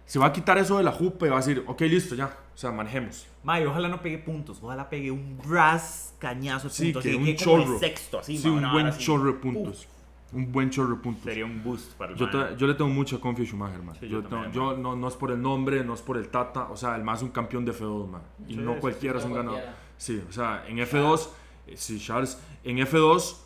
se 0.06 0.20
va 0.20 0.28
a 0.28 0.34
quitar 0.34 0.58
eso 0.58 0.78
de 0.78 0.84
la 0.84 0.92
jupa 0.92 1.26
y 1.28 1.30
va 1.30 1.36
a 1.36 1.40
decir, 1.40 1.64
ok, 1.68 1.82
listo, 1.82 2.16
ya. 2.16 2.26
O 2.56 2.58
sea, 2.58 2.72
manejemos. 2.72 3.28
May, 3.44 3.66
ojalá 3.66 3.88
no 3.90 4.02
pegue 4.02 4.18
puntos, 4.18 4.60
ojalá 4.62 4.90
pegue 4.90 5.12
un 5.12 5.40
ras 5.48 6.14
cañazo 6.18 6.70
de 6.70 6.74
Sí, 6.74 6.84
puntos. 6.86 7.04
que 7.04 7.10
así 7.10 7.18
un 7.18 7.36
chorro. 7.36 7.80
sexto, 7.80 8.20
así, 8.20 8.38
Sí, 8.38 8.48
un 8.48 8.72
buen 8.72 8.98
chorro 8.98 9.26
de 9.26 9.34
puntos. 9.34 9.88
Un 10.34 10.52
buen 10.52 10.70
chorro 10.70 10.96
de 10.96 11.02
puntos. 11.02 11.24
Sería 11.24 11.46
un 11.46 11.64
boost 11.64 11.94
para 11.94 12.12
el 12.12 12.18
Yo, 12.18 12.28
mae. 12.28 12.46
te- 12.50 12.58
yo 12.58 12.68
le 12.68 12.74
tengo 12.74 12.90
mucha 12.90 13.18
confianza 13.20 13.50
a 13.50 13.52
Schumacher, 13.56 13.82
man. 13.84 13.96
Sí, 14.00 14.08
yo 14.10 14.22
yo 14.22 14.28
tengo- 14.28 14.30
también, 14.44 14.52
yo 14.54 14.76
no, 14.78 14.96
no 14.96 15.08
es 15.08 15.14
por 15.16 15.32
el 15.32 15.42
nombre, 15.42 15.84
no 15.86 15.94
es 15.94 16.02
por 16.02 16.18
el 16.18 16.28
tata. 16.30 16.68
O 16.70 16.76
sea, 16.76 16.96
el 16.98 17.04
más 17.04 17.20
es 17.20 17.24
un 17.24 17.30
campeón 17.30 17.64
de 17.64 17.72
F2, 17.74 18.10
man. 18.10 18.22
Y 18.48 18.54
Sí, 18.56 18.60
no 18.60 18.78
cualquiera 18.80 19.20
es 19.20 19.26
un 19.26 19.34
ganador. 19.34 19.62
Sí, 19.98 20.22
o 20.28 20.32
sea, 20.34 20.66
en 20.68 20.80
F2, 20.80 21.30
eh, 21.68 21.76
sí, 21.78 21.98
Charles, 22.00 22.38
en 22.66 22.78
F2, 22.80 23.38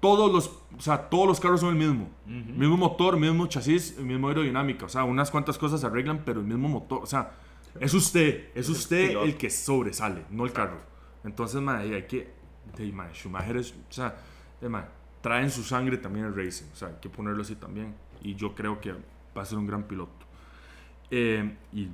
todos 0.00 0.32
los, 0.32 0.48
o 0.76 0.80
sea, 0.80 1.08
todos 1.08 1.26
los 1.26 1.40
carros 1.40 1.60
son 1.60 1.70
el 1.70 1.76
mismo. 1.76 2.10
Ujú. 2.26 2.52
Mismo 2.58 2.76
motor, 2.76 3.18
mismo 3.18 3.46
chasis, 3.46 3.98
mismo 3.98 4.28
aerodinámica. 4.28 4.86
O 4.86 4.88
sea, 4.88 5.04
unas 5.04 5.30
cuantas 5.30 5.58
cosas 5.58 5.80
se 5.80 5.86
arreglan, 5.86 6.22
pero 6.24 6.40
el 6.40 6.46
mismo 6.46 6.68
motor. 6.68 7.02
O 7.02 7.06
sea, 7.06 7.32
es 7.80 7.94
usted, 7.94 8.50
es 8.54 8.66
el 8.66 8.72
usted 8.72 9.08
piloto. 9.08 9.26
el 9.26 9.36
que 9.36 9.50
sobresale, 9.50 10.24
no 10.30 10.44
el 10.44 10.52
carro. 10.52 10.80
Entonces, 11.24 11.60
y 11.62 11.94
hay 11.94 12.06
que. 12.06 12.32
de, 12.76 12.92
man, 12.92 13.10
Schumacher 13.12 13.56
es. 13.56 13.72
O 13.72 13.92
sea, 13.92 14.16
de, 14.60 14.68
man, 14.68 14.88
trae 15.20 15.42
en 15.42 15.50
su 15.50 15.62
sangre 15.62 15.98
también 15.98 16.26
el 16.26 16.34
racing. 16.34 16.66
O 16.72 16.76
sea, 16.76 16.88
hay 16.88 16.96
que 17.00 17.08
ponerlo 17.10 17.42
así 17.42 17.56
también. 17.56 17.94
Y 18.22 18.34
yo 18.34 18.54
creo 18.54 18.80
que 18.80 18.92
va 19.36 19.42
a 19.42 19.44
ser 19.44 19.58
un 19.58 19.66
gran 19.66 19.84
piloto. 19.84 20.26
Eh, 21.10 21.56
y 21.72 21.88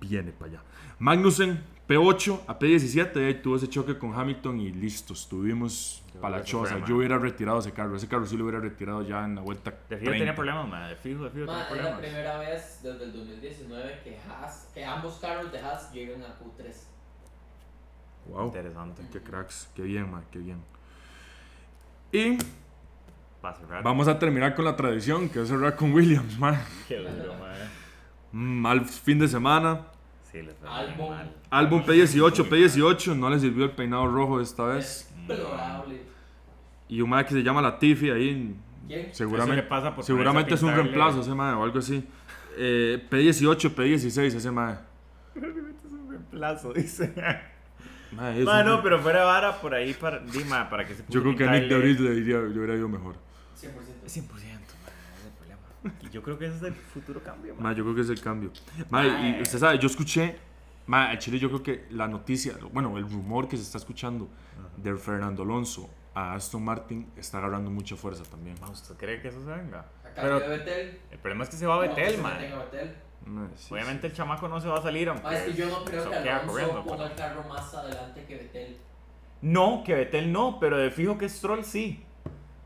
viene 0.00 0.32
para 0.32 0.52
allá. 0.52 0.62
Magnussen, 0.98 1.62
P8 1.88 2.40
a 2.46 2.58
P17. 2.58 3.26
Ahí 3.26 3.34
tuvo 3.34 3.56
ese 3.56 3.68
choque 3.68 3.96
con 3.98 4.14
Hamilton 4.14 4.60
y 4.60 4.72
listo. 4.72 5.12
Estuvimos 5.12 6.02
man. 6.20 6.42
Yo 6.44 6.96
hubiera 6.96 7.18
retirado 7.18 7.58
ese 7.58 7.72
carro. 7.72 7.96
Ese 7.96 8.08
carro 8.08 8.26
sí 8.26 8.36
lo 8.36 8.44
hubiera 8.44 8.60
retirado 8.60 9.02
ya 9.02 9.24
en 9.24 9.36
la 9.36 9.42
vuelta. 9.42 9.70
De 9.70 9.96
fijo 9.96 10.10
30. 10.10 10.12
tenía 10.18 10.34
problemas, 10.34 10.68
mae. 10.68 10.88
De 10.90 10.96
fijo, 10.96 11.24
de 11.24 11.30
fijo 11.30 11.46
Ma, 11.46 11.52
tenía 11.52 11.62
es 11.62 11.68
la 11.68 11.68
problemas. 11.68 12.00
primera 12.00 12.38
vez 12.38 12.80
desde 12.82 13.04
el 13.04 13.12
2019 13.12 14.00
que, 14.02 14.18
Haas, 14.18 14.70
que 14.74 14.84
ambos 14.84 15.18
carros 15.18 15.52
de 15.52 15.60
Haas 15.60 15.92
llegan 15.92 16.22
a 16.22 16.38
Q3. 16.38 16.74
Wow. 18.26 18.46
Interesante. 18.46 19.02
Qué 19.12 19.20
cracks. 19.20 19.68
Qué 19.74 19.82
bien, 19.82 20.10
man. 20.10 20.24
Qué 20.30 20.38
bien. 20.40 20.58
Y 22.12 22.38
vamos 23.84 24.08
a 24.08 24.18
terminar 24.18 24.54
con 24.54 24.64
la 24.64 24.74
tradición, 24.74 25.28
que 25.28 25.42
es 25.42 25.48
cerrar 25.48 25.76
con 25.76 25.92
Williams, 25.92 26.38
man. 26.38 26.60
Qué 26.88 26.98
duro, 26.98 27.34
mae. 27.34 27.68
Mal 28.32 28.84
fin 28.84 29.18
de 29.18 29.28
semana. 29.28 29.86
Sí, 30.30 30.42
les 30.42 30.54
fue 30.56 30.68
Álbum. 30.68 31.10
mal. 31.10 31.32
Álbum 31.50 31.82
P18, 31.84 32.48
P18. 32.48 33.16
No 33.16 33.30
le 33.30 33.38
sirvió 33.38 33.64
el 33.64 33.70
peinado 33.70 34.06
rojo 34.08 34.40
esta 34.40 34.64
vez. 34.66 34.84
Es 34.86 35.26
deplorable. 35.28 36.02
Y 36.88 37.00
un 37.00 37.10
man 37.10 37.24
que 37.24 37.32
se 37.32 37.42
llama 37.42 37.62
Latifi 37.62 38.10
ahí. 38.10 38.54
¿Quién? 38.86 39.08
Seguramente, 39.12 39.56
le 39.56 39.62
pasa 39.68 39.94
por 39.94 40.04
seguramente 40.04 40.54
es 40.54 40.62
un 40.62 40.70
pintarle- 40.70 40.74
reemplazo 40.82 41.20
ese 41.22 41.34
mae 41.34 41.54
o 41.54 41.64
algo 41.64 41.78
así. 41.78 42.04
Eh, 42.58 43.04
P18, 43.10 43.74
P16 43.74 44.34
ese 44.34 44.50
mae. 44.50 44.74
Es 45.34 45.42
un 45.92 46.10
reemplazo, 46.10 46.72
dice. 46.74 47.04
Es 47.14 48.12
Mae, 48.12 48.44
un- 48.44 48.66
no, 48.66 48.82
pero 48.82 49.00
fuera 49.00 49.24
vara 49.24 49.60
por 49.60 49.74
ahí 49.74 49.92
para. 49.94 50.20
Dime, 50.20 50.56
para 50.70 50.86
que 50.86 50.94
se 50.94 51.04
Yo 51.08 51.20
creo 51.22 51.36
que 51.36 51.44
a 51.44 51.50
Nick 51.52 51.68
de 51.68 51.78
le 51.78 52.14
diría, 52.14 52.38
le 52.38 52.56
hubiera 52.58 52.74
ido 52.76 52.88
mejor. 52.88 53.14
100%. 53.60 53.66
100%, 53.66 53.72
mae, 54.06 54.06
ese 54.06 54.20
es 54.22 55.26
el 55.26 55.32
problema. 55.36 55.60
Y 56.02 56.10
yo 56.10 56.22
creo 56.22 56.38
que 56.38 56.46
ese 56.46 56.56
es 56.56 56.62
el 56.62 56.74
futuro 56.74 57.22
cambio, 57.22 57.54
mae. 57.54 57.62
Mae, 57.64 57.74
yo 57.76 57.84
creo 57.84 57.94
que 57.94 58.00
es 58.02 58.10
el 58.10 58.20
cambio. 58.20 58.50
Mae, 58.90 59.38
y 59.38 59.42
usted 59.42 59.58
sabe, 59.58 59.78
yo 59.78 59.86
escuché, 59.86 60.36
en 60.88 61.18
Chile 61.18 61.38
yo 61.38 61.48
creo 61.48 61.62
que 61.62 61.86
la 61.90 62.08
noticia, 62.08 62.54
bueno, 62.72 62.96
el 62.98 63.04
rumor 63.08 63.48
que 63.48 63.56
se 63.56 63.62
está 63.62 63.78
escuchando 63.78 64.28
de 64.76 64.94
Fernando 64.96 65.42
Alonso 65.42 65.88
a 66.14 66.34
Aston 66.34 66.64
Martin 66.64 67.10
está 67.16 67.38
agarrando 67.38 67.70
mucha 67.70 67.94
fuerza 67.96 68.24
también. 68.24 68.56
Ma, 68.60 68.68
¿Usted 68.70 68.96
cree 68.96 69.20
que 69.20 69.28
eso 69.28 69.40
se 69.44 69.50
venga? 69.50 69.80
A 69.80 70.20
Pero 70.20 70.38
Betel. 70.40 70.98
el 71.10 71.18
problema 71.18 71.44
es 71.44 71.50
que 71.50 71.56
se 71.56 71.66
va 71.66 71.74
a 71.76 71.78
Betel, 71.78 72.16
no. 72.16 72.22
Mae, 73.26 73.48
sí, 73.56 73.74
Obviamente 73.74 74.06
el 74.06 74.12
chamaco 74.12 74.48
no 74.48 74.60
se 74.60 74.68
va 74.68 74.78
a 74.78 74.82
salir, 74.82 75.08
aunque 75.08 75.26
Ah, 75.26 75.36
es 75.36 75.42
que 75.44 75.54
yo 75.54 75.66
no 75.68 75.84
creo 75.84 76.08
que 76.10 76.16
Alonso 76.30 76.46
corriendo, 76.52 76.84
ponga 76.84 76.96
pero- 76.96 77.06
el 77.10 77.14
carro 77.16 77.44
más 77.48 77.74
adelante 77.74 78.24
que 78.24 78.36
Betel. 78.36 78.76
No, 79.42 79.82
que 79.84 79.94
Betel 79.94 80.32
no, 80.32 80.58
pero 80.60 80.78
de 80.78 80.90
fijo 80.90 81.18
que 81.18 81.28
Stroll 81.28 81.64
sí. 81.64 82.02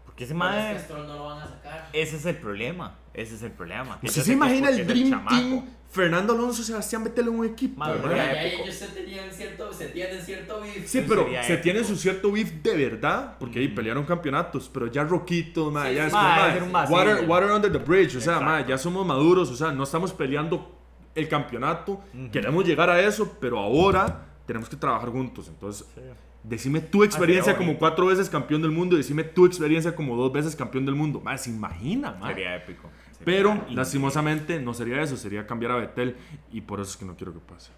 Porque 0.04 0.24
ese 0.24 0.34
Pero 0.34 0.50
es 0.54 0.76
que 0.76 0.78
Stroll 0.84 1.06
no 1.06 1.14
lo 1.16 1.24
van 1.24 1.38
a 1.42 1.48
sacar. 1.48 1.88
Ese 1.92 2.16
es 2.16 2.26
el 2.26 2.36
problema. 2.36 2.96
Ese 3.12 3.34
es 3.34 3.42
el 3.42 3.50
problema. 3.52 3.98
¿Usted 4.02 4.22
se 4.22 4.32
imagina 4.32 4.70
el 4.70 4.86
Dream. 4.86 5.26
Team? 5.28 5.64
Fernando 5.90 6.34
Alonso, 6.34 6.62
Sebastián 6.62 7.02
Vettel 7.02 7.26
en 7.26 7.38
un 7.40 7.46
equipo. 7.46 7.80
Madre, 7.80 8.54
ellos 8.62 8.72
se 8.72 8.86
tenían 8.88 9.28
cierto, 9.32 9.72
se 9.72 9.86
tienen 9.88 10.22
cierto 10.24 10.60
beef. 10.60 10.86
Sí, 10.86 11.04
pero 11.08 11.26
se 11.28 11.54
épico. 11.54 11.62
tiene 11.62 11.82
su 11.82 11.96
cierto 11.96 12.30
beef 12.30 12.52
de 12.62 12.76
verdad, 12.76 13.36
porque 13.40 13.58
ahí 13.58 13.66
Ujú. 13.66 13.74
pelearon 13.74 14.04
campeonatos, 14.04 14.70
pero 14.72 14.86
ya 14.86 15.02
Roquito, 15.02 15.72
ma, 15.72 15.88
Sí, 15.88 15.96
ya 15.96 16.06
es 16.06 16.12
ma, 16.12 16.54
como, 16.60 16.70
ma, 16.70 16.84
water, 16.84 17.24
water 17.28 17.50
under 17.50 17.72
the 17.72 17.78
bridge, 17.78 18.14
o 18.14 18.20
sea, 18.20 18.38
ma, 18.38 18.64
ya 18.64 18.78
somos 18.78 19.04
maduros, 19.04 19.50
o 19.50 19.56
sea, 19.56 19.72
no 19.72 19.82
estamos 19.82 20.12
peleando 20.12 20.78
el 21.16 21.26
campeonato, 21.28 21.94
Ujú. 22.14 22.30
queremos 22.30 22.64
llegar 22.64 22.88
a 22.88 23.00
eso, 23.00 23.36
pero 23.40 23.58
ahora 23.58 24.28
tenemos 24.46 24.68
que 24.68 24.76
trabajar 24.76 25.10
juntos, 25.10 25.48
entonces, 25.48 25.86
Sí. 25.94 26.00
decime 26.42 26.80
tu 26.80 27.04
experiencia 27.04 27.56
como 27.56 27.78
cuatro 27.78 28.06
veces 28.06 28.28
campeón 28.30 28.62
del 28.62 28.70
mundo, 28.70 28.94
y 28.96 28.98
decime 28.98 29.24
tu 29.24 29.46
experiencia 29.46 29.94
como 29.94 30.16
dos 30.16 30.32
veces 30.32 30.56
campeón 30.56 30.86
del 30.86 30.94
mundo, 30.94 31.20
ma, 31.20 31.36
se 31.38 31.50
imagina, 31.50 32.12
ma. 32.18 32.28
Sería 32.28 32.56
épico. 32.56 32.88
Sería 33.12 33.24
Pero, 33.24 33.50
increíble. 33.52 33.76
lastimosamente, 33.76 34.60
no 34.60 34.72
sería 34.74 35.02
eso, 35.02 35.16
sería 35.16 35.46
cambiar 35.46 35.72
a 35.72 35.76
Betel 35.76 36.16
y 36.52 36.62
por 36.62 36.80
eso 36.80 36.90
es 36.92 36.96
que 36.96 37.04
no 37.04 37.14
quiero 37.16 37.32
que 37.34 37.40
pase. 37.40 37.70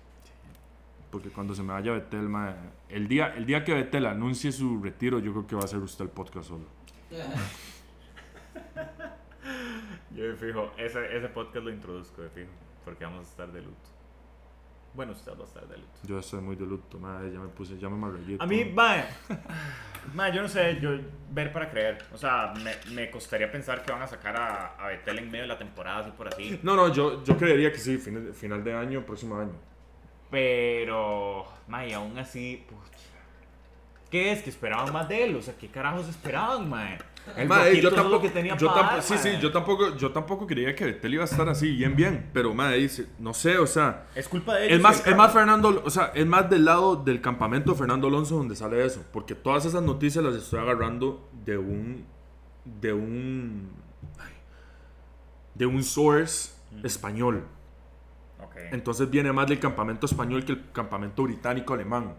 Porque 1.11 1.29
cuando 1.29 1.55
se 1.55 1.63
me 1.63 1.73
vaya 1.75 1.93
Betel, 1.93 2.27
ma, 2.29 2.55
el 2.89 3.07
día, 3.09 3.35
el 3.37 3.45
día 3.45 3.65
que 3.65 3.75
Betel 3.75 4.07
anuncie 4.07 4.51
su 4.53 4.81
retiro, 4.83 5.19
yo 5.19 5.33
creo 5.33 5.47
que 5.47 5.57
va 5.57 5.65
a 5.65 5.67
ser 5.67 5.81
usted 5.81 6.05
el 6.07 6.11
podcast 6.11 6.49
solo. 6.49 6.65
Yo 10.15 10.25
de 10.25 10.37
fijo, 10.37 10.71
ese, 10.79 11.17
ese 11.17 11.29
podcast 11.29 11.65
lo 11.65 11.71
introduzco 11.71 12.23
de 12.23 12.29
fijo, 12.31 12.51
porque 12.85 13.05
vamos 13.05 13.27
a 13.27 13.31
estar 13.31 13.53
de 13.53 13.61
luto. 13.63 13.77
Bueno, 14.95 15.13
usted 15.13 15.33
va 15.33 15.45
a 15.45 15.47
estar 15.47 15.67
de 15.67 15.77
luto. 15.79 15.99
Yo 16.03 16.19
estoy 16.19 16.41
muy 16.41 16.55
de 16.57 16.67
luto, 16.67 16.99
ma, 16.99 17.21
ya 17.33 17.41
me 17.41 17.49
puse, 17.49 17.79
ya 17.79 17.89
me 17.89 17.95
amargué. 17.95 18.37
A 18.39 18.47
mí, 18.47 18.65
mae, 18.65 19.05
mae, 20.15 20.33
yo 20.33 20.43
no 20.43 20.49
sé, 20.49 20.79
yo 20.81 20.91
ver 21.31 21.51
para 21.53 21.71
creer. 21.71 22.05
O 22.13 22.19
sea, 22.19 22.53
me, 22.63 22.75
me 22.95 23.11
costaría 23.11 23.51
pensar 23.51 23.83
que 23.83 23.91
van 23.91 24.03
a 24.03 24.07
sacar 24.07 24.37
a, 24.37 24.77
a 24.77 24.89
Betel 24.89 25.19
en 25.21 25.31
medio 25.31 25.43
de 25.43 25.49
la 25.49 25.59
temporada, 25.59 26.01
así 26.01 26.11
por 26.11 26.29
así. 26.29 26.61
No, 26.63 26.77
no, 26.77 26.93
yo, 26.93 27.25
yo 27.25 27.37
creería 27.39 27.73
que 27.73 27.79
sí, 27.79 27.97
final, 27.97 28.35
final 28.35 28.63
de 28.63 28.75
año, 28.75 29.07
próximo 29.07 29.39
año. 29.39 29.53
Pero, 30.31 31.47
mae, 31.69 31.95
aún 31.95 32.19
así, 32.19 32.65
pucha. 32.69 32.99
¿Qué 34.11 34.33
es? 34.33 34.43
Que 34.43 34.51
esperaban 34.51 34.93
más 34.93 35.09
de 35.09 35.25
él. 35.25 35.37
O 35.37 35.43
sea, 35.43 35.55
¿qué 35.57 35.69
carajos 35.69 36.07
esperaban, 36.07 36.69
mae? 36.69 36.99
El 37.37 37.47
poquito 37.49 37.81
yo 37.91 37.93
tampoco, 37.95 38.23
que 38.23 38.29
tenía 38.31 38.57
yo 38.57 38.67
tampoco- 38.67 38.95
dar, 38.95 39.03
sí, 39.03 39.15
sí, 39.17 39.31
yo 39.41 39.53
tampoco, 39.53 39.97
yo 39.97 40.11
tampoco 40.13 40.47
creía 40.47 40.75
que 40.75 40.85
Vettel 40.87 41.15
iba 41.15 41.23
a 41.23 41.27
estar 41.27 41.49
así 41.49 41.71
bien, 41.77 41.95
bien, 41.95 42.31
pero 42.33 42.53
mae, 42.53 42.79
dice, 42.79 43.07
no 43.19 43.33
sé, 43.33 43.59
o 43.59 43.67
sea, 43.67 44.07
Es 44.15 44.29
culpa 44.29 44.55
de 44.57 44.67
ellos. 44.67 44.77
es 44.77 44.83
más, 44.83 45.07
el 45.07 45.13
es 45.13 45.17
más. 45.17 45.33
Fernando, 45.33 45.83
o 45.85 45.91
sea, 45.91 46.11
es 46.15 46.27
más 46.27 46.51
del 46.51 46.65
lado 46.65 46.97
del 46.97 47.21
campamento 47.21 47.73
de 47.73 47.79
Fernando 47.79 48.09
Alonso 48.09 48.37
donde 48.37 48.57
sale 48.57 48.85
eso, 48.85 49.05
porque 49.13 49.35
todas 49.37 49.65
esas 49.65 49.83
noticias 49.83 50.25
las 50.25 50.35
estoy 50.35 50.59
agarrando 50.61 51.29
de 51.45 51.57
un, 51.59 52.05
de 52.65 52.93
un, 52.93 53.71
de 55.55 55.67
un 55.67 55.83
source 55.85 56.51
español. 56.83 57.45
Entonces 58.73 59.09
viene 59.09 59.33
más 59.33 59.47
del 59.47 59.59
campamento 59.61 60.07
español 60.07 60.45
que 60.45 60.53
el 60.53 60.71
campamento 60.73 61.23
británico 61.23 61.73
alemán. 61.75 62.15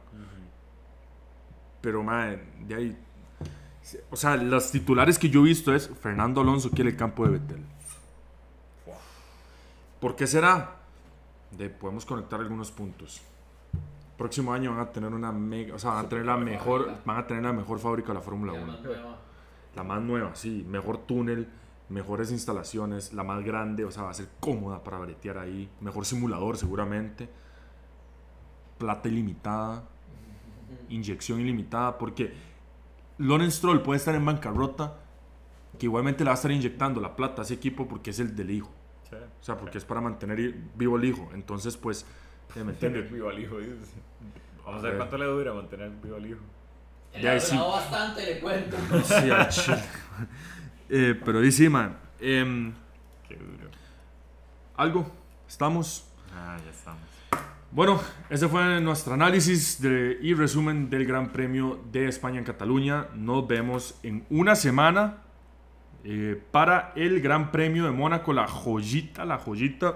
Pero, 1.82 2.02
mae, 2.04 2.42
de 2.62 2.76
ahí. 2.76 2.98
O 4.12 4.16
sea, 4.16 4.38
los 4.38 4.72
titulares 4.72 5.20
que 5.20 5.30
yo 5.30 5.42
he 5.42 5.44
visto 5.44 5.74
es 5.74 5.90
Fernando 6.02 6.42
Alonso 6.42 6.72
quiere 6.72 6.92
el 6.92 6.96
campo 6.96 7.26
de 7.26 7.32
Betel. 7.32 7.66
¿Por 10.00 10.16
qué 10.16 10.28
será? 10.28 10.78
De, 11.52 11.70
podemos 11.70 12.06
conectar 12.06 12.40
algunos 12.40 12.72
puntos. 12.72 13.22
Próximo 14.18 14.54
año 14.54 14.72
van 14.72 14.82
a 14.82 14.92
tener 14.92 15.14
una 15.14 15.32
mega, 15.32 15.76
o 15.76 15.80
sea, 15.80 15.92
van 15.92 16.06
a 16.06 16.10
tener 16.10 16.26
la 16.26 16.38
mejor, 16.38 16.92
van 17.06 17.18
a 17.18 17.28
tener 17.28 17.44
la 17.44 17.54
mejor 17.54 17.80
fábrica 17.80 18.10
de 18.10 18.14
la 18.16 18.22
Fórmula 18.22 18.54
Ya 18.54 18.64
1. 18.64 18.72
más 18.72 18.82
nueva. 18.82 19.18
La 19.76 19.84
más 19.84 20.02
nueva, 20.02 20.36
sí, 20.36 20.66
mejor 20.68 21.00
túnel, 21.00 21.48
mejores 21.90 22.32
instalaciones, 22.32 23.14
la 23.14 23.24
más 23.24 23.44
grande, 23.44 23.86
o 23.86 23.92
sea, 23.92 24.04
va 24.04 24.12
a 24.12 24.14
ser 24.14 24.28
cómoda 24.40 24.84
para 24.84 25.00
bretear 25.00 25.38
ahí, 25.38 25.70
mejor 25.82 26.06
simulador 26.06 26.58
seguramente, 26.58 27.30
plata 28.78 29.08
ilimitada, 29.10 29.84
inyección 30.90 31.40
ilimitada, 31.40 31.98
porque 31.98 32.34
Lawrence 33.18 33.58
Stroll 33.58 33.82
puede 33.82 33.98
estar 33.98 34.16
en 34.16 34.26
bancarrota, 34.26 34.96
que 35.80 35.86
igualmente 35.86 36.24
le 36.24 36.30
va 36.30 36.34
a 36.34 36.36
estar 36.36 36.52
inyectando 36.52 37.00
la 37.02 37.16
plata 37.16 37.42
a 37.42 37.46
ese 37.46 37.54
equipo 37.56 37.88
porque 37.88 38.10
es 38.12 38.20
el 38.20 38.36
del 38.36 38.52
hijo, 38.52 38.72
Sí. 39.10 39.16
o 39.16 39.44
sea, 39.44 39.58
porque 39.58 39.78
es 39.78 39.86
para 39.86 40.02
mantener 40.02 40.54
vivo 40.76 40.98
el 40.98 41.06
hijo, 41.06 41.30
entonces 41.34 41.78
pues, 41.78 42.06
¿me 42.56 42.62
entiendes? 42.72 43.12
vivo 43.12 43.30
al 43.30 43.40
hijo. 43.40 43.58
Vamos 44.66 44.84
a 44.84 44.88
ver 44.88 44.98
cuánto 44.98 45.18
le 45.18 45.26
dura 45.26 45.54
mantener 45.54 45.92
vivo 46.02 46.16
al 46.16 46.26
hijo. 46.26 46.40
Le 47.14 47.22
Ya, 47.22 47.32
ha 47.34 47.40
durado 47.40 47.72
bastante, 47.72 48.26
le 48.26 48.40
cuento. 48.40 48.78
Sí. 49.52 49.72
Eh, 50.90 51.20
pero 51.26 51.40
dice, 51.42 51.70
man, 51.70 51.98
em, 52.20 52.72
Qué 53.28 53.36
duro. 53.36 53.70
algo, 54.76 55.10
estamos... 55.48 56.06
Ah, 56.36 56.58
ya 56.64 56.70
estamos. 56.70 57.02
Bueno, 57.74 58.00
ese 58.30 58.48
fue 58.48 58.80
nuestro 58.82 59.14
análisis 59.16 59.82
de- 59.82 60.20
y 60.22 60.34
resumen 60.36 60.90
del 60.92 61.06
Gran 61.06 61.32
Premio 61.32 61.80
de 61.92 62.08
España 62.08 62.38
en 62.38 62.46
Cataluña. 62.46 63.08
Nos 63.16 63.48
vemos 63.48 64.00
en 64.04 64.26
una 64.30 64.56
semana 64.56 65.18
eh, 66.06 66.40
para 66.52 66.92
el 66.96 67.22
Gran 67.22 67.50
Premio 67.52 67.86
de 67.86 67.92
Mónaco, 67.92 68.34
la 68.34 68.46
joyita, 68.48 69.24
la 69.26 69.38
joyita, 69.40 69.96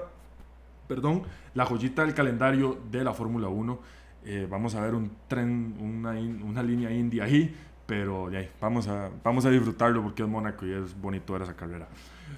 perdón, 0.88 1.23
la 1.53 1.65
joyita 1.65 2.03
del 2.05 2.13
calendario 2.13 2.80
de 2.89 3.03
la 3.03 3.13
Fórmula 3.13 3.47
1. 3.49 3.80
Eh, 4.23 4.47
vamos 4.49 4.73
a 4.75 4.82
ver 4.82 4.95
un 4.95 5.11
tren, 5.28 5.75
una, 5.80 6.11
una 6.11 6.63
línea 6.63 6.89
india 6.91 7.25
ahí, 7.25 7.53
pero 7.86 8.30
de 8.30 8.38
ahí, 8.38 8.49
vamos, 8.61 8.88
a, 8.88 9.09
vamos 9.23 9.45
a 9.45 9.49
disfrutarlo 9.49 10.01
porque 10.01 10.23
es 10.23 10.30
Mónaco 10.30 10.65
y 10.65 10.71
es 10.71 10.99
bonito 10.99 11.34
ver 11.34 11.41
esa 11.43 11.55
carrera. 11.55 11.88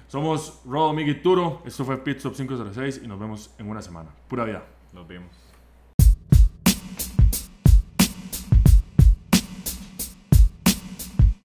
Somos 0.08 0.60
Rodo, 0.66 0.92
Miguel 0.92 1.22
Turo, 1.22 1.62
esto 1.64 1.84
fue 1.84 1.96
Pit 1.98 2.16
Stop 2.18 2.34
506 2.34 3.02
y 3.04 3.06
nos 3.08 3.18
vemos 3.20 3.54
en 3.56 3.70
una 3.70 3.80
semana. 3.80 4.10
Pura 4.28 4.44
vida. 4.44 4.64
Nos 4.92 5.06
vemos. 5.06 5.39